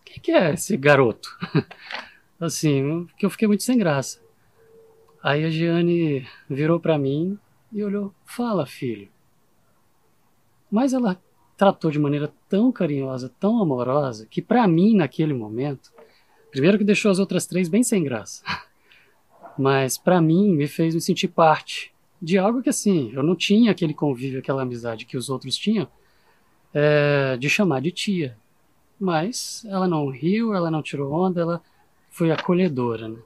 quem 0.03 0.19
que 0.19 0.31
é 0.31 0.53
esse 0.53 0.75
garoto? 0.75 1.29
assim, 2.39 3.07
que 3.17 3.25
eu 3.25 3.29
fiquei 3.29 3.47
muito 3.47 3.63
sem 3.63 3.77
graça. 3.77 4.19
Aí 5.23 5.45
a 5.45 5.49
Giane 5.49 6.27
virou 6.49 6.79
para 6.79 6.97
mim 6.97 7.37
e 7.71 7.83
olhou: 7.83 8.13
Fala, 8.25 8.65
filho. 8.65 9.07
Mas 10.69 10.93
ela 10.93 11.21
tratou 11.55 11.91
de 11.91 11.99
maneira 11.99 12.33
tão 12.49 12.71
carinhosa, 12.71 13.31
tão 13.39 13.61
amorosa, 13.61 14.25
que 14.25 14.41
para 14.41 14.67
mim, 14.67 14.95
naquele 14.95 15.33
momento, 15.33 15.91
primeiro 16.51 16.77
que 16.77 16.83
deixou 16.83 17.09
as 17.09 17.19
outras 17.19 17.45
três 17.45 17.67
bem 17.67 17.83
sem 17.83 18.03
graça, 18.03 18.43
mas 19.57 19.97
para 19.97 20.21
mim 20.21 20.53
me 20.53 20.67
fez 20.67 20.93
me 20.93 21.01
sentir 21.01 21.29
parte 21.29 21.91
de 22.21 22.37
algo 22.37 22.61
que, 22.61 22.69
assim, 22.69 23.11
eu 23.13 23.23
não 23.23 23.35
tinha 23.35 23.71
aquele 23.71 23.93
convívio, 23.93 24.39
aquela 24.39 24.61
amizade 24.61 25.05
que 25.05 25.17
os 25.17 25.29
outros 25.29 25.57
tinham, 25.57 25.87
é, 26.73 27.35
de 27.37 27.49
chamar 27.49 27.81
de 27.81 27.91
tia. 27.91 28.37
Mas 28.99 29.65
ela 29.65 29.87
não 29.87 30.07
riu, 30.09 30.53
ela 30.53 30.69
não 30.69 30.83
tirou 30.83 31.11
onda, 31.11 31.41
ela 31.41 31.61
foi 32.11 32.29
acolhedora, 32.29 33.07
né? 33.07 33.17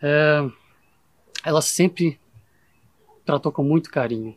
É, 0.00 0.48
ela 1.44 1.60
sempre 1.60 2.20
tratou 3.24 3.50
com 3.50 3.64
muito 3.64 3.90
carinho. 3.90 4.36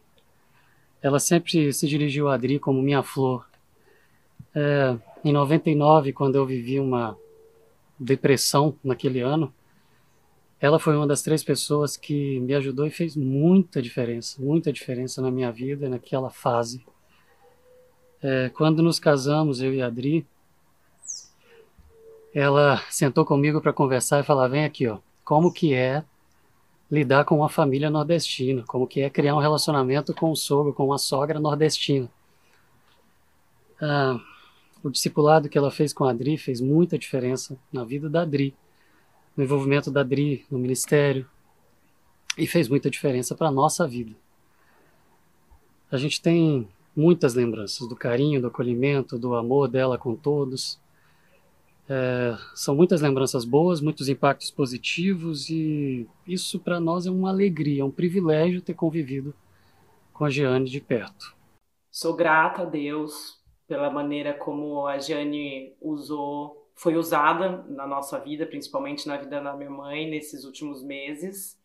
Ela 1.02 1.20
sempre 1.20 1.72
se 1.72 1.88
dirigiu 1.88 2.30
a 2.30 2.34
Adri 2.34 2.58
como 2.58 2.82
minha 2.82 3.04
flor. 3.04 3.48
É, 4.56 4.98
em 5.24 5.32
99, 5.32 6.14
quando 6.14 6.36
eu 6.36 6.46
vivi 6.46 6.80
uma 6.80 7.18
depressão 8.00 8.76
naquele 8.84 9.20
ano, 9.20 9.54
ela 10.60 10.80
foi 10.80 10.96
uma 10.96 11.06
das 11.06 11.22
três 11.22 11.44
pessoas 11.44 11.98
que 11.98 12.40
me 12.40 12.54
ajudou 12.56 12.88
e 12.88 12.90
fez 12.90 13.16
muita 13.18 13.82
diferença, 13.82 14.42
muita 14.42 14.72
diferença 14.72 15.22
na 15.22 15.30
minha 15.30 15.52
vida 15.52 15.90
naquela 15.90 16.30
fase. 16.30 16.86
É, 18.22 18.50
quando 18.50 18.82
nos 18.82 18.98
casamos, 18.98 19.62
eu 19.62 19.74
e 19.74 19.82
a 19.82 19.88
Adri, 19.88 20.26
ela 22.34 22.78
sentou 22.90 23.26
comigo 23.26 23.60
para 23.60 23.74
conversar 23.74 24.22
e 24.22 24.24
falar: 24.24 24.48
vem 24.48 24.64
aqui, 24.64 24.88
ó, 24.88 25.00
como 25.26 25.52
que 25.52 25.74
é 25.74 26.04
lidar 26.90 27.26
com 27.26 27.36
uma 27.36 27.50
família 27.50 27.90
nordestina, 27.90 28.64
como 28.66 28.88
que 28.88 29.02
é 29.02 29.10
criar 29.10 29.36
um 29.36 29.40
relacionamento 29.40 30.14
com 30.14 30.32
o 30.32 30.36
sogro, 30.36 30.74
com 30.74 30.86
uma 30.86 30.98
sogra 30.98 31.40
nordestina. 31.40 32.10
Ah, 33.82 34.18
o 34.84 34.90
discipulado 34.90 35.48
que 35.48 35.58
ela 35.58 35.72
fez 35.72 35.94
com 35.94 36.04
a 36.04 36.12
Adri 36.12 36.38
fez 36.38 36.60
muita 36.60 37.00
diferença 37.00 37.58
na 37.72 37.86
vida 37.86 38.10
da 38.10 38.24
Adri, 38.24 38.54
no 39.36 39.44
envolvimento 39.44 39.90
da 39.90 40.02
Adri 40.02 40.46
no 40.52 40.60
ministério, 40.60 41.26
e 42.38 42.46
fez 42.46 42.68
muita 42.68 42.90
diferença 42.90 43.34
para 43.34 43.48
a 43.48 43.52
nossa 43.52 43.88
vida. 43.88 44.14
A 45.90 45.98
gente 45.98 46.22
tem 46.22 46.68
muitas 46.96 47.34
lembranças 47.34 47.88
do 47.88 47.96
carinho, 47.96 48.42
do 48.42 48.48
acolhimento, 48.48 49.18
do 49.18 49.36
amor 49.36 49.70
dela 49.70 49.98
com 49.98 50.16
todos. 50.16 50.80
É, 51.88 52.38
são 52.54 52.76
muitas 52.76 53.02
lembranças 53.02 53.46
boas, 53.46 53.80
muitos 53.80 54.10
impactos 54.10 54.52
positivos 54.52 55.50
e 55.50 56.08
isso 56.28 56.60
para 56.60 56.80
nós 56.80 57.06
é 57.06 57.12
uma 57.12 57.30
alegria, 57.30 57.82
é 57.82 57.86
um 57.86 57.92
privilégio 57.92 58.62
ter 58.62 58.74
convivido 58.74 59.34
com 60.12 60.26
a 60.26 60.30
Jeane 60.30 60.70
de 60.70 60.80
perto. 60.80 61.36
Sou 61.92 62.16
grata 62.16 62.64
a 62.64 62.66
Deus 62.66 63.43
pela 63.74 63.90
maneira 63.90 64.36
como 64.36 64.86
a 64.86 65.00
Jeane 65.00 65.76
usou, 65.82 66.70
foi 66.76 66.96
usada 66.96 67.66
na 67.68 67.88
nossa 67.88 68.20
vida, 68.20 68.46
principalmente 68.46 69.08
na 69.08 69.18
vida 69.18 69.42
da 69.42 69.56
minha 69.56 69.72
mãe 69.72 70.08
nesses 70.08 70.46
últimos 70.46 70.84
meses. 70.84 71.60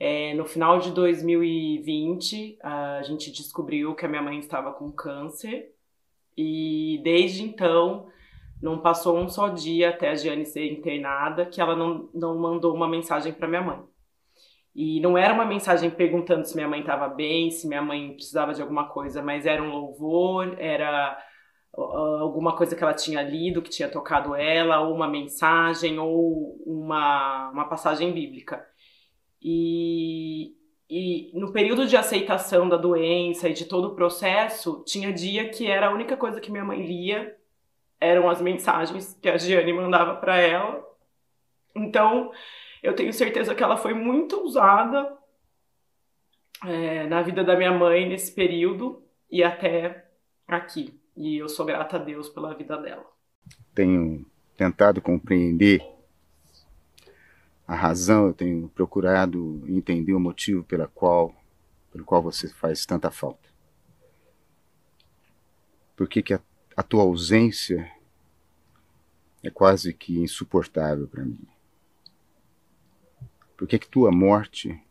É, 0.00 0.32
no 0.32 0.46
final 0.46 0.78
de 0.78 0.90
2020, 0.90 2.56
a 2.62 3.02
gente 3.02 3.30
descobriu 3.30 3.94
que 3.94 4.06
a 4.06 4.08
minha 4.08 4.22
mãe 4.22 4.38
estava 4.38 4.72
com 4.72 4.90
câncer 4.90 5.74
e 6.34 6.98
desde 7.04 7.42
então 7.42 8.08
não 8.62 8.78
passou 8.78 9.18
um 9.18 9.28
só 9.28 9.48
dia 9.48 9.90
até 9.90 10.08
a 10.08 10.14
Giane 10.14 10.46
ser 10.46 10.72
internada 10.72 11.44
que 11.44 11.60
ela 11.60 11.76
não, 11.76 12.08
não 12.14 12.38
mandou 12.38 12.74
uma 12.74 12.88
mensagem 12.88 13.34
para 13.34 13.46
minha 13.46 13.60
mãe. 13.60 13.82
E 14.74 14.98
não 14.98 15.18
era 15.18 15.34
uma 15.34 15.44
mensagem 15.44 15.90
perguntando 15.90 16.46
se 16.46 16.54
minha 16.54 16.68
mãe 16.68 16.80
estava 16.80 17.06
bem, 17.06 17.50
se 17.50 17.68
minha 17.68 17.82
mãe 17.82 18.14
precisava 18.14 18.54
de 18.54 18.62
alguma 18.62 18.88
coisa, 18.88 19.22
mas 19.22 19.44
era 19.44 19.62
um 19.62 19.70
louvor, 19.70 20.56
era 20.58 21.22
alguma 21.76 22.56
coisa 22.56 22.76
que 22.76 22.82
ela 22.82 22.94
tinha 22.94 23.22
lido, 23.22 23.62
que 23.62 23.70
tinha 23.70 23.88
tocado 23.88 24.34
ela, 24.34 24.80
ou 24.80 24.94
uma 24.94 25.08
mensagem, 25.08 25.98
ou 25.98 26.62
uma, 26.64 27.50
uma 27.50 27.64
passagem 27.68 28.12
bíblica. 28.12 28.64
E, 29.42 30.54
e 30.88 31.30
no 31.34 31.52
período 31.52 31.86
de 31.86 31.96
aceitação 31.96 32.68
da 32.68 32.76
doença 32.76 33.48
e 33.48 33.52
de 33.52 33.66
todo 33.66 33.88
o 33.88 33.94
processo, 33.94 34.82
tinha 34.86 35.12
dia 35.12 35.48
que 35.50 35.66
era 35.66 35.88
a 35.88 35.92
única 35.92 36.16
coisa 36.16 36.40
que 36.40 36.50
minha 36.50 36.64
mãe 36.64 36.84
lia 36.84 37.36
eram 38.00 38.28
as 38.28 38.40
mensagens 38.40 39.18
que 39.20 39.28
a 39.28 39.36
Giane 39.36 39.72
mandava 39.72 40.16
para 40.16 40.36
ela. 40.38 40.84
Então, 41.74 42.32
eu 42.82 42.94
tenho 42.94 43.12
certeza 43.12 43.54
que 43.54 43.62
ela 43.62 43.76
foi 43.76 43.94
muito 43.94 44.42
usada 44.44 45.16
é, 46.64 47.06
na 47.06 47.22
vida 47.22 47.42
da 47.42 47.56
minha 47.56 47.72
mãe 47.72 48.08
nesse 48.08 48.34
período 48.34 49.02
e 49.30 49.42
até 49.42 50.06
aqui. 50.46 51.03
E 51.16 51.36
eu 51.36 51.48
sou 51.48 51.64
grata 51.64 51.96
a 51.96 51.98
Deus 51.98 52.28
pela 52.28 52.54
vida 52.54 52.76
dela. 52.76 53.04
Tenho 53.74 54.24
tentado 54.56 55.00
compreender 55.00 55.84
a 57.66 57.74
razão, 57.74 58.26
eu 58.26 58.34
tenho 58.34 58.68
procurado 58.68 59.62
entender 59.68 60.12
o 60.12 60.20
motivo 60.20 60.62
pela 60.64 60.86
qual, 60.86 61.34
pelo 61.92 62.04
qual 62.04 62.22
você 62.22 62.48
faz 62.48 62.84
tanta 62.84 63.10
falta. 63.10 63.48
Por 65.96 66.08
que, 66.08 66.22
que 66.22 66.34
a 66.34 66.40
a 66.76 66.82
tua 66.82 67.02
ausência 67.02 67.90
é 69.42 69.50
quase 69.50 69.92
que 69.92 70.18
insuportável 70.18 71.06
para 71.06 71.24
mim. 71.24 71.46
Por 73.56 73.68
que 73.68 73.78
que 73.78 73.88
tua 73.88 74.10
morte 74.10 74.82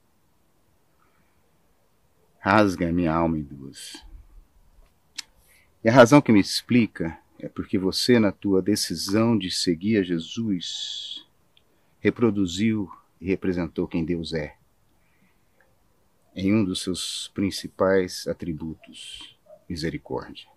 rasga 2.39 2.87
a 2.87 2.93
minha 2.93 3.13
alma 3.13 3.37
em 3.37 3.43
duas? 3.43 4.05
E 5.83 5.89
a 5.89 5.91
razão 5.91 6.21
que 6.21 6.31
me 6.31 6.39
explica 6.39 7.19
é 7.37 7.49
porque 7.49 7.77
você, 7.77 8.17
na 8.17 8.31
tua 8.31 8.61
decisão 8.61 9.37
de 9.37 9.51
seguir 9.51 9.97
a 9.97 10.03
Jesus, 10.03 11.27
reproduziu 11.99 12.89
e 13.19 13.27
representou 13.27 13.85
quem 13.85 14.05
Deus 14.05 14.33
é, 14.33 14.55
em 16.33 16.53
um 16.53 16.63
dos 16.63 16.81
seus 16.81 17.29
principais 17.33 18.25
atributos, 18.27 19.37
misericórdia. 19.67 20.47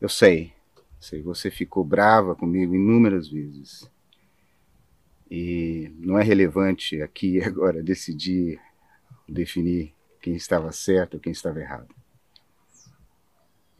Eu 0.00 0.08
sei, 0.08 0.52
sei, 1.00 1.20
você 1.20 1.50
ficou 1.50 1.84
brava 1.84 2.36
comigo 2.36 2.76
inúmeras 2.76 3.28
vezes. 3.28 3.90
E 5.28 5.92
não 5.98 6.16
é 6.16 6.22
relevante 6.22 7.02
aqui 7.02 7.42
agora 7.44 7.82
decidir, 7.82 8.60
definir 9.28 9.92
quem 10.20 10.36
estava 10.36 10.70
certo 10.70 11.14
ou 11.14 11.20
quem 11.20 11.32
estava 11.32 11.60
errado. 11.60 11.99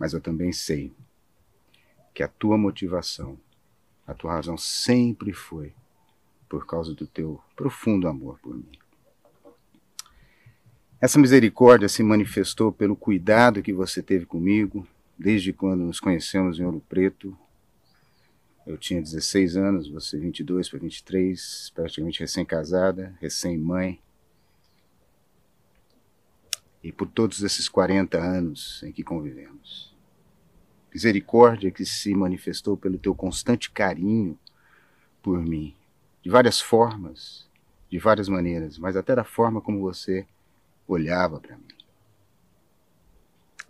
Mas 0.00 0.14
eu 0.14 0.20
também 0.20 0.50
sei 0.50 0.90
que 2.14 2.22
a 2.22 2.28
tua 2.28 2.56
motivação, 2.56 3.38
a 4.06 4.14
tua 4.14 4.32
razão 4.32 4.56
sempre 4.56 5.34
foi 5.34 5.74
por 6.48 6.66
causa 6.66 6.94
do 6.94 7.06
teu 7.06 7.40
profundo 7.54 8.08
amor 8.08 8.40
por 8.40 8.56
mim. 8.56 8.72
Essa 11.00 11.18
misericórdia 11.18 11.88
se 11.88 12.02
manifestou 12.02 12.72
pelo 12.72 12.96
cuidado 12.96 13.62
que 13.62 13.72
você 13.72 14.02
teve 14.02 14.26
comigo, 14.26 14.86
desde 15.18 15.52
quando 15.52 15.84
nos 15.84 16.00
conhecemos 16.00 16.58
em 16.58 16.64
Ouro 16.64 16.82
Preto. 16.88 17.36
Eu 18.66 18.78
tinha 18.78 19.00
16 19.00 19.56
anos, 19.56 19.88
você 19.88 20.18
22 20.18 20.68
para 20.68 20.78
23, 20.78 21.72
praticamente 21.74 22.20
recém-casada, 22.20 23.16
recém-mãe. 23.20 24.00
E 26.82 26.90
por 26.90 27.08
todos 27.08 27.42
esses 27.42 27.68
40 27.68 28.18
anos 28.18 28.82
em 28.82 28.92
que 28.92 29.04
convivemos. 29.04 29.89
Misericórdia 30.92 31.70
que 31.70 31.84
se 31.84 32.14
manifestou 32.14 32.76
pelo 32.76 32.98
teu 32.98 33.14
constante 33.14 33.70
carinho 33.70 34.38
por 35.22 35.40
mim, 35.40 35.74
de 36.22 36.30
várias 36.30 36.60
formas, 36.60 37.48
de 37.88 37.98
várias 37.98 38.28
maneiras, 38.28 38.78
mas 38.78 38.96
até 38.96 39.14
da 39.14 39.24
forma 39.24 39.60
como 39.60 39.80
você 39.80 40.26
olhava 40.86 41.38
para 41.40 41.56
mim 41.56 41.80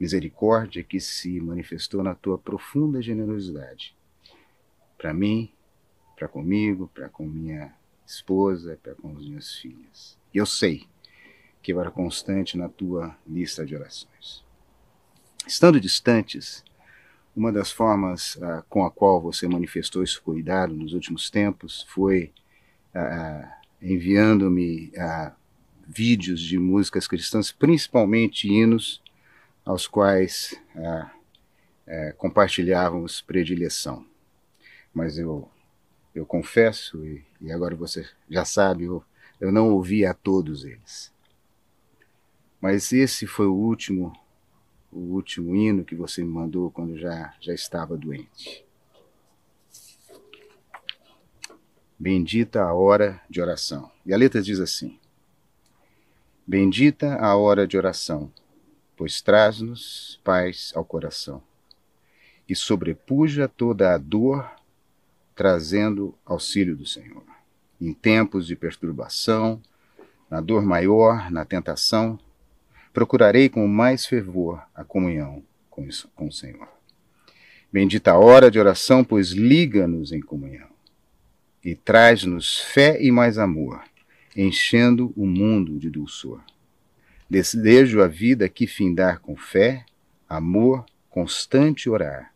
misericórdia 0.01 0.83
que 0.83 0.99
se 0.99 1.39
manifestou 1.43 2.03
na 2.03 2.15
tua 2.15 2.39
profunda 2.39 3.03
generosidade. 3.03 3.95
Para 4.97 5.13
mim, 5.13 5.53
para 6.17 6.27
comigo, 6.27 6.91
para 6.95 7.11
com 7.11 7.27
minha 7.27 7.75
esposa, 8.07 8.79
para 8.83 8.95
com 8.95 9.11
as 9.11 9.27
minhas 9.27 9.55
filhas. 9.57 10.19
E 10.33 10.39
eu 10.39 10.47
sei 10.47 10.87
que 11.63 11.73
era 11.73 11.91
constante 11.91 12.57
na 12.57 12.71
tua 12.71 13.15
lista 13.27 13.67
de 13.67 13.77
orações. 13.77 14.43
Estando 15.47 15.79
distantes, 15.79 16.65
uma 17.35 17.53
das 17.53 17.71
formas 17.71 18.37
uh, 18.37 18.63
com 18.69 18.85
a 18.85 18.91
qual 18.91 19.21
você 19.21 19.47
manifestou 19.47 20.03
esse 20.03 20.21
cuidado 20.21 20.75
nos 20.75 20.93
últimos 20.93 21.31
tempos 21.31 21.87
foi 21.89 22.33
uh, 22.95 23.49
enviando-me 23.81 24.93
uh, 24.97 25.33
vídeos 25.87 26.41
de 26.41 26.59
músicas 26.59 27.07
cristãs, 27.07 27.51
principalmente 27.51 28.49
hinos 28.49 29.03
aos 29.65 29.87
quais 29.87 30.55
compartilhávamos 32.17 33.21
predileção. 33.21 34.07
Mas 34.95 35.19
eu, 35.19 35.51
eu 36.15 36.25
confesso, 36.25 37.05
e, 37.05 37.25
e 37.41 37.51
agora 37.51 37.75
você 37.75 38.09
já 38.29 38.45
sabe, 38.45 38.85
eu, 38.85 39.03
eu 39.41 39.51
não 39.51 39.71
ouvi 39.71 40.07
a 40.07 40.15
todos 40.15 40.65
eles. 40.65 41.13
Mas 42.61 42.93
esse 42.93 43.27
foi 43.27 43.47
o 43.47 43.55
último 43.55 44.13
o 44.91 44.99
último 44.99 45.55
hino 45.55 45.85
que 45.85 45.95
você 45.95 46.23
me 46.23 46.29
mandou 46.29 46.71
quando 46.71 46.99
já, 46.99 47.35
já 47.41 47.55
estava 47.55 47.97
doente. 47.97 48.65
Bendita 51.99 52.63
a 52.63 52.73
hora 52.73 53.21
de 53.29 53.41
oração. 53.41 53.91
E 54.07 54.13
a 54.13 54.17
letra 54.17 54.41
diz 54.41 54.59
assim: 54.59 54.99
Bendita 56.47 57.17
a 57.17 57.37
hora 57.37 57.67
de 57.67 57.77
oração, 57.77 58.33
pois 58.97 59.21
traz-nos 59.21 60.21
paz 60.25 60.73
ao 60.75 60.85
coração 60.85 61.43
e 62.51 62.57
sobrepuja 62.57 63.47
toda 63.47 63.95
a 63.95 63.97
dor, 63.97 64.51
trazendo 65.37 66.13
auxílio 66.27 66.75
do 66.75 66.85
Senhor. 66.85 67.23
Em 67.81 67.93
tempos 67.93 68.45
de 68.45 68.57
perturbação, 68.57 69.63
na 70.29 70.41
dor 70.41 70.65
maior, 70.67 71.31
na 71.31 71.45
tentação, 71.45 72.19
procurarei 72.93 73.49
com 73.49 73.67
mais 73.67 74.07
fervor 74.07 74.63
a 74.75 74.85
comunhão 74.85 75.43
com, 75.69 75.85
isso, 75.85 76.09
com 76.15 76.29
o 76.29 76.33
Senhor. 76.33 76.69
Bendita 77.73 78.13
a 78.13 78.19
hora 78.19 78.51
de 78.51 78.59
oração, 78.59 79.05
pois 79.05 79.31
liga-nos 79.31 80.13
em 80.13 80.21
comunhão 80.21 80.69
e 81.65 81.75
traz-nos 81.75 82.59
fé 82.59 83.01
e 83.01 83.11
mais 83.13 83.39
amor, 83.39 83.83
enchendo 84.37 85.13
o 85.17 85.27
mundo 85.27 85.79
de 85.79 85.91
dulçor. 85.91 86.43
Desejo 87.29 88.03
a 88.03 88.09
vida 88.09 88.49
que 88.49 88.67
findar 88.67 89.21
com 89.21 89.37
fé, 89.37 89.85
amor, 90.29 90.85
constante 91.09 91.89
orar. 91.89 92.33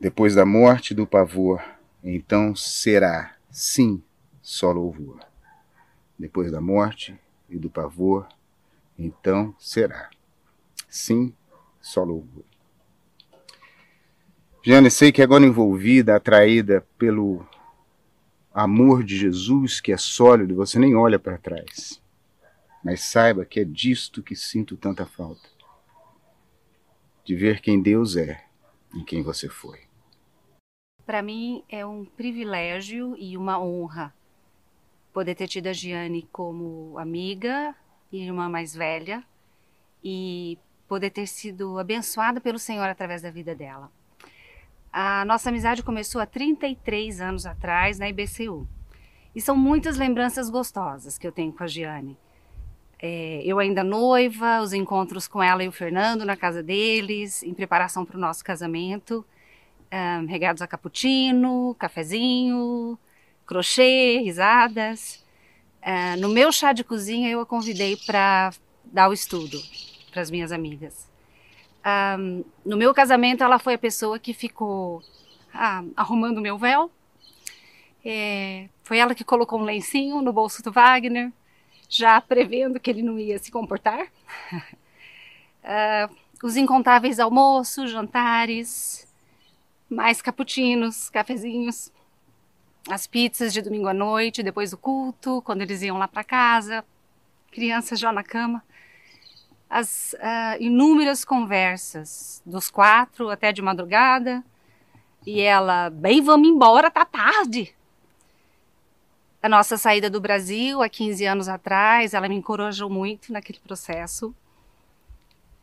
Depois 0.00 0.34
da 0.34 0.44
morte 0.44 0.94
do 0.94 1.06
pavor, 1.06 1.62
então 2.02 2.56
será, 2.56 3.36
sim, 3.50 4.02
só 4.40 4.72
louvor. 4.72 5.20
Depois 6.18 6.50
da 6.50 6.60
morte 6.60 7.14
e 7.48 7.56
do 7.56 7.70
pavor, 7.70 8.26
então 8.98 9.54
será. 9.58 10.10
Sim, 10.88 11.34
só 11.80 12.04
louvor. 12.04 12.44
Jane, 14.64 14.90
sei 14.90 15.10
que 15.10 15.22
agora 15.22 15.44
envolvida, 15.44 16.14
atraída 16.14 16.86
pelo 16.96 17.44
amor 18.54 19.02
de 19.02 19.16
Jesus, 19.16 19.80
que 19.80 19.92
é 19.92 19.96
sólido, 19.96 20.54
você 20.54 20.78
nem 20.78 20.94
olha 20.94 21.18
para 21.18 21.38
trás. 21.38 22.00
Mas 22.84 23.00
saiba 23.02 23.44
que 23.44 23.60
é 23.60 23.64
disto 23.64 24.22
que 24.22 24.36
sinto 24.36 24.76
tanta 24.76 25.04
falta. 25.06 25.48
De 27.24 27.34
ver 27.34 27.60
quem 27.60 27.80
Deus 27.82 28.16
é 28.16 28.44
e 28.94 29.02
quem 29.02 29.22
você 29.22 29.48
foi. 29.48 29.80
Para 31.04 31.22
mim 31.22 31.64
é 31.68 31.84
um 31.84 32.04
privilégio 32.04 33.16
e 33.18 33.36
uma 33.36 33.60
honra 33.60 34.14
poder 35.12 35.34
ter 35.34 35.48
tido 35.48 35.66
a 35.66 35.72
Giane 35.72 36.28
como 36.32 36.96
amiga, 36.98 37.74
irmã 38.20 38.48
mais 38.48 38.74
velha 38.74 39.24
e 40.02 40.58
poder 40.88 41.10
ter 41.10 41.26
sido 41.26 41.78
abençoada 41.78 42.40
pelo 42.40 42.58
Senhor 42.58 42.88
através 42.88 43.22
da 43.22 43.30
vida 43.30 43.54
dela. 43.54 43.90
A 44.92 45.24
nossa 45.24 45.48
amizade 45.48 45.82
começou 45.82 46.20
há 46.20 46.26
33 46.26 47.20
anos 47.20 47.46
atrás 47.46 47.98
na 47.98 48.08
IBCU. 48.08 48.68
E 49.34 49.40
são 49.40 49.56
muitas 49.56 49.96
lembranças 49.96 50.50
gostosas 50.50 51.16
que 51.16 51.26
eu 51.26 51.32
tenho 51.32 51.52
com 51.52 51.64
a 51.64 51.66
Giane. 51.66 52.18
É, 52.98 53.42
eu 53.44 53.58
ainda 53.58 53.82
noiva, 53.82 54.60
os 54.60 54.72
encontros 54.72 55.26
com 55.26 55.42
ela 55.42 55.64
e 55.64 55.68
o 55.68 55.72
Fernando 55.72 56.24
na 56.24 56.36
casa 56.36 56.62
deles, 56.62 57.42
em 57.42 57.54
preparação 57.54 58.04
para 58.04 58.16
o 58.16 58.20
nosso 58.20 58.44
casamento, 58.44 59.24
um, 59.92 60.26
regados 60.26 60.62
a 60.62 60.66
cappuccino, 60.66 61.74
cafezinho, 61.78 62.98
crochê, 63.46 64.18
risadas. 64.18 65.21
Uh, 65.82 66.20
no 66.20 66.28
meu 66.28 66.52
chá 66.52 66.72
de 66.72 66.84
cozinha, 66.84 67.28
eu 67.28 67.40
a 67.40 67.46
convidei 67.46 67.96
para 67.96 68.52
dar 68.84 69.08
o 69.08 69.12
estudo 69.12 69.60
para 70.12 70.22
as 70.22 70.30
minhas 70.30 70.52
amigas. 70.52 71.10
Um, 71.84 72.44
no 72.64 72.76
meu 72.76 72.94
casamento, 72.94 73.42
ela 73.42 73.58
foi 73.58 73.74
a 73.74 73.78
pessoa 73.78 74.18
que 74.18 74.32
ficou 74.32 75.02
ah, 75.52 75.82
arrumando 75.96 76.40
meu 76.40 76.56
véu. 76.56 76.90
É, 78.04 78.68
foi 78.84 78.98
ela 78.98 79.14
que 79.14 79.24
colocou 79.24 79.60
um 79.60 79.64
lencinho 79.64 80.22
no 80.22 80.32
bolso 80.32 80.62
do 80.62 80.70
Wagner, 80.70 81.32
já 81.88 82.20
prevendo 82.20 82.78
que 82.78 82.90
ele 82.90 83.02
não 83.02 83.18
ia 83.18 83.38
se 83.38 83.50
comportar. 83.50 84.06
uh, 85.62 86.14
os 86.42 86.56
incontáveis 86.56 87.18
almoços, 87.18 87.90
jantares, 87.90 89.06
mais 89.88 90.22
cappuccinos, 90.22 91.10
cafezinhos 91.10 91.91
as 92.88 93.06
pizzas 93.06 93.52
de 93.52 93.62
domingo 93.62 93.88
à 93.88 93.94
noite, 93.94 94.42
depois 94.42 94.70
do 94.70 94.76
culto, 94.76 95.42
quando 95.42 95.62
eles 95.62 95.82
iam 95.82 95.98
lá 95.98 96.08
para 96.08 96.24
casa, 96.24 96.84
crianças 97.50 97.98
já 97.98 98.12
na 98.12 98.22
cama. 98.22 98.62
As 99.70 100.14
uh, 100.14 100.60
inúmeras 100.60 101.24
conversas, 101.24 102.42
dos 102.44 102.70
quatro 102.70 103.30
até 103.30 103.52
de 103.52 103.62
madrugada, 103.62 104.44
e 105.24 105.40
ela, 105.40 105.88
bem, 105.90 106.20
vamos 106.20 106.48
embora, 106.48 106.90
tá 106.90 107.04
tarde. 107.04 107.74
A 109.42 109.48
nossa 109.48 109.76
saída 109.76 110.10
do 110.10 110.20
Brasil 110.20 110.82
há 110.82 110.88
15 110.88 111.24
anos 111.24 111.48
atrás, 111.48 112.14
ela 112.14 112.28
me 112.28 112.34
encorajou 112.34 112.90
muito 112.90 113.32
naquele 113.32 113.60
processo. 113.60 114.34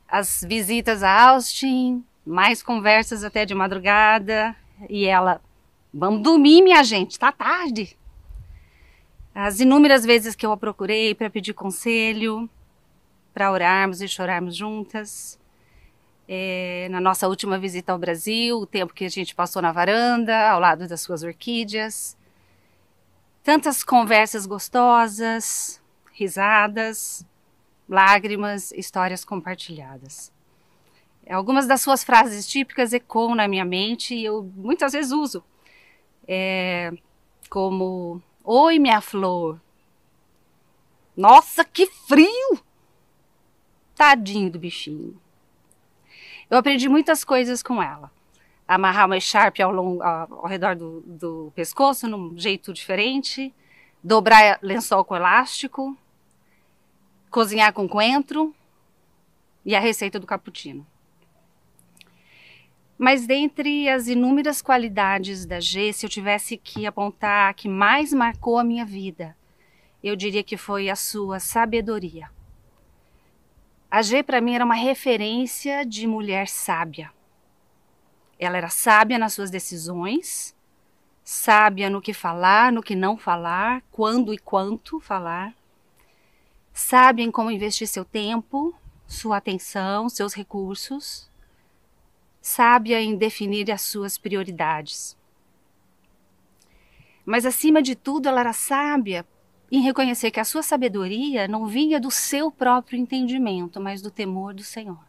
As 0.07 0.43
visitas 0.47 1.03
a 1.03 1.30
Austin, 1.30 2.03
mais 2.26 2.63
conversas 2.63 3.24
até 3.24 3.45
de 3.45 3.53
madrugada, 3.53 4.55
e 4.89 5.05
ela, 5.05 5.41
Vamos 5.91 6.21
dormir, 6.21 6.61
minha 6.61 6.83
gente, 6.83 7.17
tá 7.17 7.31
tarde. 7.31 7.97
As 9.33 9.59
inúmeras 9.59 10.05
vezes 10.05 10.35
que 10.35 10.45
eu 10.45 10.51
a 10.51 10.57
procurei 10.57 11.15
para 11.15 11.31
pedir 11.31 11.53
conselho, 11.53 12.47
para 13.33 13.51
orarmos 13.51 13.99
e 13.99 14.07
chorarmos 14.07 14.55
juntas. 14.55 15.39
É, 16.27 16.87
na 16.91 17.01
nossa 17.01 17.27
última 17.27 17.57
visita 17.57 17.91
ao 17.91 17.97
Brasil, 17.97 18.59
o 18.59 18.67
tempo 18.67 18.93
que 18.93 19.05
a 19.05 19.09
gente 19.09 19.33
passou 19.33 19.63
na 19.63 19.71
varanda, 19.71 20.49
ao 20.49 20.59
lado 20.59 20.87
das 20.87 21.01
suas 21.01 21.23
orquídeas. 21.23 22.15
Tantas 23.43 23.83
conversas 23.83 24.45
gostosas, 24.45 25.81
risadas, 26.13 27.25
lágrimas, 27.87 28.71
histórias 28.73 29.25
compartilhadas. 29.25 30.31
Algumas 31.27 31.65
das 31.65 31.81
suas 31.81 32.03
frases 32.03 32.47
típicas 32.47 32.93
ecoam 32.93 33.33
na 33.33 33.47
minha 33.47 33.65
mente 33.65 34.13
e 34.13 34.25
eu 34.25 34.43
muitas 34.55 34.93
vezes 34.93 35.11
uso 35.11 35.43
é, 36.32 36.91
como 37.49 38.21
Oi, 38.43 38.80
minha 38.80 39.01
flor. 39.01 39.59
Nossa, 41.17 41.65
que 41.65 41.86
frio! 41.86 42.59
Tadinho 43.95 44.49
do 44.49 44.57
bichinho. 44.59 45.19
Eu 46.49 46.57
aprendi 46.57 46.88
muitas 46.88 47.23
coisas 47.23 47.61
com 47.61 47.82
ela. 47.82 48.11
Amarrar 48.67 49.07
uma 49.07 49.17
echarpe 49.17 49.61
ao, 49.61 49.71
longo, 49.71 50.01
ao, 50.01 50.45
redor 50.47 50.75
do, 50.75 51.01
do 51.01 51.51
pescoço, 51.55 52.07
num 52.07 52.38
jeito 52.38 52.71
diferente. 52.71 53.53
Dobrar 54.03 54.59
lençol 54.61 55.03
com 55.03 55.15
elástico. 55.15 55.97
Cozinhar 57.30 57.73
com 57.73 57.89
coentro. 57.89 58.55
E 59.65 59.75
a 59.75 59.80
receita 59.80 60.19
do 60.19 60.27
cappuccino. 60.27 60.88
Mas 63.01 63.25
dentre 63.25 63.87
as 63.87 64.09
inúmeras 64.09 64.61
qualidades 64.61 65.45
da 65.45 65.61
G, 65.61 65.93
se 65.93 66.05
eu 66.05 66.09
tivesse 66.09 66.57
que 66.57 66.85
apontar 66.85 67.49
a 67.49 67.53
que 67.53 67.69
mais 67.69 68.11
marcou 68.11 68.59
a 68.59 68.63
minha 68.63 68.85
vida, 68.85 69.37
eu 70.03 70.17
diria 70.17 70.43
que 70.43 70.57
foi 70.57 70.89
a 70.89 70.97
sua 70.97 71.39
sabedoria. 71.39 72.29
A 73.89 74.01
G 74.01 74.21
para 74.21 74.41
mim 74.41 74.53
era 74.53 74.65
uma 74.65 74.75
referência 74.75 75.85
de 75.85 76.05
mulher 76.05 76.49
sábia. 76.49 77.09
Ela 78.37 78.57
era 78.57 78.67
sábia 78.67 79.17
nas 79.17 79.31
suas 79.31 79.49
decisões, 79.49 80.53
sábia 81.23 81.89
no 81.89 82.01
que 82.01 82.13
falar, 82.13 82.69
no 82.69 82.83
que 82.83 82.97
não 82.97 83.15
falar, 83.15 83.81
quando 83.89 84.33
e 84.33 84.37
quanto 84.37 84.99
falar, 84.99 85.55
sábia 86.73 87.23
em 87.23 87.31
como 87.31 87.49
investir 87.49 87.87
seu 87.87 88.03
tempo, 88.03 88.75
sua 89.07 89.37
atenção, 89.37 90.09
seus 90.09 90.33
recursos 90.33 91.28
sábia 92.41 93.01
em 93.01 93.15
definir 93.15 93.71
as 93.71 93.81
suas 93.81 94.17
prioridades. 94.17 95.17
Mas 97.25 97.45
acima 97.45 97.81
de 97.81 97.95
tudo, 97.95 98.27
ela 98.27 98.39
era 98.39 98.53
sábia 98.53 99.25
em 99.71 99.81
reconhecer 99.81 100.31
que 100.31 100.39
a 100.39 100.45
sua 100.45 100.63
sabedoria 100.63 101.47
não 101.47 101.67
vinha 101.67 101.99
do 101.99 102.09
seu 102.09 102.51
próprio 102.51 102.97
entendimento, 102.97 103.79
mas 103.79 104.01
do 104.01 104.09
temor 104.09 104.53
do 104.53 104.63
Senhor. 104.63 104.99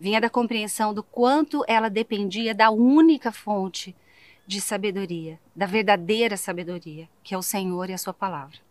Vinha 0.00 0.20
da 0.20 0.30
compreensão 0.30 0.94
do 0.94 1.02
quanto 1.02 1.64
ela 1.66 1.88
dependia 1.88 2.54
da 2.54 2.70
única 2.70 3.30
fonte 3.32 3.94
de 4.46 4.60
sabedoria, 4.60 5.40
da 5.54 5.66
verdadeira 5.66 6.36
sabedoria, 6.36 7.08
que 7.22 7.34
é 7.34 7.38
o 7.38 7.42
Senhor 7.42 7.90
e 7.90 7.92
a 7.92 7.98
sua 7.98 8.14
palavra. 8.14 8.65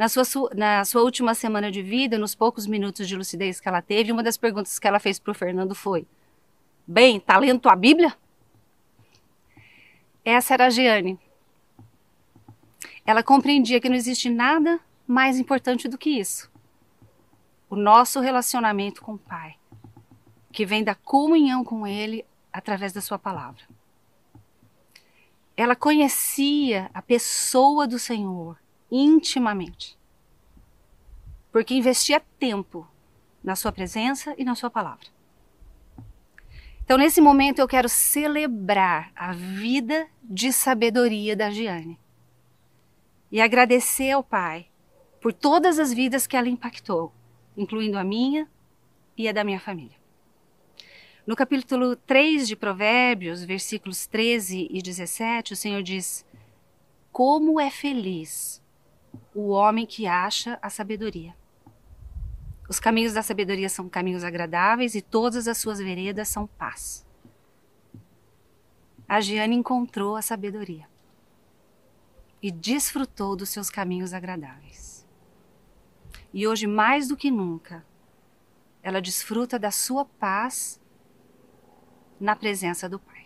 Na 0.00 0.08
sua, 0.08 0.24
na 0.54 0.82
sua 0.82 1.02
última 1.02 1.34
semana 1.34 1.70
de 1.70 1.82
vida, 1.82 2.16
nos 2.16 2.34
poucos 2.34 2.66
minutos 2.66 3.06
de 3.06 3.14
lucidez 3.14 3.60
que 3.60 3.68
ela 3.68 3.82
teve, 3.82 4.10
uma 4.10 4.22
das 4.22 4.38
perguntas 4.38 4.78
que 4.78 4.88
ela 4.88 4.98
fez 4.98 5.18
para 5.18 5.30
o 5.30 5.34
Fernando 5.34 5.74
foi: 5.74 6.06
Bem, 6.86 7.20
tá 7.20 7.36
lendo 7.36 7.60
tua 7.60 7.76
Bíblia? 7.76 8.16
Essa 10.24 10.54
era 10.54 10.68
a 10.68 10.70
Giane. 10.70 11.20
Ela 13.04 13.22
compreendia 13.22 13.78
que 13.78 13.90
não 13.90 13.94
existe 13.94 14.30
nada 14.30 14.80
mais 15.06 15.38
importante 15.38 15.86
do 15.86 15.98
que 15.98 16.08
isso. 16.08 16.50
O 17.68 17.76
nosso 17.76 18.20
relacionamento 18.20 19.02
com 19.02 19.12
o 19.12 19.18
Pai, 19.18 19.56
que 20.50 20.64
vem 20.64 20.82
da 20.82 20.94
comunhão 20.94 21.62
com 21.62 21.86
Ele 21.86 22.24
através 22.50 22.94
da 22.94 23.02
Sua 23.02 23.18
palavra. 23.18 23.64
Ela 25.54 25.76
conhecia 25.76 26.90
a 26.94 27.02
pessoa 27.02 27.86
do 27.86 27.98
Senhor 27.98 28.56
intimamente, 28.90 29.98
porque 31.52 31.74
investia 31.74 32.20
tempo 32.38 32.88
na 33.42 33.56
Sua 33.56 33.72
presença 33.72 34.34
e 34.36 34.44
na 34.44 34.54
Sua 34.54 34.70
palavra. 34.70 35.06
Então, 36.84 36.98
nesse 36.98 37.20
momento, 37.20 37.60
eu 37.60 37.68
quero 37.68 37.88
celebrar 37.88 39.12
a 39.14 39.32
vida 39.32 40.08
de 40.22 40.52
sabedoria 40.52 41.36
da 41.36 41.50
Giane 41.50 41.98
e 43.30 43.40
agradecer 43.40 44.10
ao 44.10 44.24
Pai 44.24 44.66
por 45.20 45.32
todas 45.32 45.78
as 45.78 45.92
vidas 45.92 46.26
que 46.26 46.36
ela 46.36 46.48
impactou, 46.48 47.12
incluindo 47.56 47.96
a 47.96 48.02
minha 48.02 48.48
e 49.16 49.28
a 49.28 49.32
da 49.32 49.44
minha 49.44 49.60
família. 49.60 50.00
No 51.26 51.36
capítulo 51.36 51.94
3 51.94 52.48
de 52.48 52.56
Provérbios, 52.56 53.44
versículos 53.44 54.06
13 54.06 54.66
e 54.68 54.82
17, 54.82 55.52
o 55.52 55.56
Senhor 55.56 55.82
diz: 55.82 56.26
Como 57.12 57.60
é 57.60 57.70
feliz 57.70 58.59
o 59.34 59.48
homem 59.48 59.86
que 59.86 60.06
acha 60.06 60.58
a 60.60 60.70
sabedoria. 60.70 61.34
Os 62.68 62.78
caminhos 62.78 63.12
da 63.12 63.22
sabedoria 63.22 63.68
são 63.68 63.88
caminhos 63.88 64.22
agradáveis 64.22 64.94
e 64.94 65.02
todas 65.02 65.48
as 65.48 65.58
suas 65.58 65.78
veredas 65.78 66.28
são 66.28 66.46
paz. 66.46 67.06
A 69.08 69.20
Giane 69.20 69.56
encontrou 69.56 70.14
a 70.14 70.22
sabedoria 70.22 70.88
e 72.40 72.50
desfrutou 72.50 73.34
dos 73.34 73.48
seus 73.48 73.68
caminhos 73.68 74.14
agradáveis. 74.14 75.06
E 76.32 76.46
hoje, 76.46 76.66
mais 76.66 77.08
do 77.08 77.16
que 77.16 77.30
nunca, 77.30 77.84
ela 78.82 79.02
desfruta 79.02 79.58
da 79.58 79.70
sua 79.70 80.04
paz 80.04 80.80
na 82.20 82.36
presença 82.36 82.88
do 82.88 82.98
Pai. 82.98 83.19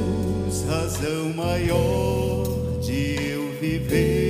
Jesus 0.00 0.64
razão 0.68 1.32
maior 1.34 2.44
de 2.80 3.30
eu 3.30 3.50
viver, 3.60 4.29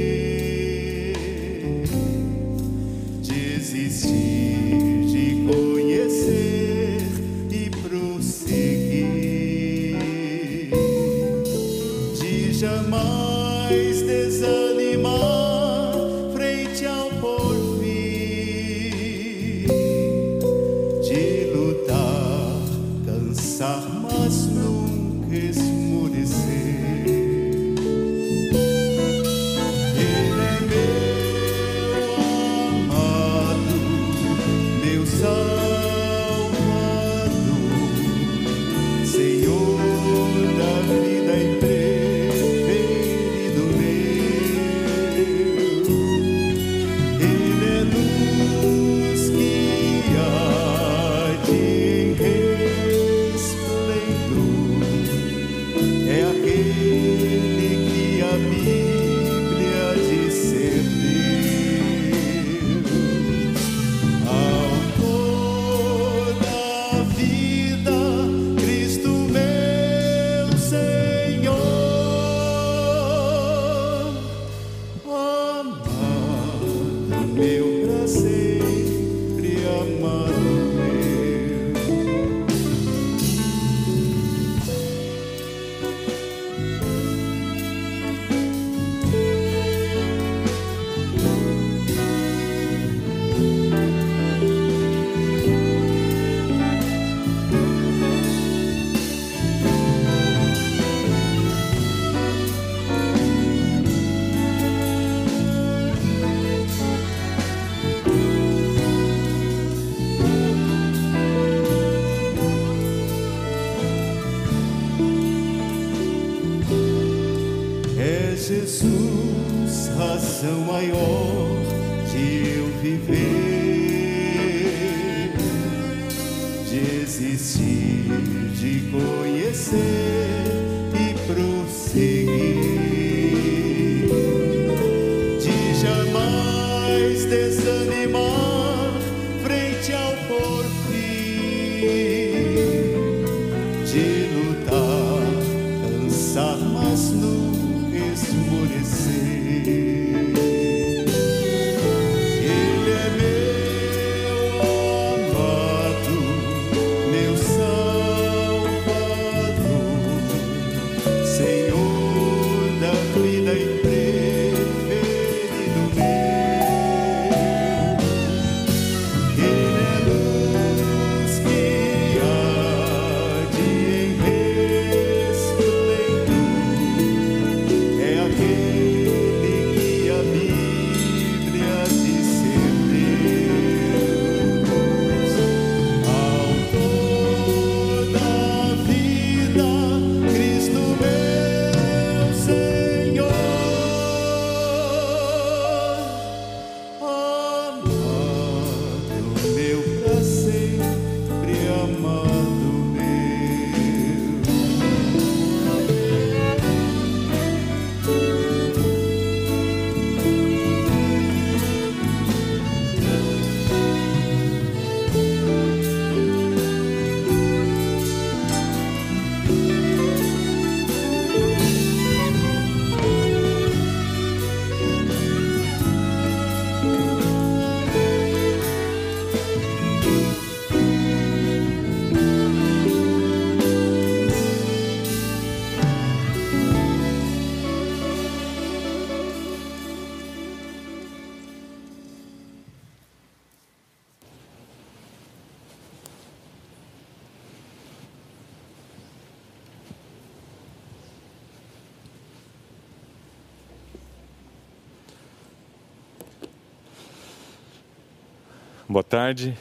Boa 258.91 259.05
tarde. 259.05 259.57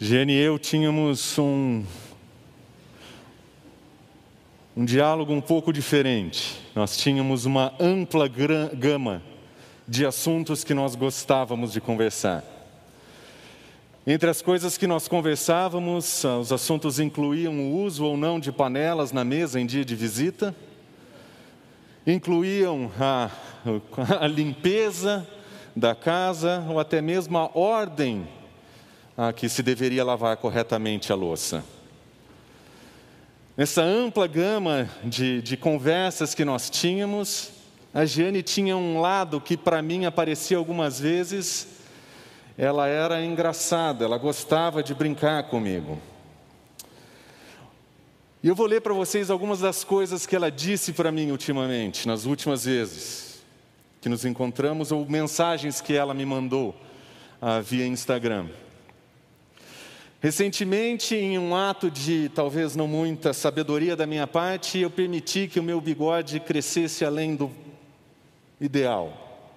Giane 0.00 0.32
e 0.32 0.36
eu 0.36 0.58
tínhamos 0.58 1.38
um, 1.38 1.84
um 4.76 4.84
diálogo 4.84 5.32
um 5.32 5.40
pouco 5.40 5.72
diferente. 5.72 6.60
Nós 6.74 6.96
tínhamos 6.96 7.44
uma 7.44 7.72
ampla 7.78 8.26
gama 8.26 9.22
de 9.86 10.04
assuntos 10.04 10.64
que 10.64 10.74
nós 10.74 10.96
gostávamos 10.96 11.72
de 11.72 11.80
conversar. 11.80 12.42
Entre 14.04 14.28
as 14.28 14.42
coisas 14.42 14.76
que 14.76 14.88
nós 14.88 15.06
conversávamos, 15.06 16.24
ah, 16.24 16.38
os 16.38 16.50
assuntos 16.50 16.98
incluíam 16.98 17.60
o 17.60 17.80
uso 17.80 18.04
ou 18.04 18.16
não 18.16 18.40
de 18.40 18.50
panelas 18.50 19.12
na 19.12 19.22
mesa 19.22 19.60
em 19.60 19.66
dia 19.66 19.84
de 19.84 19.94
visita, 19.94 20.52
incluíam 22.04 22.90
a, 22.98 23.30
a 24.20 24.26
limpeza 24.26 25.24
da 25.76 25.94
casa 25.94 26.64
ou 26.68 26.78
até 26.78 27.00
mesmo 27.02 27.36
a 27.36 27.50
ordem 27.52 28.28
a 29.16 29.32
que 29.32 29.48
se 29.48 29.62
deveria 29.62 30.04
lavar 30.04 30.36
corretamente 30.36 31.12
a 31.12 31.16
louça. 31.16 31.64
Nessa 33.56 33.82
ampla 33.82 34.26
gama 34.26 34.88
de, 35.04 35.40
de 35.40 35.56
conversas 35.56 36.34
que 36.34 36.44
nós 36.44 36.68
tínhamos, 36.68 37.50
a 37.92 38.04
Giane 38.04 38.42
tinha 38.42 38.76
um 38.76 39.00
lado 39.00 39.40
que 39.40 39.56
para 39.56 39.80
mim 39.80 40.04
aparecia 40.04 40.56
algumas 40.56 40.98
vezes, 40.98 41.68
ela 42.58 42.88
era 42.88 43.24
engraçada, 43.24 44.04
ela 44.04 44.18
gostava 44.18 44.82
de 44.82 44.94
brincar 44.94 45.44
comigo. 45.44 45.98
E 48.42 48.48
eu 48.48 48.54
vou 48.54 48.66
ler 48.66 48.80
para 48.80 48.92
vocês 48.92 49.30
algumas 49.30 49.60
das 49.60 49.84
coisas 49.84 50.26
que 50.26 50.36
ela 50.36 50.50
disse 50.50 50.92
para 50.92 51.10
mim 51.10 51.30
ultimamente, 51.30 52.06
nas 52.06 52.26
últimas 52.26 52.64
vezes 52.64 53.33
que 54.04 54.08
nos 54.10 54.26
encontramos, 54.26 54.92
ou 54.92 55.08
mensagens 55.08 55.80
que 55.80 55.94
ela 55.94 56.12
me 56.12 56.26
mandou 56.26 56.74
ah, 57.40 57.60
via 57.60 57.86
Instagram. 57.86 58.48
Recentemente, 60.20 61.14
em 61.16 61.38
um 61.38 61.56
ato 61.56 61.90
de 61.90 62.28
talvez 62.34 62.76
não 62.76 62.86
muita 62.86 63.32
sabedoria 63.32 63.96
da 63.96 64.06
minha 64.06 64.26
parte, 64.26 64.78
eu 64.78 64.90
permiti 64.90 65.48
que 65.48 65.58
o 65.58 65.62
meu 65.62 65.80
bigode 65.80 66.38
crescesse 66.38 67.02
além 67.02 67.34
do 67.34 67.50
ideal. 68.60 69.48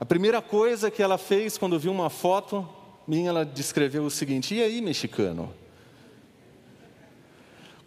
A 0.00 0.04
primeira 0.06 0.40
coisa 0.40 0.90
que 0.90 1.02
ela 1.02 1.18
fez 1.18 1.58
quando 1.58 1.78
viu 1.78 1.92
uma 1.92 2.08
foto 2.08 2.66
minha, 3.06 3.28
ela 3.28 3.44
descreveu 3.44 4.02
o 4.02 4.10
seguinte: 4.10 4.54
E 4.54 4.62
aí, 4.62 4.80
mexicano? 4.80 5.52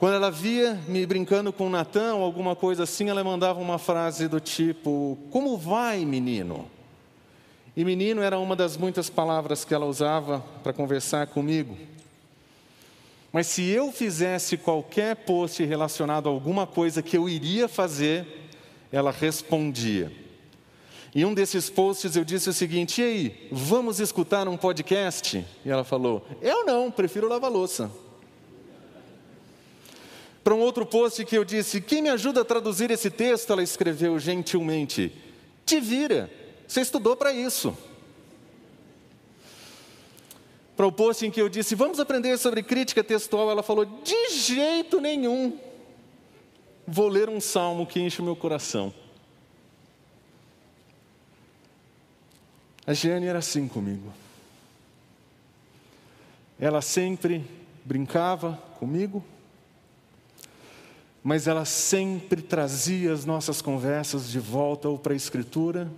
Quando 0.02 0.15
ela 0.15 0.32
via 0.32 0.82
me 0.88 1.06
brincando 1.06 1.53
com 1.53 1.69
Natan 1.69 2.15
ou 2.15 2.23
alguma 2.23 2.56
coisa 2.56 2.86
assim, 2.86 3.10
ela 3.10 3.23
mandava 3.23 3.60
uma 3.60 3.78
frase 3.78 4.28
do 4.28 4.40
tipo: 4.40 5.15
Como 5.30 5.56
vai, 5.56 6.03
menino? 6.06 6.68
E 7.78 7.86
menino 7.86 8.19
era 8.19 8.40
uma 8.40 8.56
das 8.56 8.76
muitas 8.76 9.11
palavras 9.11 9.64
que 9.64 9.76
ela 9.76 9.86
usava 9.86 10.44
para 10.64 10.73
conversar 10.73 11.28
comigo. 11.28 11.78
Mas 13.32 13.45
se 13.45 13.61
eu 13.69 13.91
fizesse 13.91 14.57
qualquer 14.57 15.18
post 15.18 15.64
relacionado 15.64 16.28
a 16.28 16.32
alguma 16.32 16.65
coisa 16.65 17.03
que 17.03 17.15
eu 17.15 17.30
iria 17.30 17.68
fazer, 17.68 18.49
ela 18.91 19.11
respondia. 19.11 20.11
Em 21.14 21.26
um 21.26 21.34
desses 21.36 21.69
posts 21.69 22.15
eu 22.15 22.26
disse 22.26 22.49
o 22.49 22.53
seguinte: 22.53 23.02
E 23.02 23.06
aí, 23.06 23.49
vamos 23.52 23.99
escutar 23.99 24.48
um 24.48 24.57
podcast? 24.57 25.45
E 25.64 25.69
ela 25.69 25.84
falou: 25.84 26.26
Eu 26.41 26.65
não, 26.65 26.90
prefiro 26.90 27.30
lavar 27.30 27.52
louça. 27.52 27.91
Para 30.43 30.55
um 30.55 30.59
outro 30.59 30.85
post 30.85 31.23
que 31.26 31.38
eu 31.38 31.43
disse: 31.43 31.81
Quem 31.81 32.01
me 32.01 32.09
ajuda 32.09 32.41
a 32.41 32.45
traduzir 32.45 32.89
esse 32.89 33.09
texto? 33.09 33.51
Ela 33.53 33.63
escreveu 33.63 34.18
gentilmente: 34.18 35.13
Te 35.65 35.80
vira, 35.80 36.30
você 36.68 36.81
estudou 36.81 37.15
para 37.15 37.31
isso. 37.31 37.77
Para 40.76 40.88
o 40.88 40.91
post 40.91 41.26
em 41.26 41.30
que 41.30 41.41
eu 41.41 41.47
disse: 41.47 41.76
Vamos 41.76 41.99
aprender 41.99 42.38
sobre 42.38 42.63
crítica 42.63 43.03
textual, 43.03 43.51
ela 43.51 43.61
falou: 43.61 43.85
De 43.85 44.30
jeito 44.31 44.99
nenhum. 44.99 45.59
Vou 46.88 47.07
ler 47.07 47.30
um 47.30 47.39
salmo 47.39 47.85
que 47.85 47.99
enche 47.99 48.22
o 48.22 48.26
meu 48.26 48.35
coração. 48.35 48.93
A 52.85 52.93
Jeane 52.93 53.27
era 53.27 53.39
assim 53.39 53.68
comigo. 53.68 54.11
Ela 56.59 56.81
sempre 56.81 57.45
brincava 57.85 58.61
comigo, 58.80 59.23
mas 61.23 61.48
ela 61.48 61.65
sempre 61.65 62.41
trazia 62.41 63.14
as 63.14 63.26
nossas 63.26 63.61
conversas 63.61 64.30
de 64.30 64.39
volta 64.39 64.89
ou 64.89 64.98
para 64.98 65.14
a 65.14 65.15
Escritura, 65.15 65.91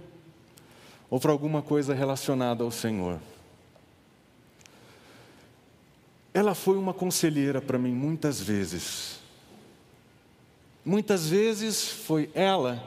ou 1.09 1.19
para 1.19 1.31
alguma 1.31 1.61
coisa 1.61 1.93
relacionada 1.93 2.63
ao 2.63 2.71
Senhor. 2.71 3.19
Ela 6.33 6.55
foi 6.55 6.77
uma 6.77 6.93
conselheira 6.93 7.61
para 7.61 7.77
mim 7.77 7.93
muitas 7.93 8.41
vezes. 8.41 9.19
Muitas 10.83 11.29
vezes 11.29 11.87
foi 11.87 12.29
ela, 12.33 12.83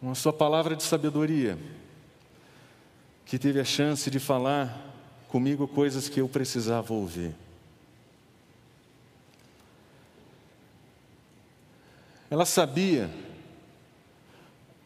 com 0.00 0.10
a 0.10 0.14
sua 0.14 0.32
palavra 0.32 0.74
de 0.74 0.82
sabedoria, 0.82 1.56
que 3.24 3.38
teve 3.38 3.60
a 3.60 3.64
chance 3.64 4.10
de 4.10 4.18
falar 4.18 4.94
comigo 5.28 5.68
coisas 5.68 6.08
que 6.08 6.20
eu 6.20 6.28
precisava 6.28 6.92
ouvir. 6.92 7.34
Ela 12.30 12.44
sabia 12.44 13.10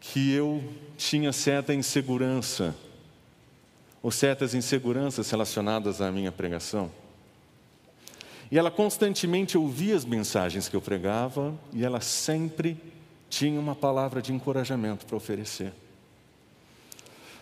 que 0.01 0.33
eu 0.33 0.63
tinha 0.97 1.33
certa 1.33 1.75
insegurança, 1.75 2.75
ou 4.03 4.11
certas 4.11 4.55
inseguranças 4.55 5.31
relacionadas 5.31 6.01
à 6.01 6.11
minha 6.11 6.33
pregação. 6.33 6.91
E 8.51 8.59
ela 8.59 8.71
constantemente 8.71 9.57
ouvia 9.57 9.95
as 9.95 10.05
mensagens 10.05 10.69
que 10.69 10.75
eu 10.75 10.81
pregava 10.81 11.55
e 11.73 11.85
ela 11.85 12.01
sempre 12.01 12.77
tinha 13.29 13.61
uma 13.61 13.77
palavra 13.77 14.21
de 14.21 14.33
encorajamento 14.33 15.07
para 15.07 15.17
oferecer. 15.17 15.73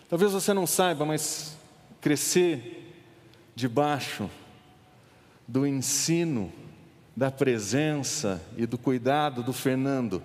Talvez 0.09 0.33
você 0.33 0.53
não 0.53 0.67
saiba, 0.67 1.07
mas 1.07 1.57
crescer 2.01 2.95
debaixo 3.55 4.29
do 5.47 5.67
ensino, 5.67 6.53
da 7.19 7.33
presença 7.33 8.41
e 8.57 8.65
do 8.65 8.79
cuidado 8.79 9.43
do 9.43 9.53
Fernando 9.53 10.23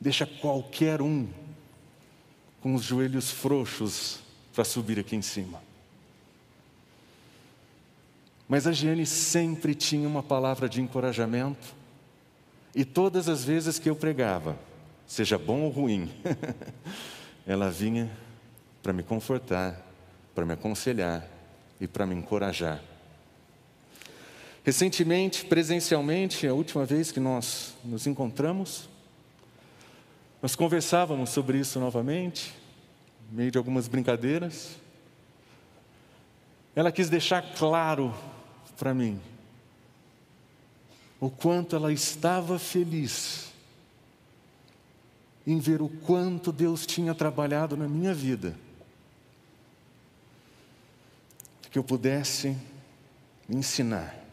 deixa 0.00 0.24
qualquer 0.24 1.02
um 1.02 1.28
com 2.62 2.74
os 2.74 2.82
joelhos 2.82 3.30
frouxos 3.30 4.20
para 4.54 4.64
subir 4.64 4.98
aqui 4.98 5.14
em 5.14 5.20
cima. 5.20 5.62
Mas 8.48 8.66
a 8.66 8.72
Giane 8.72 9.04
sempre 9.04 9.74
tinha 9.74 10.08
uma 10.08 10.22
palavra 10.22 10.70
de 10.70 10.80
encorajamento, 10.80 11.74
e 12.74 12.82
todas 12.82 13.28
as 13.28 13.44
vezes 13.44 13.78
que 13.78 13.90
eu 13.90 13.94
pregava, 13.94 14.58
seja 15.06 15.36
bom 15.36 15.60
ou 15.64 15.70
ruim, 15.70 16.10
ela 17.46 17.70
vinha 17.70 18.10
para 18.82 18.94
me 18.94 19.02
confortar, 19.02 19.86
para 20.34 20.46
me 20.46 20.54
aconselhar 20.54 21.28
e 21.78 21.86
para 21.86 22.06
me 22.06 22.14
encorajar. 22.14 22.95
Recentemente, 24.66 25.44
presencialmente, 25.44 26.44
a 26.44 26.52
última 26.52 26.84
vez 26.84 27.12
que 27.12 27.20
nós 27.20 27.72
nos 27.84 28.04
encontramos, 28.04 28.88
nós 30.42 30.56
conversávamos 30.56 31.30
sobre 31.30 31.60
isso 31.60 31.78
novamente, 31.78 32.52
meio 33.30 33.52
de 33.52 33.58
algumas 33.58 33.86
brincadeiras. 33.86 34.76
Ela 36.74 36.90
quis 36.90 37.08
deixar 37.08 37.54
claro 37.54 38.12
para 38.76 38.92
mim 38.92 39.20
o 41.20 41.30
quanto 41.30 41.76
ela 41.76 41.92
estava 41.92 42.58
feliz 42.58 43.52
em 45.46 45.60
ver 45.60 45.80
o 45.80 45.88
quanto 45.88 46.50
Deus 46.50 46.84
tinha 46.84 47.14
trabalhado 47.14 47.76
na 47.76 47.86
minha 47.86 48.12
vida, 48.12 48.52
que 51.70 51.78
eu 51.78 51.84
pudesse 51.84 52.56
ensinar. 53.48 54.25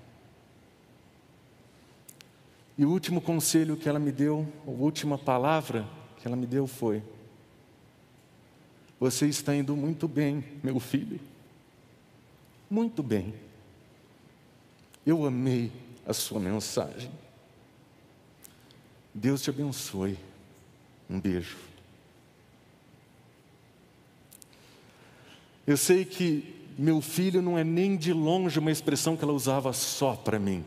E 2.77 2.85
o 2.85 2.89
último 2.89 3.21
conselho 3.21 3.77
que 3.77 3.87
ela 3.87 3.99
me 3.99 4.11
deu, 4.11 4.47
a 4.65 4.69
última 4.69 5.17
palavra 5.17 5.87
que 6.17 6.27
ela 6.27 6.35
me 6.35 6.45
deu 6.45 6.65
foi: 6.65 7.03
Você 8.99 9.27
está 9.27 9.55
indo 9.55 9.75
muito 9.75 10.07
bem, 10.07 10.43
meu 10.63 10.79
filho. 10.79 11.19
Muito 12.69 13.03
bem. 13.03 13.33
Eu 15.05 15.25
amei 15.25 15.71
a 16.07 16.13
sua 16.13 16.39
mensagem. 16.39 17.11
Deus 19.13 19.43
te 19.43 19.49
abençoe. 19.49 20.17
Um 21.09 21.19
beijo. 21.19 21.57
Eu 25.67 25.77
sei 25.77 26.03
que 26.03 26.55
meu 26.77 26.99
filho 27.01 27.41
não 27.41 27.57
é 27.57 27.63
nem 27.63 27.95
de 27.95 28.11
longe 28.11 28.57
uma 28.57 28.71
expressão 28.71 29.15
que 29.15 29.23
ela 29.23 29.33
usava 29.33 29.71
só 29.71 30.15
para 30.15 30.39
mim. 30.39 30.65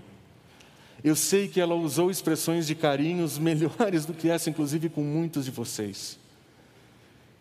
Eu 1.07 1.15
sei 1.15 1.47
que 1.47 1.61
ela 1.61 1.77
usou 1.77 2.11
expressões 2.11 2.67
de 2.67 2.75
carinhos 2.75 3.39
melhores 3.39 4.05
do 4.05 4.13
que 4.13 4.29
essa, 4.29 4.51
inclusive 4.51 4.89
com 4.89 5.03
muitos 5.03 5.45
de 5.45 5.53
vocês. 5.53 6.19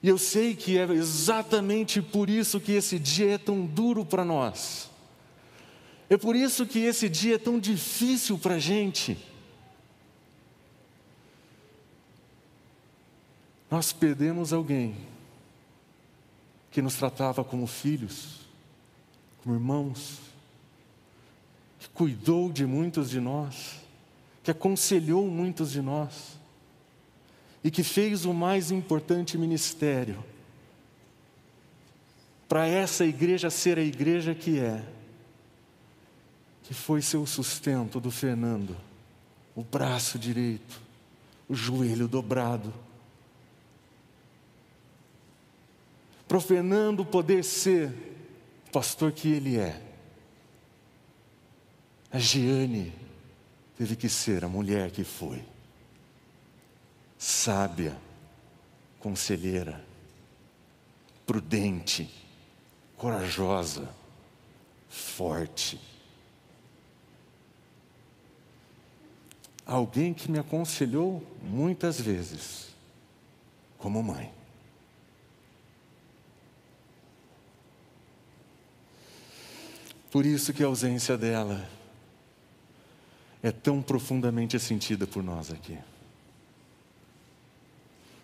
E 0.03 0.07
eu 0.07 0.19
sei 0.19 0.55
que 0.55 0.77
é 0.77 0.83
exatamente 0.83 1.99
por 1.99 2.29
isso 2.29 2.59
que 2.59 2.73
esse 2.73 2.99
dia 2.99 3.31
é 3.31 3.37
tão 3.39 3.65
duro 3.65 4.05
para 4.05 4.23
nós. 4.23 4.87
É 6.07 6.15
por 6.15 6.35
isso 6.35 6.67
que 6.67 6.77
esse 6.77 7.09
dia 7.09 7.35
é 7.35 7.37
tão 7.39 7.59
difícil 7.59 8.37
para 8.37 8.53
a 8.53 8.59
gente. 8.59 9.17
Nós 13.71 13.91
perdemos 13.91 14.53
alguém 14.53 14.95
que 16.69 16.83
nos 16.83 16.93
tratava 16.93 17.43
como 17.43 17.65
filhos, 17.65 18.41
como 19.41 19.55
irmãos, 19.55 20.24
cuidou 21.95 22.51
de 22.51 22.65
muitos 22.65 23.09
de 23.09 23.19
nós, 23.19 23.79
que 24.43 24.51
aconselhou 24.51 25.27
muitos 25.27 25.71
de 25.71 25.81
nós 25.81 26.37
e 27.63 27.71
que 27.71 27.81
fez 27.81 28.25
o 28.25 28.33
mais 28.33 28.69
importante 28.69 29.37
ministério 29.37 30.23
para 32.47 32.67
essa 32.67 33.03
igreja 33.05 33.49
ser 33.49 33.79
a 33.79 33.81
igreja 33.81 34.35
que 34.35 34.59
é 34.59 34.83
que 36.63 36.73
foi 36.73 37.01
seu 37.01 37.25
sustento 37.27 37.99
do 37.99 38.09
Fernando, 38.09 38.75
o 39.55 39.63
braço 39.63 40.17
direito, 40.17 40.81
o 41.47 41.53
joelho 41.53 42.07
dobrado. 42.07 42.73
Para 46.27 46.37
o 46.37 46.41
Fernando 46.41 47.05
poder 47.05 47.43
ser 47.43 47.89
o 48.67 48.71
pastor 48.71 49.11
que 49.11 49.27
ele 49.29 49.57
é. 49.57 49.84
A 52.15 52.17
Giane 52.17 52.93
teve 53.77 53.97
que 53.97 54.07
ser 54.07 54.45
a 54.45 54.47
mulher 54.47 54.89
que 54.89 55.03
foi. 55.03 55.43
Sábia, 57.17 57.93
conselheira, 59.01 59.83
prudente, 61.25 62.09
corajosa, 62.95 63.93
forte 64.87 65.77
alguém 69.65 70.13
que 70.13 70.31
me 70.31 70.39
aconselhou 70.39 71.21
muitas 71.41 71.99
vezes, 71.99 72.69
como 73.77 74.01
mãe. 74.01 74.31
Por 80.09 80.25
isso 80.25 80.53
que 80.53 80.63
a 80.63 80.67
ausência 80.67 81.17
dela 81.17 81.67
é 83.45 83.51
tão 83.51 83.81
profundamente 83.81 84.57
sentida 84.59 85.05
por 85.05 85.21
nós 85.21 85.51
aqui. 85.51 85.77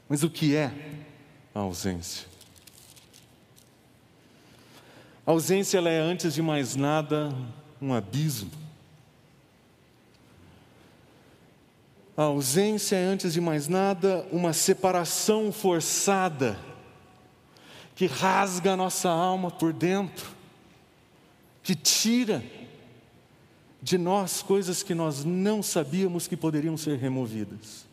Mas 0.09 0.23
o 0.23 0.29
que 0.29 0.55
é 0.55 0.71
a 1.53 1.59
ausência? 1.59 2.27
A 5.25 5.31
ausência 5.31 5.77
ela 5.77 5.89
é 5.89 5.99
antes 5.99 6.33
de 6.33 6.41
mais 6.41 6.75
nada 6.75 7.31
um 7.79 7.93
abismo 7.93 8.49
A 12.21 12.23
ausência 12.23 12.95
é, 12.95 13.03
antes 13.03 13.33
de 13.33 13.41
mais 13.41 13.67
nada, 13.67 14.27
uma 14.31 14.53
separação 14.53 15.51
forçada 15.51 16.59
que 17.95 18.05
rasga 18.05 18.73
a 18.73 18.77
nossa 18.77 19.09
alma 19.09 19.49
por 19.49 19.71
dentro, 19.71 20.29
que 21.63 21.73
tira 21.73 22.43
de 23.81 23.97
nós 23.97 24.41
coisas 24.41 24.83
que 24.83 24.93
nós 24.93 25.25
não 25.25 25.63
sabíamos 25.63 26.27
que 26.27 26.37
poderiam 26.37 26.77
ser 26.77 26.97
removidas. 26.97 27.85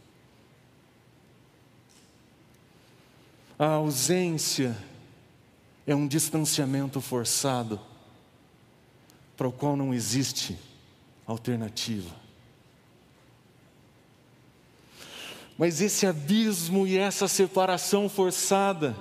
A 3.58 3.66
ausência 3.72 4.76
é 5.86 5.94
um 5.94 6.06
distanciamento 6.06 7.00
forçado 7.00 7.80
para 9.36 9.48
o 9.48 9.52
qual 9.52 9.76
não 9.76 9.94
existe 9.94 10.58
alternativa. 11.26 12.14
Mas 15.56 15.80
esse 15.80 16.06
abismo 16.06 16.86
e 16.86 16.96
essa 16.96 17.26
separação 17.26 18.08
forçada, 18.08 18.96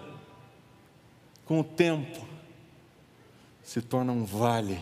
com 1.46 1.60
o 1.60 1.64
tempo, 1.64 2.26
se 3.64 3.82
torna 3.82 4.12
um 4.12 4.26
vale. 4.26 4.80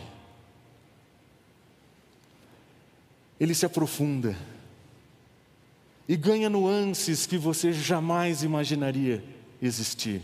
Ele 3.38 3.54
se 3.54 3.66
aprofunda 3.66 4.36
e 6.08 6.16
ganha 6.16 6.48
nuances 6.48 7.26
que 7.26 7.36
você 7.36 7.72
jamais 7.72 8.42
imaginaria 8.42 9.22
existir. 9.60 10.22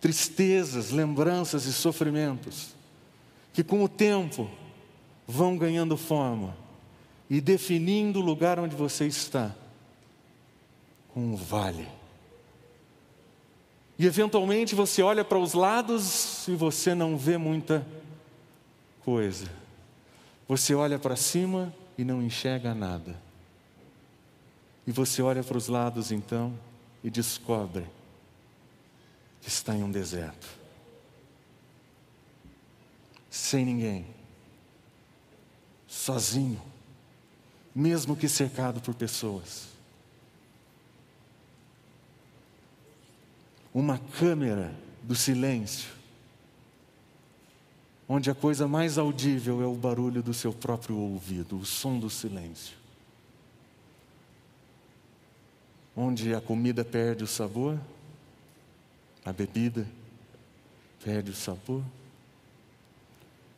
Tristezas, 0.00 0.90
lembranças 0.90 1.64
e 1.66 1.72
sofrimentos 1.72 2.74
que 3.52 3.62
com 3.62 3.84
o 3.84 3.88
tempo 3.88 4.50
vão 5.26 5.56
ganhando 5.56 5.96
forma 5.96 6.56
e 7.28 7.40
definindo 7.40 8.20
o 8.20 8.22
lugar 8.22 8.58
onde 8.58 8.74
você 8.74 9.06
está 9.06 9.54
um 11.14 11.36
vale. 11.36 11.86
E 13.98 14.06
eventualmente 14.06 14.74
você 14.74 15.02
olha 15.02 15.24
para 15.24 15.38
os 15.38 15.52
lados 15.52 16.48
e 16.48 16.52
você 16.52 16.94
não 16.94 17.16
vê 17.16 17.36
muita 17.36 17.86
coisa. 19.04 19.61
Você 20.52 20.74
olha 20.74 20.98
para 20.98 21.16
cima 21.16 21.74
e 21.96 22.04
não 22.04 22.22
enxerga 22.22 22.74
nada. 22.74 23.18
E 24.86 24.92
você 24.92 25.22
olha 25.22 25.42
para 25.42 25.56
os 25.56 25.66
lados 25.66 26.12
então 26.12 26.52
e 27.02 27.08
descobre 27.08 27.86
que 29.40 29.48
está 29.48 29.74
em 29.74 29.82
um 29.82 29.90
deserto. 29.90 30.46
Sem 33.30 33.64
ninguém. 33.64 34.04
Sozinho. 35.88 36.60
Mesmo 37.74 38.14
que 38.14 38.28
cercado 38.28 38.78
por 38.78 38.94
pessoas. 38.94 39.68
Uma 43.72 43.96
câmera 43.98 44.70
do 45.02 45.14
silêncio. 45.14 46.01
Onde 48.08 48.30
a 48.30 48.34
coisa 48.34 48.68
mais 48.68 48.98
audível 48.98 49.62
é 49.62 49.66
o 49.66 49.74
barulho 49.74 50.22
do 50.22 50.34
seu 50.34 50.52
próprio 50.52 50.96
ouvido, 50.96 51.58
o 51.58 51.64
som 51.64 51.98
do 51.98 52.10
silêncio. 52.10 52.82
onde 55.96 56.34
a 56.34 56.40
comida 56.40 56.84
perde 56.84 57.24
o 57.24 57.26
sabor, 57.26 57.78
a 59.24 59.32
bebida 59.32 59.86
perde 61.04 61.30
o 61.30 61.34
sabor, 61.34 61.82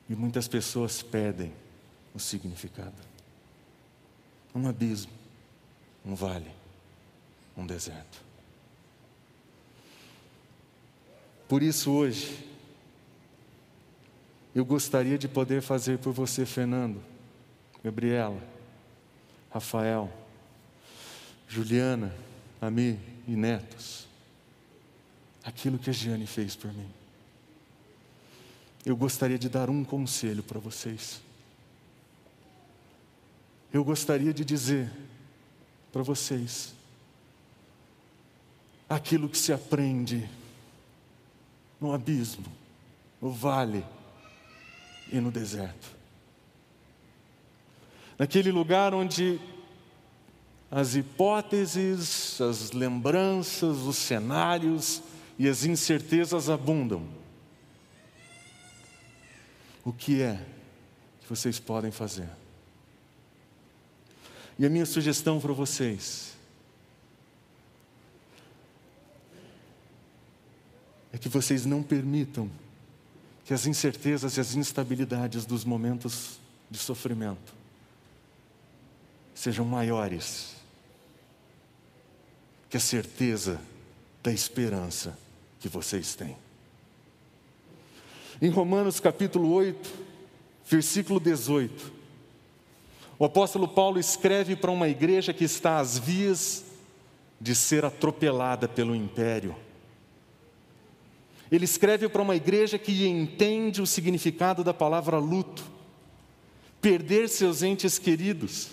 e 0.08 0.14
muitas 0.14 0.46
pessoas 0.48 1.02
perdem 1.02 1.52
o 2.12 2.18
significado. 2.18 2.94
Um 4.54 4.68
abismo, 4.68 5.12
um 6.04 6.14
vale, 6.14 6.50
um 7.56 7.66
deserto. 7.66 8.22
Por 11.48 11.62
isso, 11.62 11.90
hoje, 11.90 12.53
eu 14.54 14.64
gostaria 14.64 15.18
de 15.18 15.26
poder 15.26 15.60
fazer 15.60 15.98
por 15.98 16.12
você, 16.12 16.46
Fernando, 16.46 17.02
Gabriela, 17.82 18.40
Rafael, 19.50 20.10
Juliana, 21.48 22.14
Ami 22.60 22.98
e 23.26 23.32
netos, 23.32 24.06
aquilo 25.42 25.78
que 25.78 25.90
a 25.90 25.92
Giane 25.92 26.26
fez 26.26 26.54
por 26.54 26.72
mim. 26.72 26.88
Eu 28.86 28.96
gostaria 28.96 29.38
de 29.38 29.48
dar 29.48 29.68
um 29.68 29.84
conselho 29.84 30.42
para 30.42 30.60
vocês. 30.60 31.20
Eu 33.72 33.84
gostaria 33.84 34.32
de 34.32 34.44
dizer 34.44 34.90
para 35.92 36.02
vocês 36.02 36.72
aquilo 38.88 39.28
que 39.28 39.36
se 39.36 39.52
aprende 39.52 40.28
no 41.80 41.92
abismo, 41.92 42.46
no 43.20 43.32
vale 43.32 43.84
e 45.12 45.20
no 45.20 45.30
deserto. 45.30 45.94
Naquele 48.18 48.50
lugar 48.50 48.94
onde 48.94 49.40
as 50.70 50.94
hipóteses, 50.94 52.40
as 52.40 52.72
lembranças, 52.72 53.78
os 53.78 53.96
cenários 53.96 55.02
e 55.38 55.48
as 55.48 55.64
incertezas 55.64 56.48
abundam. 56.48 57.06
O 59.84 59.92
que 59.92 60.22
é 60.22 60.44
que 61.20 61.28
vocês 61.28 61.58
podem 61.60 61.90
fazer? 61.90 62.28
E 64.58 64.64
a 64.64 64.70
minha 64.70 64.86
sugestão 64.86 65.40
para 65.40 65.52
vocês 65.52 66.34
é 71.12 71.18
que 71.18 71.28
vocês 71.28 71.64
não 71.64 71.82
permitam 71.82 72.50
que 73.44 73.52
as 73.52 73.66
incertezas 73.66 74.36
e 74.36 74.40
as 74.40 74.54
instabilidades 74.54 75.44
dos 75.44 75.64
momentos 75.64 76.38
de 76.70 76.78
sofrimento 76.78 77.52
sejam 79.34 79.64
maiores 79.64 80.54
que 82.70 82.76
a 82.76 82.80
certeza 82.80 83.60
da 84.22 84.32
esperança 84.32 85.18
que 85.60 85.68
vocês 85.68 86.14
têm. 86.14 86.36
Em 88.40 88.48
Romanos 88.50 88.98
capítulo 88.98 89.52
8, 89.52 89.92
versículo 90.68 91.20
18, 91.20 91.92
o 93.18 93.24
apóstolo 93.24 93.68
Paulo 93.68 94.00
escreve 94.00 94.56
para 94.56 94.70
uma 94.70 94.88
igreja 94.88 95.32
que 95.32 95.44
está 95.44 95.78
às 95.78 95.98
vias 95.98 96.64
de 97.40 97.54
ser 97.54 97.84
atropelada 97.84 98.66
pelo 98.66 98.94
império. 98.94 99.54
Ele 101.54 101.66
escreve 101.66 102.08
para 102.08 102.20
uma 102.20 102.34
igreja 102.34 102.76
que 102.80 103.06
entende 103.06 103.80
o 103.80 103.86
significado 103.86 104.64
da 104.64 104.74
palavra 104.74 105.18
luto, 105.18 105.64
perder 106.80 107.28
seus 107.28 107.62
entes 107.62 107.96
queridos, 107.96 108.70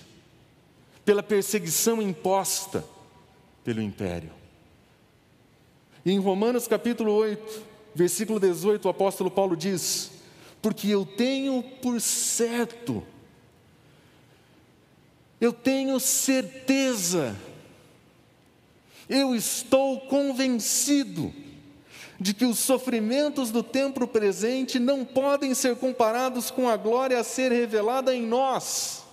pela 1.06 1.22
perseguição 1.22 2.02
imposta, 2.02 2.84
pelo 3.64 3.84
império. 3.84 4.32
E 6.04 6.12
em 6.12 6.18
Romanos 6.18 6.68
capítulo 6.68 7.14
8, 7.14 7.62
versículo 7.94 8.40
18, 8.40 8.84
o 8.86 8.90
apóstolo 8.90 9.30
Paulo 9.30 9.56
diz: 9.56 10.14
Porque 10.60 10.88
eu 10.88 11.06
tenho 11.06 11.62
por 11.84 12.02
certo, 12.02 13.04
eu 15.40 15.54
tenho 15.54 16.00
certeza, 16.00 17.38
eu 19.08 19.36
estou 19.36 20.02
convencido, 20.02 21.32
de 22.22 22.36
que 22.36 22.46
os 22.46 22.60
sofrimentos 22.60 23.50
do 23.50 23.64
tempo 23.64 24.06
presente 24.06 24.78
não 24.78 25.04
podem 25.04 25.56
ser 25.56 25.76
comparados 25.76 26.52
com 26.52 26.70
a 26.70 26.78
glória 26.78 27.20
a 27.20 27.24
ser 27.24 27.52
revelada 27.52 28.14
em 28.14 28.28
nós. 28.28 29.04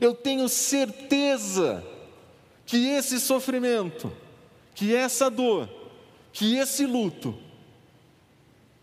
Eu 0.00 0.12
tenho 0.12 0.48
certeza 0.48 1.84
que 2.66 2.88
esse 2.88 3.20
sofrimento, 3.20 4.12
que 4.74 4.92
essa 4.92 5.30
dor, 5.30 5.68
que 6.32 6.56
esse 6.56 6.84
luto, 6.84 7.32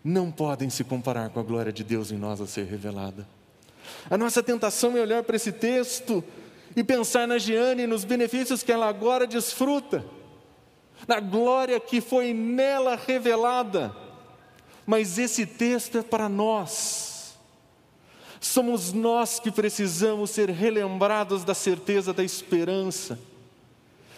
não 0.02 0.30
podem 0.30 0.70
se 0.70 0.82
comparar 0.82 1.28
com 1.28 1.38
a 1.38 1.42
glória 1.42 1.70
de 1.70 1.84
Deus 1.84 2.10
em 2.10 2.16
nós 2.16 2.40
a 2.40 2.46
ser 2.46 2.64
revelada. 2.64 3.28
A 4.08 4.16
nossa 4.16 4.42
tentação 4.42 4.96
é 4.96 5.02
olhar 5.02 5.22
para 5.22 5.36
esse 5.36 5.52
texto 5.52 6.24
e 6.74 6.82
pensar 6.82 7.28
na 7.28 7.36
Giane 7.36 7.82
e 7.82 7.86
nos 7.86 8.06
benefícios 8.06 8.62
que 8.62 8.72
ela 8.72 8.88
agora 8.88 9.26
desfruta, 9.26 10.02
na 11.06 11.20
glória 11.20 11.78
que 11.78 12.00
foi 12.00 12.32
nela 12.32 12.96
revelada. 12.96 13.94
Mas 14.86 15.18
esse 15.18 15.46
texto 15.46 15.98
é 15.98 16.02
para 16.02 16.28
nós. 16.28 17.36
Somos 18.40 18.92
nós 18.92 19.40
que 19.40 19.50
precisamos 19.50 20.30
ser 20.30 20.50
relembrados 20.50 21.44
da 21.44 21.54
certeza 21.54 22.12
da 22.12 22.22
esperança 22.22 23.18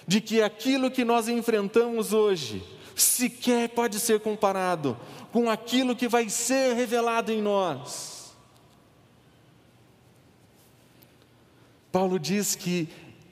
de 0.06 0.20
que 0.20 0.40
aquilo 0.40 0.90
que 0.90 1.04
nós 1.04 1.28
enfrentamos 1.28 2.12
hoje 2.12 2.62
sequer 2.94 3.68
pode 3.68 3.98
ser 4.00 4.20
comparado 4.20 4.96
com 5.32 5.50
aquilo 5.50 5.96
que 5.96 6.08
vai 6.08 6.28
ser 6.28 6.74
revelado 6.74 7.32
em 7.32 7.42
nós. 7.42 8.34
Paulo 11.90 12.18
diz 12.18 12.54
que 12.54 12.88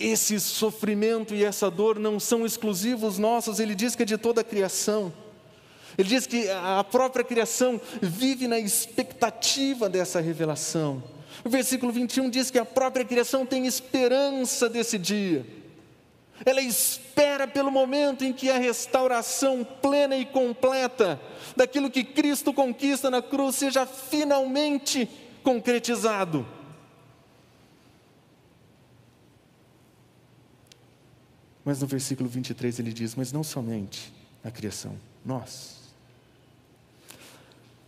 esse 0.07 0.39
sofrimento 0.39 1.35
e 1.35 1.45
essa 1.45 1.71
dor 1.71 1.99
não 1.99 2.21
são 2.21 2.45
exclusivos 2.45 3.19
nossos, 3.19 3.59
ele 3.59 3.75
diz 3.75 3.97
que 3.97 4.03
é 4.03 4.07
de 4.07 4.19
toda 4.19 4.43
a 4.43 4.45
criação. 4.45 5.13
Ele 5.97 6.09
diz 6.09 6.27
que 6.27 6.49
a 6.51 6.85
própria 6.85 7.25
criação 7.25 7.81
vive 8.03 8.49
na 8.49 8.59
expectativa 8.59 9.89
dessa 9.89 10.21
revelação. 10.21 11.03
O 11.45 11.49
versículo 11.49 11.93
21 11.93 12.31
diz 12.31 12.51
que 12.51 12.59
a 12.59 12.65
própria 12.65 13.05
criação 13.05 13.47
tem 13.47 13.67
esperança 13.67 14.69
desse 14.69 14.99
dia. 14.99 15.47
Ela 16.45 16.61
espera 16.61 17.47
pelo 17.47 17.71
momento 17.71 18.25
em 18.25 18.33
que 18.33 18.51
a 18.51 18.59
restauração 18.59 19.65
plena 19.81 20.17
e 20.17 20.25
completa 20.25 21.21
daquilo 21.57 21.91
que 21.91 22.03
Cristo 22.03 22.53
conquista 22.53 23.09
na 23.09 23.23
cruz 23.23 23.57
seja 23.57 23.87
finalmente 23.87 25.09
concretizado. 25.45 26.47
Mas 31.65 31.81
no 31.81 31.87
versículo 31.87 32.29
23 32.29 32.79
ele 32.79 32.93
diz: 32.93 33.15
Mas 33.15 33.33
não 33.33 33.43
somente 33.43 34.13
a 34.43 34.51
criação, 34.51 34.95
nós. 35.25 35.83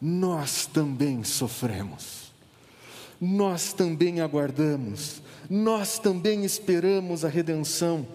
Nós 0.00 0.66
também 0.66 1.24
sofremos, 1.24 2.32
nós 3.20 3.72
também 3.72 4.20
aguardamos, 4.20 5.22
nós 5.48 5.98
também 5.98 6.44
esperamos 6.44 7.24
a 7.24 7.28
redenção 7.28 8.06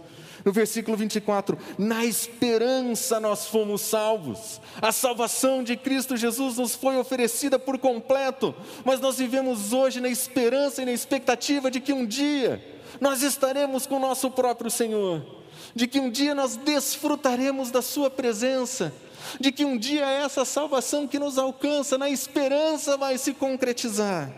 No 0.44 0.52
versículo 0.52 0.98
24, 0.98 1.58
na 1.78 2.04
esperança 2.04 3.20
nós 3.20 3.48
fomos 3.48 3.82
salvos. 3.82 4.60
A 4.82 4.92
salvação 4.92 5.64
de 5.64 5.78
Cristo 5.78 6.18
Jesus 6.18 6.58
nos 6.58 6.76
foi 6.76 6.98
oferecida 6.98 7.60
por 7.60 7.78
completo, 7.78 8.56
mas 8.84 9.00
nós 9.00 9.18
vivemos 9.18 9.72
hoje 9.72 10.02
na 10.02 10.10
esperança 10.10 10.82
e 10.82 10.86
na 10.86 10.92
expectativa 10.92 11.70
de 11.70 11.80
que 11.80 11.94
um 11.94 12.06
dia 12.06 12.81
nós 13.00 13.22
estaremos 13.22 13.86
com 13.86 13.98
o 13.98 14.00
nosso 14.00 14.30
próprio 14.32 14.70
Senhor, 14.70 15.26
de 15.76 15.88
que 15.88 16.00
um 16.00 16.10
dia 16.10 16.36
nós 16.36 16.56
desfrutaremos 16.56 17.72
da 17.72 17.82
Sua 17.82 18.10
presença, 18.10 18.94
de 19.40 19.52
que 19.52 19.64
um 19.64 19.78
dia 19.78 20.06
essa 20.06 20.44
salvação 20.44 21.08
que 21.08 21.20
nos 21.20 21.38
alcança 21.38 21.98
na 21.98 22.10
esperança 22.10 22.98
vai 22.98 23.18
se 23.18 23.34
concretizar. 23.34 24.32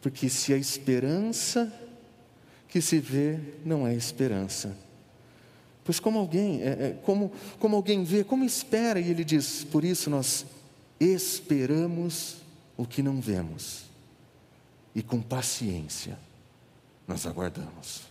Porque 0.00 0.28
se 0.28 0.52
a 0.52 0.56
esperança 0.56 1.72
que 2.68 2.80
se 2.80 2.98
vê 2.98 3.38
não 3.64 3.86
é 3.86 3.94
esperança. 3.94 4.76
Pois 5.84 5.98
como 5.98 6.18
alguém, 6.18 6.62
é, 6.62 6.68
é, 6.68 6.98
como, 7.02 7.32
como 7.58 7.76
alguém 7.76 8.04
vê, 8.04 8.22
como 8.22 8.44
espera, 8.44 9.00
e 9.00 9.10
ele 9.10 9.24
diz, 9.24 9.64
por 9.64 9.84
isso 9.84 10.08
nós 10.08 10.46
esperamos 10.98 12.36
o 12.76 12.86
que 12.86 13.02
não 13.02 13.20
vemos, 13.20 13.89
e 14.94 15.02
com 15.02 15.20
paciência 15.20 16.18
nós 17.06 17.26
aguardamos. 17.26 18.02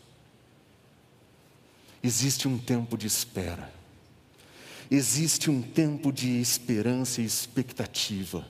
Existe 2.01 2.47
um 2.47 2.57
tempo 2.57 2.97
de 2.97 3.07
espera, 3.07 3.73
existe 4.89 5.49
um 5.49 5.61
tempo 5.61 6.11
de 6.11 6.39
esperança 6.39 7.21
e 7.21 7.25
expectativa, 7.25 8.47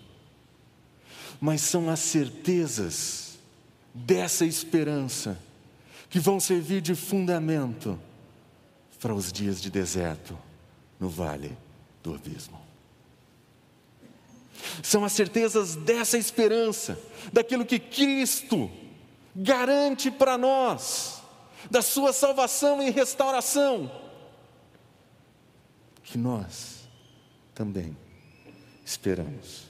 mas 1.41 1.61
são 1.61 1.89
as 1.89 1.99
certezas 1.99 3.37
dessa 3.93 4.45
esperança 4.45 5.39
que 6.09 6.19
vão 6.19 6.39
servir 6.39 6.81
de 6.81 6.95
fundamento 6.95 7.99
para 8.99 9.13
os 9.13 9.31
dias 9.31 9.61
de 9.61 9.69
deserto 9.69 10.37
no 10.99 11.09
vale 11.09 11.57
do 12.03 12.13
abismo. 12.13 12.58
São 14.83 15.03
as 15.05 15.13
certezas 15.13 15.75
dessa 15.75 16.17
esperança, 16.17 16.99
daquilo 17.31 17.65
que 17.65 17.79
Cristo 17.79 18.69
garante 19.35 20.11
para 20.11 20.37
nós, 20.37 21.21
da 21.69 21.81
Sua 21.81 22.11
salvação 22.13 22.81
e 22.81 22.89
restauração, 22.89 23.91
que 26.03 26.17
nós 26.17 26.87
também 27.53 27.95
esperamos. 28.85 29.69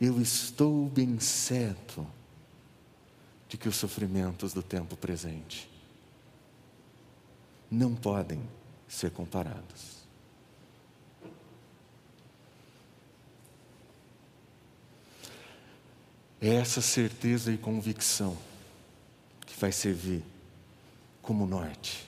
Eu 0.00 0.20
estou 0.20 0.86
bem 0.88 1.20
certo 1.20 2.06
de 3.48 3.56
que 3.56 3.68
os 3.68 3.76
sofrimentos 3.76 4.52
do 4.54 4.62
tempo 4.62 4.96
presente 4.96 5.70
não 7.70 7.94
podem 7.94 8.42
ser 8.88 9.10
comparados. 9.10 9.91
É 16.42 16.56
essa 16.56 16.80
certeza 16.80 17.52
e 17.52 17.56
convicção 17.56 18.36
que 19.46 19.58
vai 19.60 19.70
servir 19.70 20.24
como 21.22 21.46
norte 21.46 22.04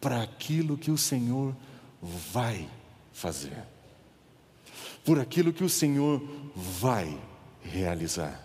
para 0.00 0.22
aquilo 0.22 0.78
que 0.78 0.90
o 0.90 0.96
Senhor 0.96 1.54
vai 2.00 2.66
fazer, 3.12 3.62
por 5.04 5.20
aquilo 5.20 5.52
que 5.52 5.62
o 5.62 5.68
Senhor 5.68 6.22
vai 6.56 7.20
realizar. 7.62 8.42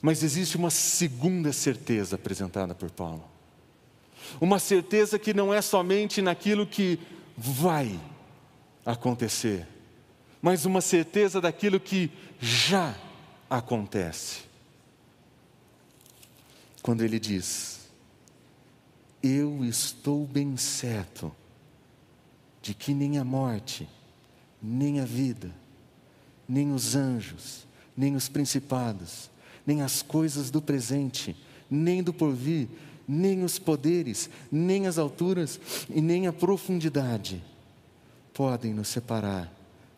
Mas 0.00 0.22
existe 0.22 0.56
uma 0.56 0.70
segunda 0.70 1.52
certeza 1.52 2.16
apresentada 2.16 2.74
por 2.74 2.90
Paulo. 2.90 3.24
Uma 4.40 4.58
certeza 4.58 5.18
que 5.18 5.34
não 5.34 5.52
é 5.52 5.60
somente 5.60 6.22
naquilo 6.22 6.66
que 6.66 6.98
vai 7.36 8.00
acontecer, 8.86 9.66
mas 10.40 10.64
uma 10.64 10.80
certeza 10.80 11.40
daquilo 11.40 11.78
que 11.78 12.10
já 12.44 12.94
acontece. 13.48 14.42
Quando 16.82 17.02
ele 17.02 17.18
diz: 17.18 17.88
Eu 19.22 19.64
estou 19.64 20.26
bem 20.26 20.56
certo 20.56 21.32
de 22.60 22.74
que 22.74 22.92
nem 22.92 23.18
a 23.18 23.24
morte, 23.24 23.88
nem 24.62 25.00
a 25.00 25.04
vida, 25.04 25.50
nem 26.46 26.72
os 26.72 26.94
anjos, 26.94 27.66
nem 27.96 28.14
os 28.14 28.28
principados, 28.28 29.30
nem 29.66 29.80
as 29.80 30.02
coisas 30.02 30.50
do 30.50 30.60
presente, 30.60 31.34
nem 31.70 32.02
do 32.02 32.12
porvir, 32.12 32.68
nem 33.08 33.42
os 33.42 33.58
poderes, 33.58 34.28
nem 34.52 34.86
as 34.86 34.98
alturas 34.98 35.58
e 35.88 36.00
nem 36.00 36.26
a 36.26 36.32
profundidade 36.32 37.42
podem 38.34 38.74
nos 38.74 38.88
separar 38.88 39.50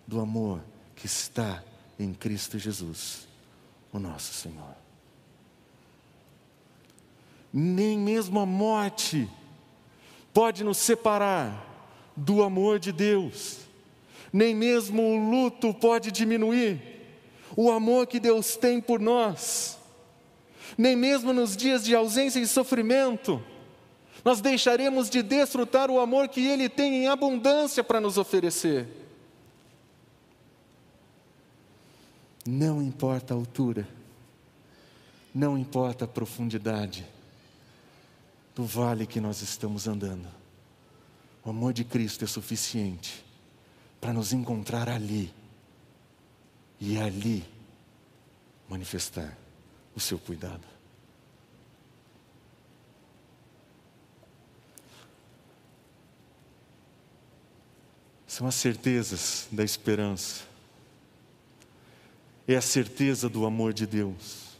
do 0.06 0.20
amor 0.20 0.60
que 0.94 1.06
está 1.06 1.62
em 1.98 2.12
Cristo 2.12 2.58
Jesus, 2.58 3.26
o 3.92 3.98
nosso 3.98 4.32
Senhor. 4.32 4.74
Nem 7.52 7.98
mesmo 7.98 8.40
a 8.40 8.46
morte 8.46 9.28
pode 10.32 10.62
nos 10.62 10.78
separar 10.78 11.64
do 12.14 12.42
amor 12.42 12.78
de 12.78 12.92
Deus, 12.92 13.58
nem 14.32 14.54
mesmo 14.54 15.02
o 15.02 15.30
luto 15.30 15.72
pode 15.72 16.10
diminuir 16.10 16.96
o 17.56 17.70
amor 17.70 18.06
que 18.06 18.20
Deus 18.20 18.56
tem 18.56 18.80
por 18.80 19.00
nós. 19.00 19.78
Nem 20.76 20.94
mesmo 20.94 21.32
nos 21.32 21.56
dias 21.56 21.84
de 21.84 21.94
ausência 21.94 22.38
e 22.38 22.46
sofrimento, 22.46 23.42
nós 24.24 24.40
deixaremos 24.40 25.08
de 25.08 25.22
desfrutar 25.22 25.90
o 25.90 26.00
amor 26.00 26.28
que 26.28 26.46
Ele 26.46 26.68
tem 26.68 27.04
em 27.04 27.08
abundância 27.08 27.84
para 27.84 28.00
nos 28.00 28.18
oferecer. 28.18 29.05
Não 32.46 32.80
importa 32.80 33.34
a 33.34 33.36
altura, 33.36 33.88
não 35.34 35.58
importa 35.58 36.04
a 36.04 36.08
profundidade 36.08 37.04
do 38.54 38.64
vale 38.64 39.06
que 39.06 39.20
nós 39.20 39.42
estamos 39.42 39.86
andando, 39.86 40.28
o 41.44 41.50
amor 41.50 41.72
de 41.72 41.84
Cristo 41.84 42.24
é 42.24 42.26
suficiente 42.26 43.24
para 44.00 44.12
nos 44.12 44.32
encontrar 44.32 44.88
ali 44.88 45.32
e 46.80 46.98
ali 46.98 47.44
manifestar 48.68 49.36
o 49.94 50.00
seu 50.00 50.18
cuidado. 50.18 50.66
São 58.26 58.46
as 58.46 58.54
certezas 58.54 59.48
da 59.50 59.64
esperança, 59.64 60.44
é 62.46 62.56
a 62.56 62.62
certeza 62.62 63.28
do 63.28 63.44
amor 63.44 63.72
de 63.72 63.86
Deus 63.86 64.56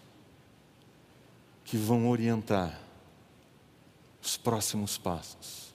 que 1.64 1.76
vão 1.76 2.08
orientar 2.08 2.80
os 4.20 4.36
próximos 4.36 4.98
passos, 4.98 5.72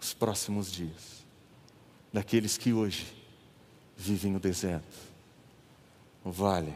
os 0.00 0.12
próximos 0.12 0.70
dias, 0.70 1.24
daqueles 2.12 2.58
que 2.58 2.72
hoje 2.72 3.06
vivem 3.96 4.32
no 4.32 4.40
deserto 4.40 5.14
o 6.24 6.30
vale 6.32 6.74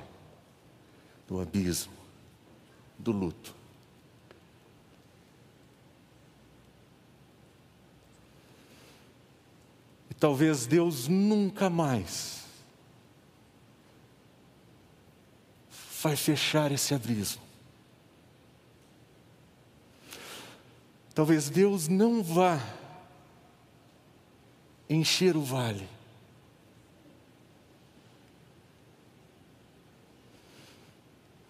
do 1.27 1.41
abismo, 1.41 1.93
do 2.99 3.11
luto. 3.11 3.55
E 10.11 10.15
talvez 10.15 10.67
Deus 10.67 11.09
nunca 11.09 11.69
mais 11.71 12.48
vai 16.01 16.15
fechar 16.15 16.71
esse 16.71 16.95
abismo. 16.95 17.43
Talvez 21.15 21.51
Deus 21.51 21.89
não 21.89 22.23
vá 22.23 22.61
encher 24.89 25.37
o 25.37 25.43
vale. 25.43 25.89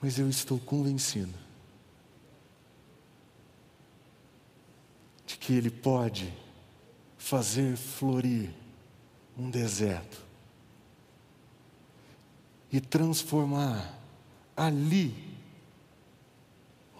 Mas 0.00 0.18
eu 0.18 0.28
estou 0.30 0.58
convencido 0.58 1.34
de 5.26 5.36
que 5.36 5.52
Ele 5.52 5.70
pode 5.70 6.32
fazer 7.18 7.76
florir 7.76 8.50
um 9.36 9.50
deserto 9.50 10.22
e 12.72 12.80
transformar 12.80 13.97
ali 14.58 15.14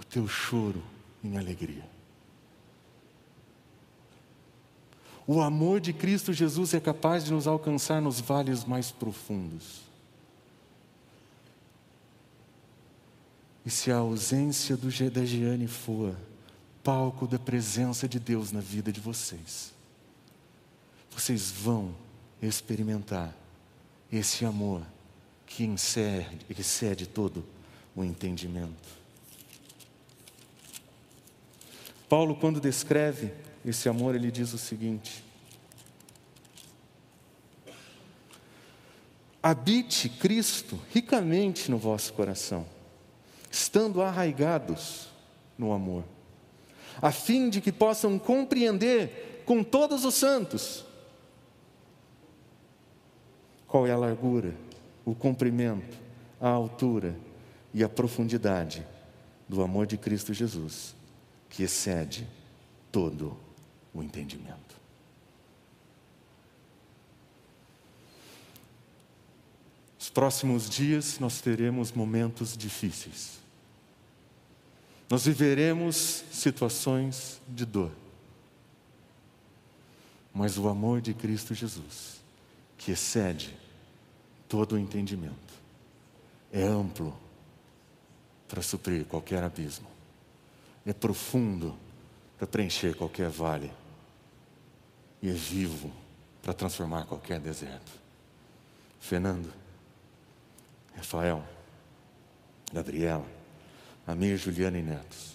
o 0.01 0.05
teu 0.05 0.29
choro 0.29 0.83
em 1.23 1.37
alegria. 1.37 1.85
O 5.27 5.43
amor 5.43 5.81
de 5.81 5.93
Cristo 5.93 6.33
Jesus 6.33 6.73
é 6.73 6.81
capaz 6.81 7.25
de 7.25 7.33
nos 7.33 7.47
alcançar 7.47 8.01
nos 8.01 8.21
vales 8.21 8.65
mais 8.65 8.91
profundos. 8.91 9.83
E 13.67 13.71
se 13.71 13.91
a 13.91 13.97
ausência 13.97 14.75
do 14.75 14.89
da 15.11 15.25
Giane 15.27 15.67
for 15.67 16.17
palco 16.83 17.27
da 17.27 17.39
presença 17.39 18.09
de 18.09 18.19
Deus 18.19 18.51
na 18.53 18.61
vida 18.61 18.91
de 18.91 19.01
vocês, 19.01 19.75
vocês 21.11 21.51
vão 21.51 21.95
experimentar 22.41 23.37
esse 24.11 24.47
amor 24.47 24.83
que 25.49 25.65
excede, 25.65 26.39
excede 26.51 27.07
todo 27.07 27.45
o 27.97 28.05
entendimento. 28.05 28.99
Paulo, 32.09 32.37
quando 32.37 32.61
descreve 32.61 33.33
esse 33.65 33.89
amor, 33.89 34.15
ele 34.15 34.31
diz 34.31 34.53
o 34.53 34.59
seguinte: 34.59 35.25
Habite 39.43 40.09
Cristo 40.09 40.79
ricamente 40.93 41.71
no 41.71 41.79
vosso 41.79 42.13
coração, 42.13 42.67
estando 43.51 44.01
arraigados 44.01 45.09
no 45.59 45.73
amor, 45.73 46.05
a 47.01 47.11
fim 47.11 47.51
de 47.51 47.61
que 47.61 47.73
possam 47.73 48.19
compreender 48.19 49.43
com 49.45 49.65
todos 49.65 50.05
os 50.05 50.15
santos 50.15 50.85
qual 53.67 53.87
é 53.87 53.93
a 53.93 53.99
largura, 53.99 54.55
o 55.11 55.15
comprimento, 55.15 55.97
a 56.39 56.49
altura 56.49 57.17
e 57.73 57.83
a 57.83 57.89
profundidade 57.89 58.87
do 59.49 59.63
amor 59.63 59.87
de 59.87 59.97
Cristo 59.97 60.35
Jesus, 60.35 60.95
que 61.49 61.63
excede 61.63 62.29
todo 62.93 63.35
o 63.95 64.03
entendimento. 64.03 64.77
Nos 69.99 70.11
próximos 70.11 70.69
dias 70.69 71.19
nós 71.19 71.41
teremos 71.41 71.91
momentos 71.91 72.55
difíceis. 72.55 73.39
Nós 75.09 75.25
viveremos 75.25 76.23
situações 76.31 77.41
de 77.49 77.65
dor. 77.65 77.93
Mas 80.35 80.59
o 80.59 80.69
amor 80.69 81.01
de 81.01 81.15
Cristo 81.15 81.55
Jesus, 81.55 82.21
que 82.77 82.93
excede 82.93 83.57
todo 84.49 84.75
o 84.75 84.79
entendimento, 84.79 85.55
é 86.53 86.63
amplo 86.63 87.17
para 88.49 88.63
suprir 88.63 89.05
qualquer 89.05 89.43
abismo, 89.43 89.89
é 90.87 90.93
profundo 90.93 91.77
para 92.39 92.47
preencher 92.47 92.95
qualquer 92.97 93.29
vale, 93.29 93.71
e 95.21 95.29
é 95.29 95.33
vivo 95.33 95.93
para 96.43 96.55
transformar 96.55 97.05
qualquer 97.05 97.41
deserto. 97.41 97.93
Fernando, 99.01 99.53
Rafael, 100.97 101.45
Gabriela, 102.73 103.27
Amir, 104.07 104.37
Juliana 104.39 104.79
e 104.79 104.83
Netos. 104.83 105.35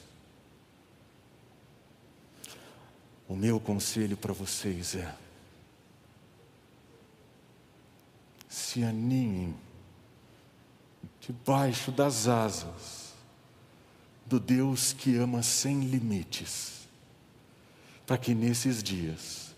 O 3.27 3.35
meu 3.35 3.59
conselho 3.59 4.17
para 4.17 4.33
vocês 4.33 4.95
é: 4.95 5.13
se 8.53 8.83
aninhem 8.83 9.55
debaixo 11.19 11.91
das 11.91 12.27
asas 12.27 13.13
do 14.25 14.39
Deus 14.39 14.93
que 14.93 15.15
ama 15.15 15.41
sem 15.41 15.81
limites, 15.81 16.87
para 18.05 18.17
que 18.17 18.33
nesses 18.35 18.83
dias 18.83 19.55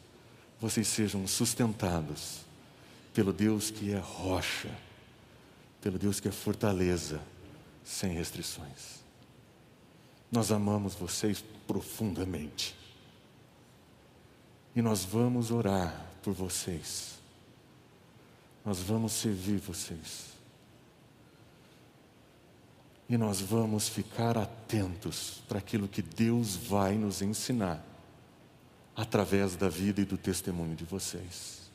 vocês 0.60 0.88
sejam 0.88 1.28
sustentados 1.28 2.42
pelo 3.14 3.34
Deus 3.34 3.70
que 3.70 3.92
é 3.92 3.98
rocha 3.98 4.72
pelo 5.86 6.00
Deus 6.00 6.20
que 6.20 6.28
é 6.28 6.32
fortaleza, 6.32 7.22
sem 7.84 8.12
restrições. 8.14 9.04
Nós 10.32 10.52
amamos 10.52 10.96
vocês 10.96 11.46
profundamente. 11.68 12.76
E 14.76 14.82
nós 14.82 15.06
vamos 15.06 15.52
orar 15.52 16.08
por 16.24 16.34
vocês. 16.34 17.20
Nós 18.66 18.80
vamos 18.80 19.12
servir 19.12 19.60
vocês. 19.60 20.34
E 23.08 23.16
nós 23.16 23.40
vamos 23.40 23.88
ficar 23.88 24.36
atentos 24.36 25.44
para 25.48 25.60
aquilo 25.60 25.88
que 25.88 26.02
Deus 26.02 26.56
vai 26.56 26.96
nos 26.96 27.22
ensinar 27.22 27.86
através 28.96 29.56
da 29.56 29.70
vida 29.70 30.02
e 30.02 30.06
do 30.06 30.18
testemunho 30.18 30.76
de 30.76 30.84
vocês. 30.84 31.70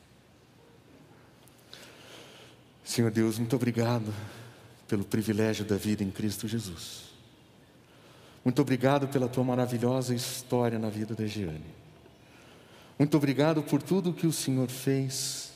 Senhor 2.83 3.09
Deus, 3.09 3.37
muito 3.37 3.55
obrigado 3.55 4.13
pelo 4.85 5.05
privilégio 5.05 5.63
da 5.63 5.77
vida 5.77 6.03
em 6.03 6.11
Cristo 6.11 6.45
Jesus. 6.45 7.11
Muito 8.43 8.61
obrigado 8.61 9.07
pela 9.07 9.29
tua 9.29 9.45
maravilhosa 9.45 10.13
história 10.13 10.77
na 10.77 10.89
vida 10.89 11.15
da 11.15 11.25
Giane. 11.25 11.63
Muito 12.99 13.15
obrigado 13.15 13.63
por 13.63 13.81
tudo 13.81 14.11
que 14.11 14.27
o 14.27 14.33
Senhor 14.33 14.67
fez 14.69 15.50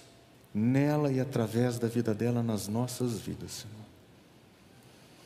nela 0.58 1.12
e 1.12 1.20
através 1.20 1.78
da 1.78 1.90
vida 1.90 2.14
dela 2.14 2.42
nas 2.42 2.70
nossas 2.70 3.20
vidas, 3.20 3.52
Senhor. 3.52 3.86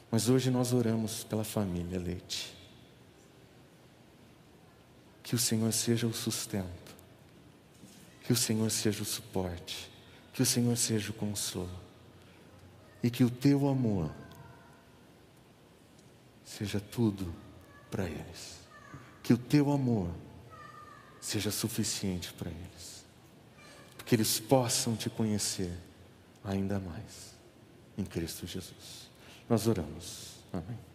Mas 0.10 0.28
hoje 0.28 0.50
nós 0.50 0.74
oramos 0.74 1.24
pela 1.24 1.44
família 1.44 2.00
Leite. 2.00 2.52
Que 5.22 5.36
o 5.36 5.38
Senhor 5.38 5.72
seja 5.72 6.08
o 6.08 6.14
sustento, 6.14 6.96
que 8.24 8.34
o 8.34 8.36
Senhor 8.36 8.72
seja 8.72 9.04
o 9.04 9.06
suporte, 9.06 9.92
que 10.34 10.42
o 10.42 10.46
Senhor 10.46 10.76
seja 10.76 11.12
o 11.12 11.14
consolo 11.14 11.70
e 13.04 13.12
que 13.12 13.24
o 13.24 13.30
teu 13.30 13.70
amor 13.70 14.10
seja 16.44 16.80
tudo 16.80 17.32
para 17.92 18.06
eles. 18.06 18.58
Que 19.22 19.34
o 19.34 19.38
teu 19.38 19.72
amor 19.72 20.10
seja 21.22 21.52
suficiente 21.52 22.34
para 22.34 22.50
eles. 22.50 22.79
Que 24.10 24.16
eles 24.16 24.40
possam 24.40 24.96
te 24.96 25.08
conhecer 25.08 25.72
ainda 26.44 26.80
mais 26.80 27.36
em 27.96 28.04
Cristo 28.04 28.48
Jesus. 28.48 29.08
Nós 29.48 29.68
oramos. 29.68 30.32
Amém. 30.52 30.89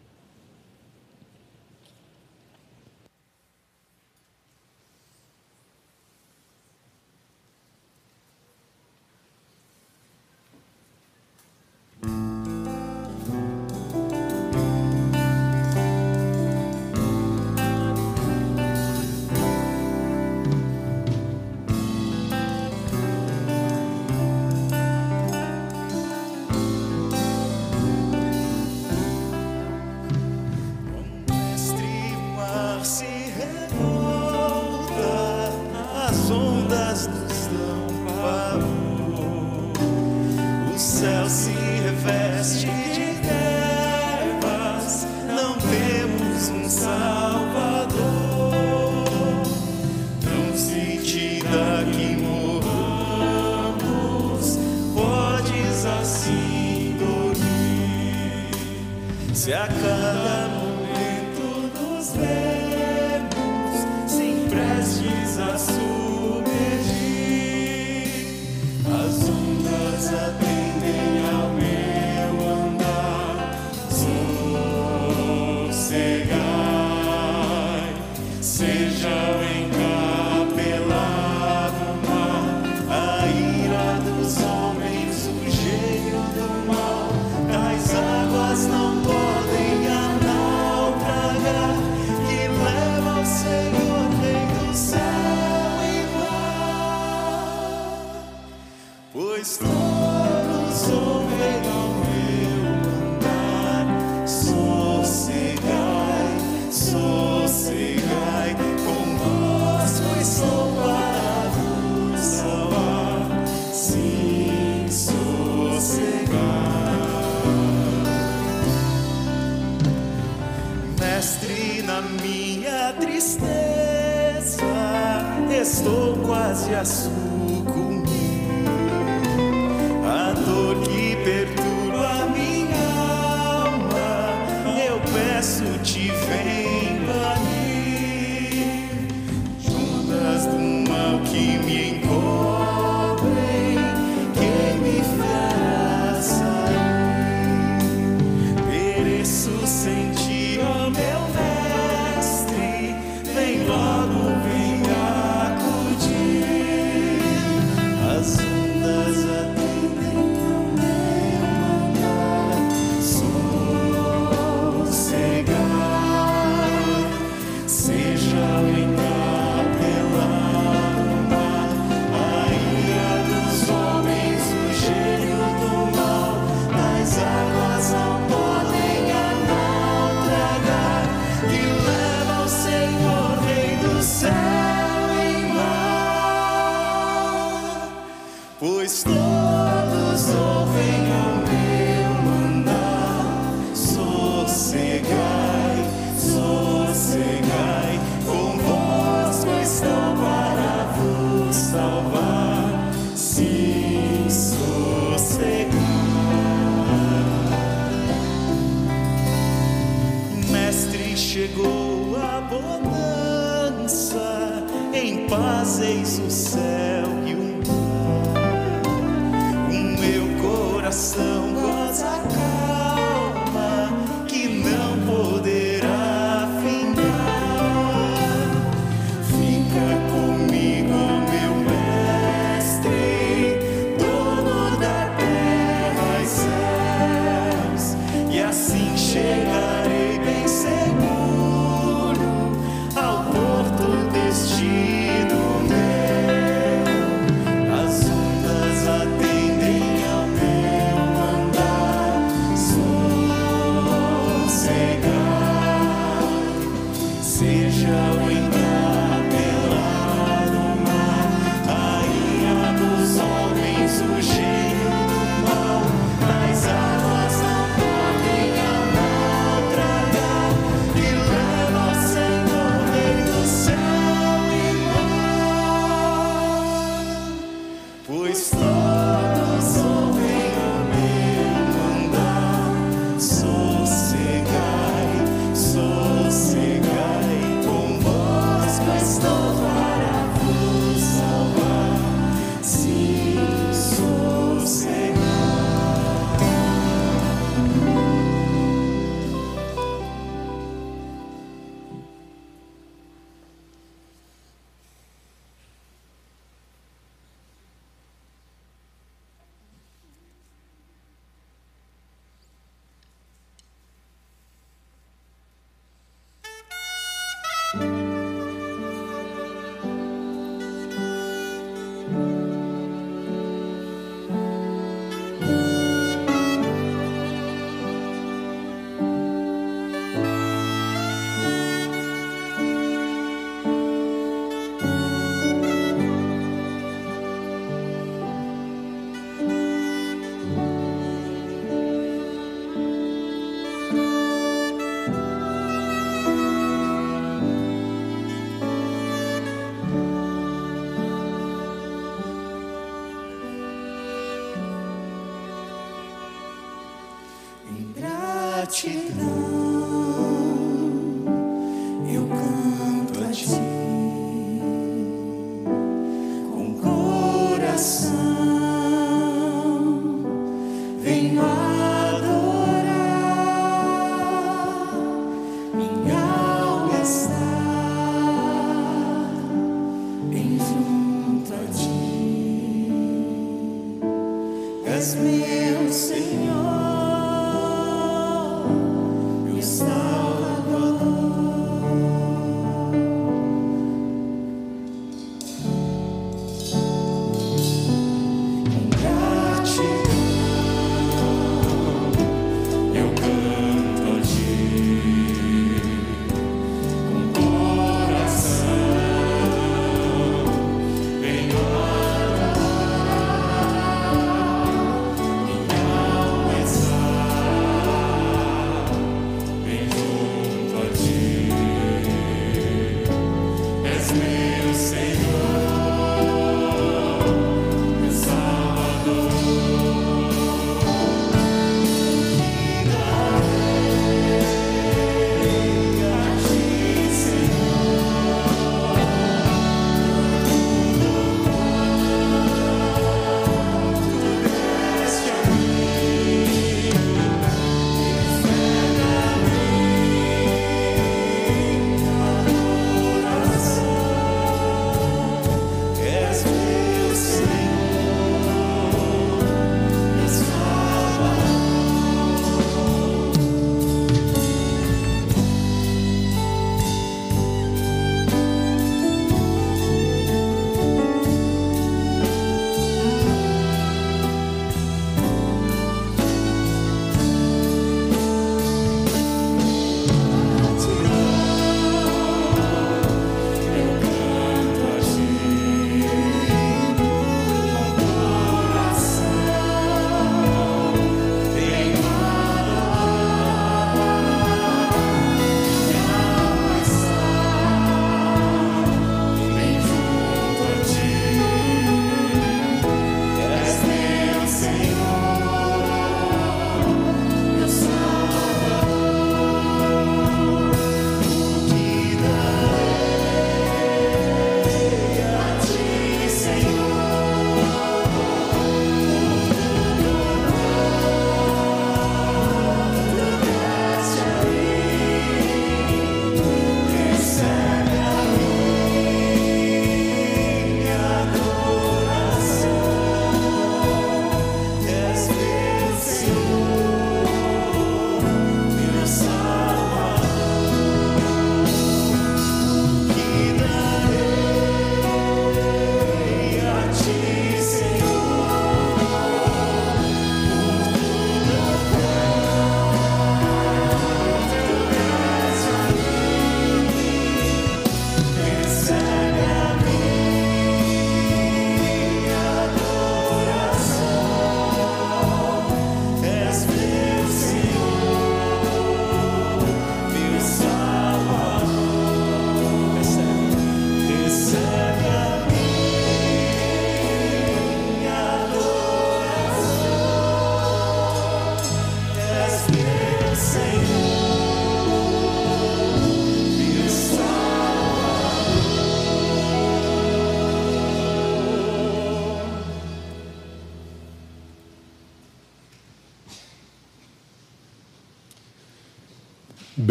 Gratidão 358.85 359.25
eu 359.29 359.34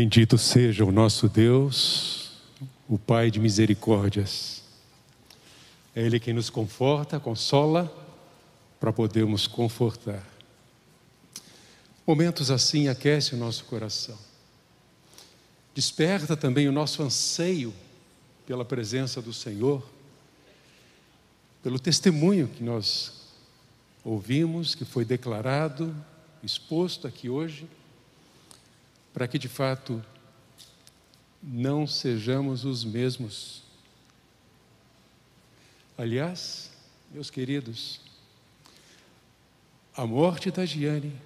Bendito 0.00 0.38
seja 0.38 0.84
o 0.84 0.92
nosso 0.92 1.28
Deus, 1.28 2.30
o 2.88 2.96
Pai 2.96 3.32
de 3.32 3.40
misericórdias. 3.40 4.62
É 5.92 6.00
Ele 6.00 6.20
quem 6.20 6.32
nos 6.32 6.48
conforta, 6.48 7.18
consola, 7.18 7.92
para 8.78 8.92
podermos 8.92 9.48
confortar. 9.48 10.24
Momentos 12.06 12.48
assim 12.48 12.86
aquecem 12.86 13.36
o 13.36 13.40
nosso 13.40 13.64
coração. 13.64 14.16
Desperta 15.74 16.36
também 16.36 16.68
o 16.68 16.72
nosso 16.72 17.02
anseio 17.02 17.74
pela 18.46 18.64
presença 18.64 19.20
do 19.20 19.32
Senhor, 19.32 19.84
pelo 21.60 21.80
testemunho 21.80 22.46
que 22.46 22.62
nós 22.62 23.14
ouvimos, 24.04 24.76
que 24.76 24.84
foi 24.84 25.04
declarado, 25.04 25.92
exposto 26.40 27.04
aqui 27.08 27.28
hoje 27.28 27.66
para 29.18 29.26
que 29.26 29.36
de 29.36 29.48
fato 29.48 30.00
não 31.42 31.88
sejamos 31.88 32.64
os 32.64 32.84
mesmos. 32.84 33.64
Aliás, 35.96 36.70
meus 37.10 37.28
queridos, 37.28 38.00
a 39.92 40.06
morte 40.06 40.52
da 40.52 40.64
Giane 40.64 41.20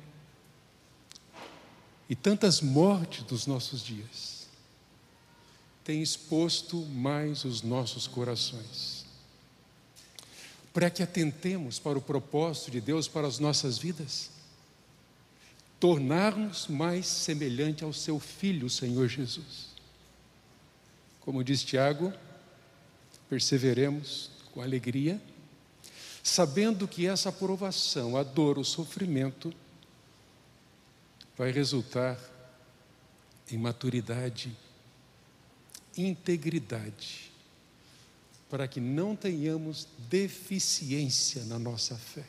e 2.09 2.17
tantas 2.17 2.63
mortes 2.63 3.25
dos 3.25 3.47
nossos 3.47 3.85
dias 3.85 4.49
têm 5.85 6.01
exposto 6.01 6.79
mais 6.87 7.45
os 7.45 7.61
nossos 7.61 8.07
corações. 8.07 9.05
Para 10.73 10.89
que 10.89 11.03
atentemos 11.03 11.79
para 11.79 11.99
o 11.99 12.03
propósito 12.03 12.71
de 12.71 12.81
Deus 12.81 13.07
para 13.07 13.29
as 13.29 13.39
nossas 13.39 13.77
vidas 13.77 14.31
tornar-nos 15.83 16.69
mais 16.69 17.09
semelhante 17.09 17.83
ao 17.83 17.93
seu 17.93 18.21
Filho, 18.21 18.71
Senhor 18.71 19.09
Jesus. 19.09 19.71
Como 21.23 21.43
diz 21.43 21.65
Tiago, 21.65 22.13
perseveremos 23.29 24.31
com 24.53 24.63
alegria, 24.63 25.21
sabendo 26.23 26.87
que 26.87 27.09
essa 27.09 27.31
aprovação, 27.31 28.17
a 28.17 28.23
dor, 28.23 28.59
o 28.59 28.65
sofrimento, 28.65 29.53
vai 31.37 31.51
resultar 31.51 32.17
em 33.51 33.59
maturidade, 33.59 34.57
integridade, 35.99 37.33
para 38.49 38.69
que 38.69 38.79
não 38.79 39.17
tenhamos 39.17 39.89
deficiência 40.09 41.45
na 41.47 41.59
nossa 41.59 41.97
fé. 41.97 42.27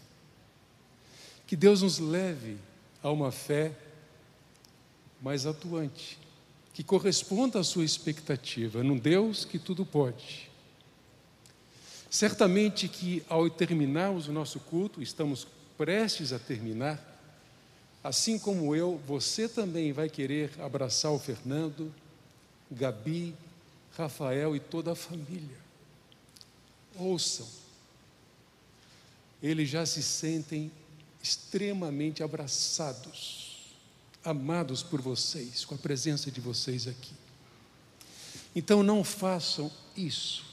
Que 1.46 1.56
Deus 1.56 1.84
nos 1.84 2.00
leve 2.00 2.58
a 3.04 3.12
uma 3.12 3.32
fé 3.32 3.74
mais 5.22 5.46
atuante, 5.46 6.18
que 6.74 6.84
corresponda 6.84 7.60
à 7.60 7.64
sua 7.64 7.84
expectativa, 7.84 8.82
num 8.82 8.98
Deus 8.98 9.46
que 9.46 9.60
tudo 9.60 9.86
pode. 9.86 10.50
Certamente 12.10 12.88
que 12.88 13.24
ao 13.28 13.50
terminarmos 13.50 14.28
o 14.28 14.32
nosso 14.32 14.60
culto, 14.60 15.02
estamos 15.02 15.46
prestes 15.78 16.32
a 16.32 16.40
terminar, 16.40 17.02
assim 18.04 18.40
como 18.40 18.76
eu, 18.76 19.02
você 19.06 19.48
também 19.50 19.92
vai 19.92 20.10
querer 20.10 20.52
abraçar 20.62 21.12
o 21.12 21.20
Fernando, 21.20 21.94
Gabi, 22.72 23.36
Rafael 23.98 24.56
e 24.56 24.60
toda 24.60 24.92
a 24.92 24.96
família. 24.96 25.58
Ouçam, 26.96 27.48
eles 29.42 29.70
já 29.70 29.86
se 29.86 30.04
sentem 30.04 30.72
extremamente 31.24 32.22
abraçados, 32.22 33.74
amados 34.26 34.84
por 34.84 35.02
vocês, 35.02 35.64
com 35.64 35.74
a 35.74 35.78
presença 35.78 36.30
de 36.30 36.42
vocês 36.42 36.86
aqui. 36.86 37.14
Então 38.54 38.84
não 38.84 39.06
façam 39.06 39.72
isso. 39.96 40.44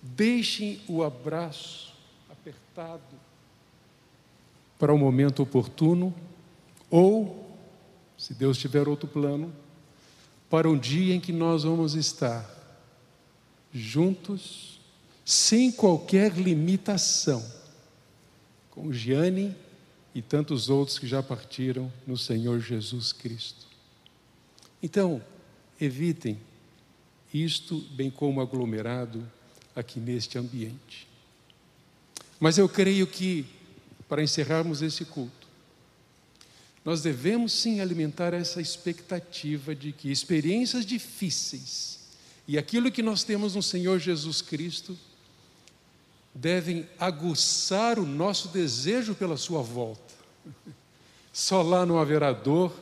Deixem 0.00 0.80
o 0.88 1.02
abraço 1.02 1.92
apertado 2.30 3.02
para 4.78 4.92
o 4.92 4.98
momento 4.98 5.42
oportuno, 5.42 6.14
ou, 6.90 7.54
se 8.16 8.32
Deus 8.32 8.56
tiver 8.56 8.88
outro 8.88 9.06
plano, 9.06 9.54
para 10.48 10.68
um 10.68 10.78
dia 10.78 11.14
em 11.14 11.20
que 11.20 11.32
nós 11.32 11.62
vamos 11.62 11.94
estar 11.94 12.50
juntos, 13.72 14.80
sem 15.24 15.70
qualquer 15.70 16.32
limitação 16.32 17.61
com 18.72 18.90
Giane 18.90 19.54
e 20.14 20.20
tantos 20.20 20.68
outros 20.68 20.98
que 20.98 21.06
já 21.06 21.22
partiram 21.22 21.92
no 22.06 22.16
Senhor 22.16 22.58
Jesus 22.58 23.12
Cristo. 23.12 23.66
Então, 24.82 25.22
evitem 25.80 26.38
isto, 27.32 27.78
bem 27.92 28.10
como 28.10 28.40
aglomerado 28.40 29.30
aqui 29.76 30.00
neste 30.00 30.38
ambiente. 30.38 31.06
Mas 32.40 32.58
eu 32.58 32.68
creio 32.68 33.06
que, 33.06 33.46
para 34.08 34.22
encerrarmos 34.22 34.82
esse 34.82 35.04
culto, 35.04 35.46
nós 36.84 37.02
devemos 37.02 37.52
sim 37.52 37.80
alimentar 37.80 38.34
essa 38.34 38.60
expectativa 38.60 39.74
de 39.74 39.92
que 39.92 40.10
experiências 40.10 40.84
difíceis 40.84 42.00
e 42.48 42.58
aquilo 42.58 42.90
que 42.90 43.02
nós 43.02 43.22
temos 43.22 43.54
no 43.54 43.62
Senhor 43.62 43.98
Jesus 44.00 44.42
Cristo 44.42 44.98
devem 46.34 46.88
aguçar 46.98 47.98
o 47.98 48.06
nosso 48.06 48.48
desejo 48.48 49.14
pela 49.14 49.36
sua 49.36 49.62
volta. 49.62 50.14
Só 51.32 51.62
lá 51.62 51.84
não 51.86 51.98
haverá 51.98 52.32
dor, 52.32 52.72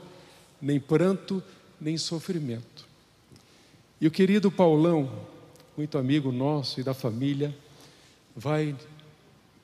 nem 0.60 0.78
pranto, 0.78 1.42
nem 1.80 1.96
sofrimento. 1.96 2.86
E 4.00 4.06
o 4.06 4.10
querido 4.10 4.50
Paulão, 4.50 5.26
muito 5.76 5.98
amigo 5.98 6.32
nosso 6.32 6.80
e 6.80 6.82
da 6.82 6.94
família, 6.94 7.56
vai 8.34 8.76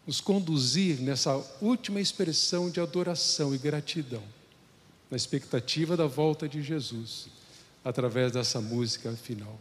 nos 0.06 0.20
conduzir 0.20 1.00
nessa 1.00 1.34
última 1.60 2.00
expressão 2.00 2.70
de 2.70 2.80
adoração 2.80 3.54
e 3.54 3.58
gratidão, 3.58 4.22
na 5.10 5.16
expectativa 5.16 5.96
da 5.96 6.06
volta 6.06 6.48
de 6.48 6.62
Jesus, 6.62 7.28
através 7.84 8.32
dessa 8.32 8.60
música 8.60 9.12
final. 9.12 9.58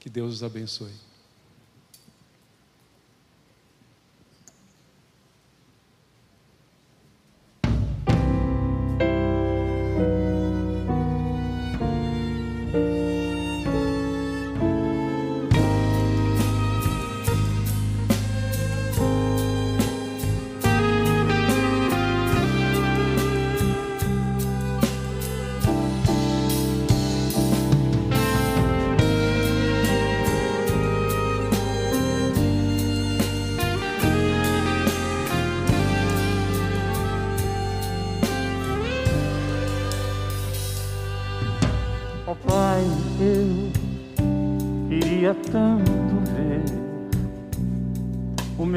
Que 0.00 0.08
Deus 0.08 0.36
os 0.36 0.42
abençoe. 0.42 0.92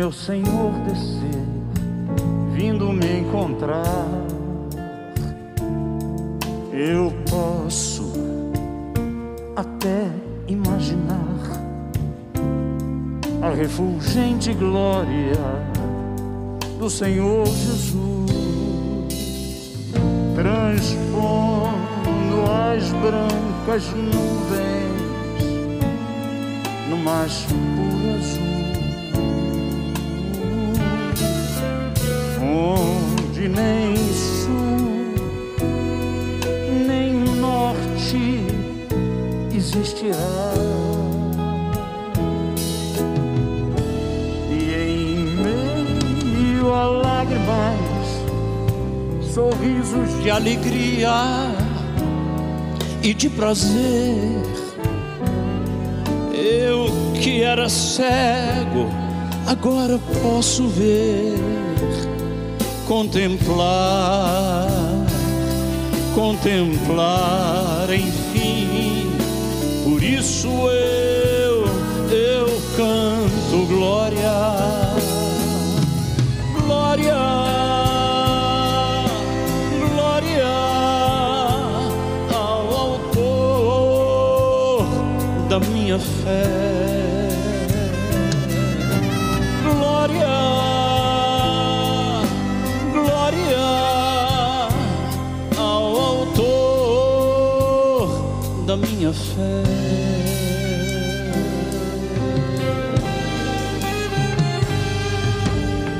Meu 0.06 0.12
Senhor 0.12 0.72
descer, 0.88 1.42
vindo 2.54 2.94
me 2.94 3.22
encontrar. 3.22 4.06
Eu 6.72 7.12
posso 7.28 8.14
até 9.56 10.08
imaginar 10.48 11.40
a 13.42 13.50
refulgente 13.50 14.54
glória 14.54 15.40
do 16.78 16.88
Senhor 16.88 17.44
Jesus, 17.48 18.30
transpondo 20.36 21.16
as 22.52 22.92
brancas 22.92 23.92
nuvens 23.96 24.86
no 26.92 26.98
mais 26.98 27.48
onde 32.56 33.50
nem 33.50 33.96
sul, 34.14 35.14
nem 36.88 37.14
norte 37.14 38.46
existirá. 39.54 40.54
E 44.50 44.74
em 44.74 45.18
meio 45.44 46.74
a 46.74 46.86
lágrimas, 46.86 48.08
sorrisos 49.34 50.24
de 50.24 50.30
alegria, 50.32 51.56
e 53.06 53.14
de 53.14 53.30
prazer. 53.30 54.42
Eu 56.34 56.88
que 57.22 57.44
era 57.44 57.70
cego, 57.70 58.90
agora 59.46 60.00
posso 60.24 60.68
ver, 60.70 61.38
contemplar, 62.86 64.68
contemplar, 66.14 67.90
enfim. 67.92 69.12
Por 69.84 70.04
isso 70.04 70.48
eu, 70.48 71.66
eu 72.12 72.48
canto 72.78 73.66
glória, 73.68 74.32
glória. 76.62 77.16
glória 79.92 80.48
ao 82.34 82.74
autor 82.74 84.86
da 85.50 85.60
minha 85.60 86.00
fé. 86.00 86.95
Minha 98.78 99.14
fé. 99.14 99.64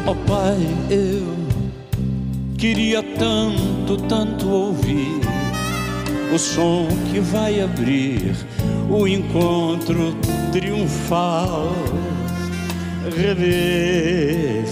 Ó 0.08 0.14
Pai, 0.28 0.58
eu 0.90 1.36
queria 2.58 3.02
tanto, 3.02 3.98
tanto 4.08 4.48
ouvir 4.48 5.20
o 6.34 6.38
som 6.38 6.88
que 7.12 7.20
vai 7.20 7.62
abrir 7.62 8.36
o 8.90 9.08
encontro 9.08 10.16
triunfal, 10.52 11.72
rever 13.18 14.66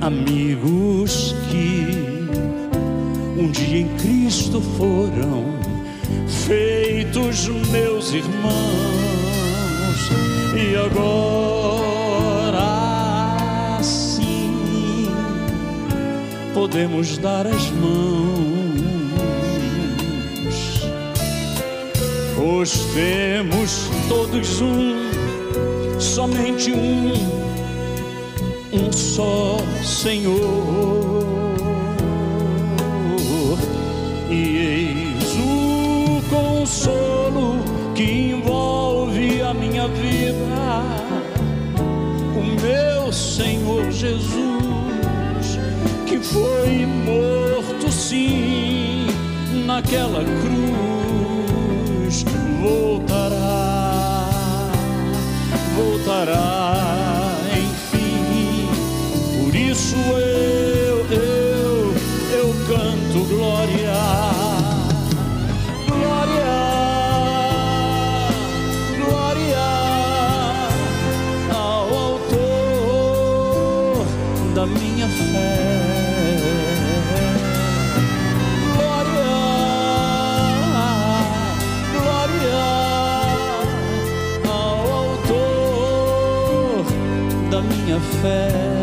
amigos 0.00 1.34
que 1.50 2.28
um 3.38 3.50
dia 3.50 3.80
em 3.80 3.88
Cristo 3.96 4.60
foram 4.60 5.53
feitos 6.46 7.48
meus 7.70 8.12
irmãos 8.12 8.54
e 10.54 10.76
agora 10.76 11.42
sim 13.82 15.08
podemos 16.52 17.16
dar 17.18 17.46
as 17.46 17.70
mãos, 17.70 18.82
pois 22.36 22.72
temos 22.92 23.88
todos 24.08 24.60
um, 24.60 25.98
somente 25.98 26.72
um, 26.72 27.12
um 28.70 28.92
só 28.92 29.56
Senhor. 29.82 31.03
Naquela 49.94 50.24
cruz, 50.24 52.24
voltará, 52.60 54.26
voltará, 55.76 56.53
da 87.94 88.73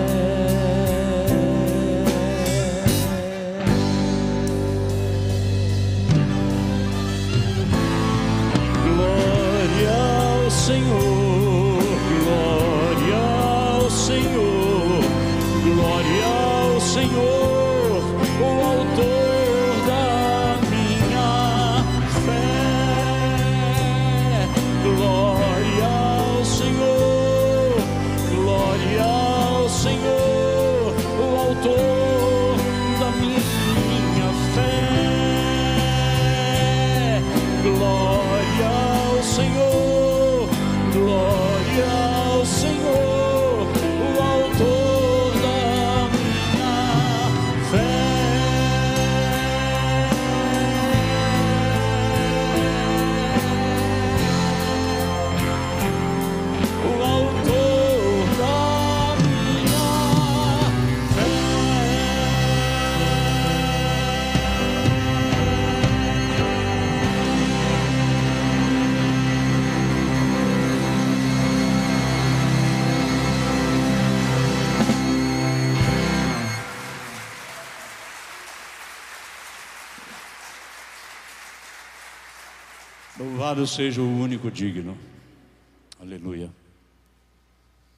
Louvado 83.51 83.67
seja 83.67 84.01
o 84.01 84.05
único 84.05 84.49
digno. 84.49 84.95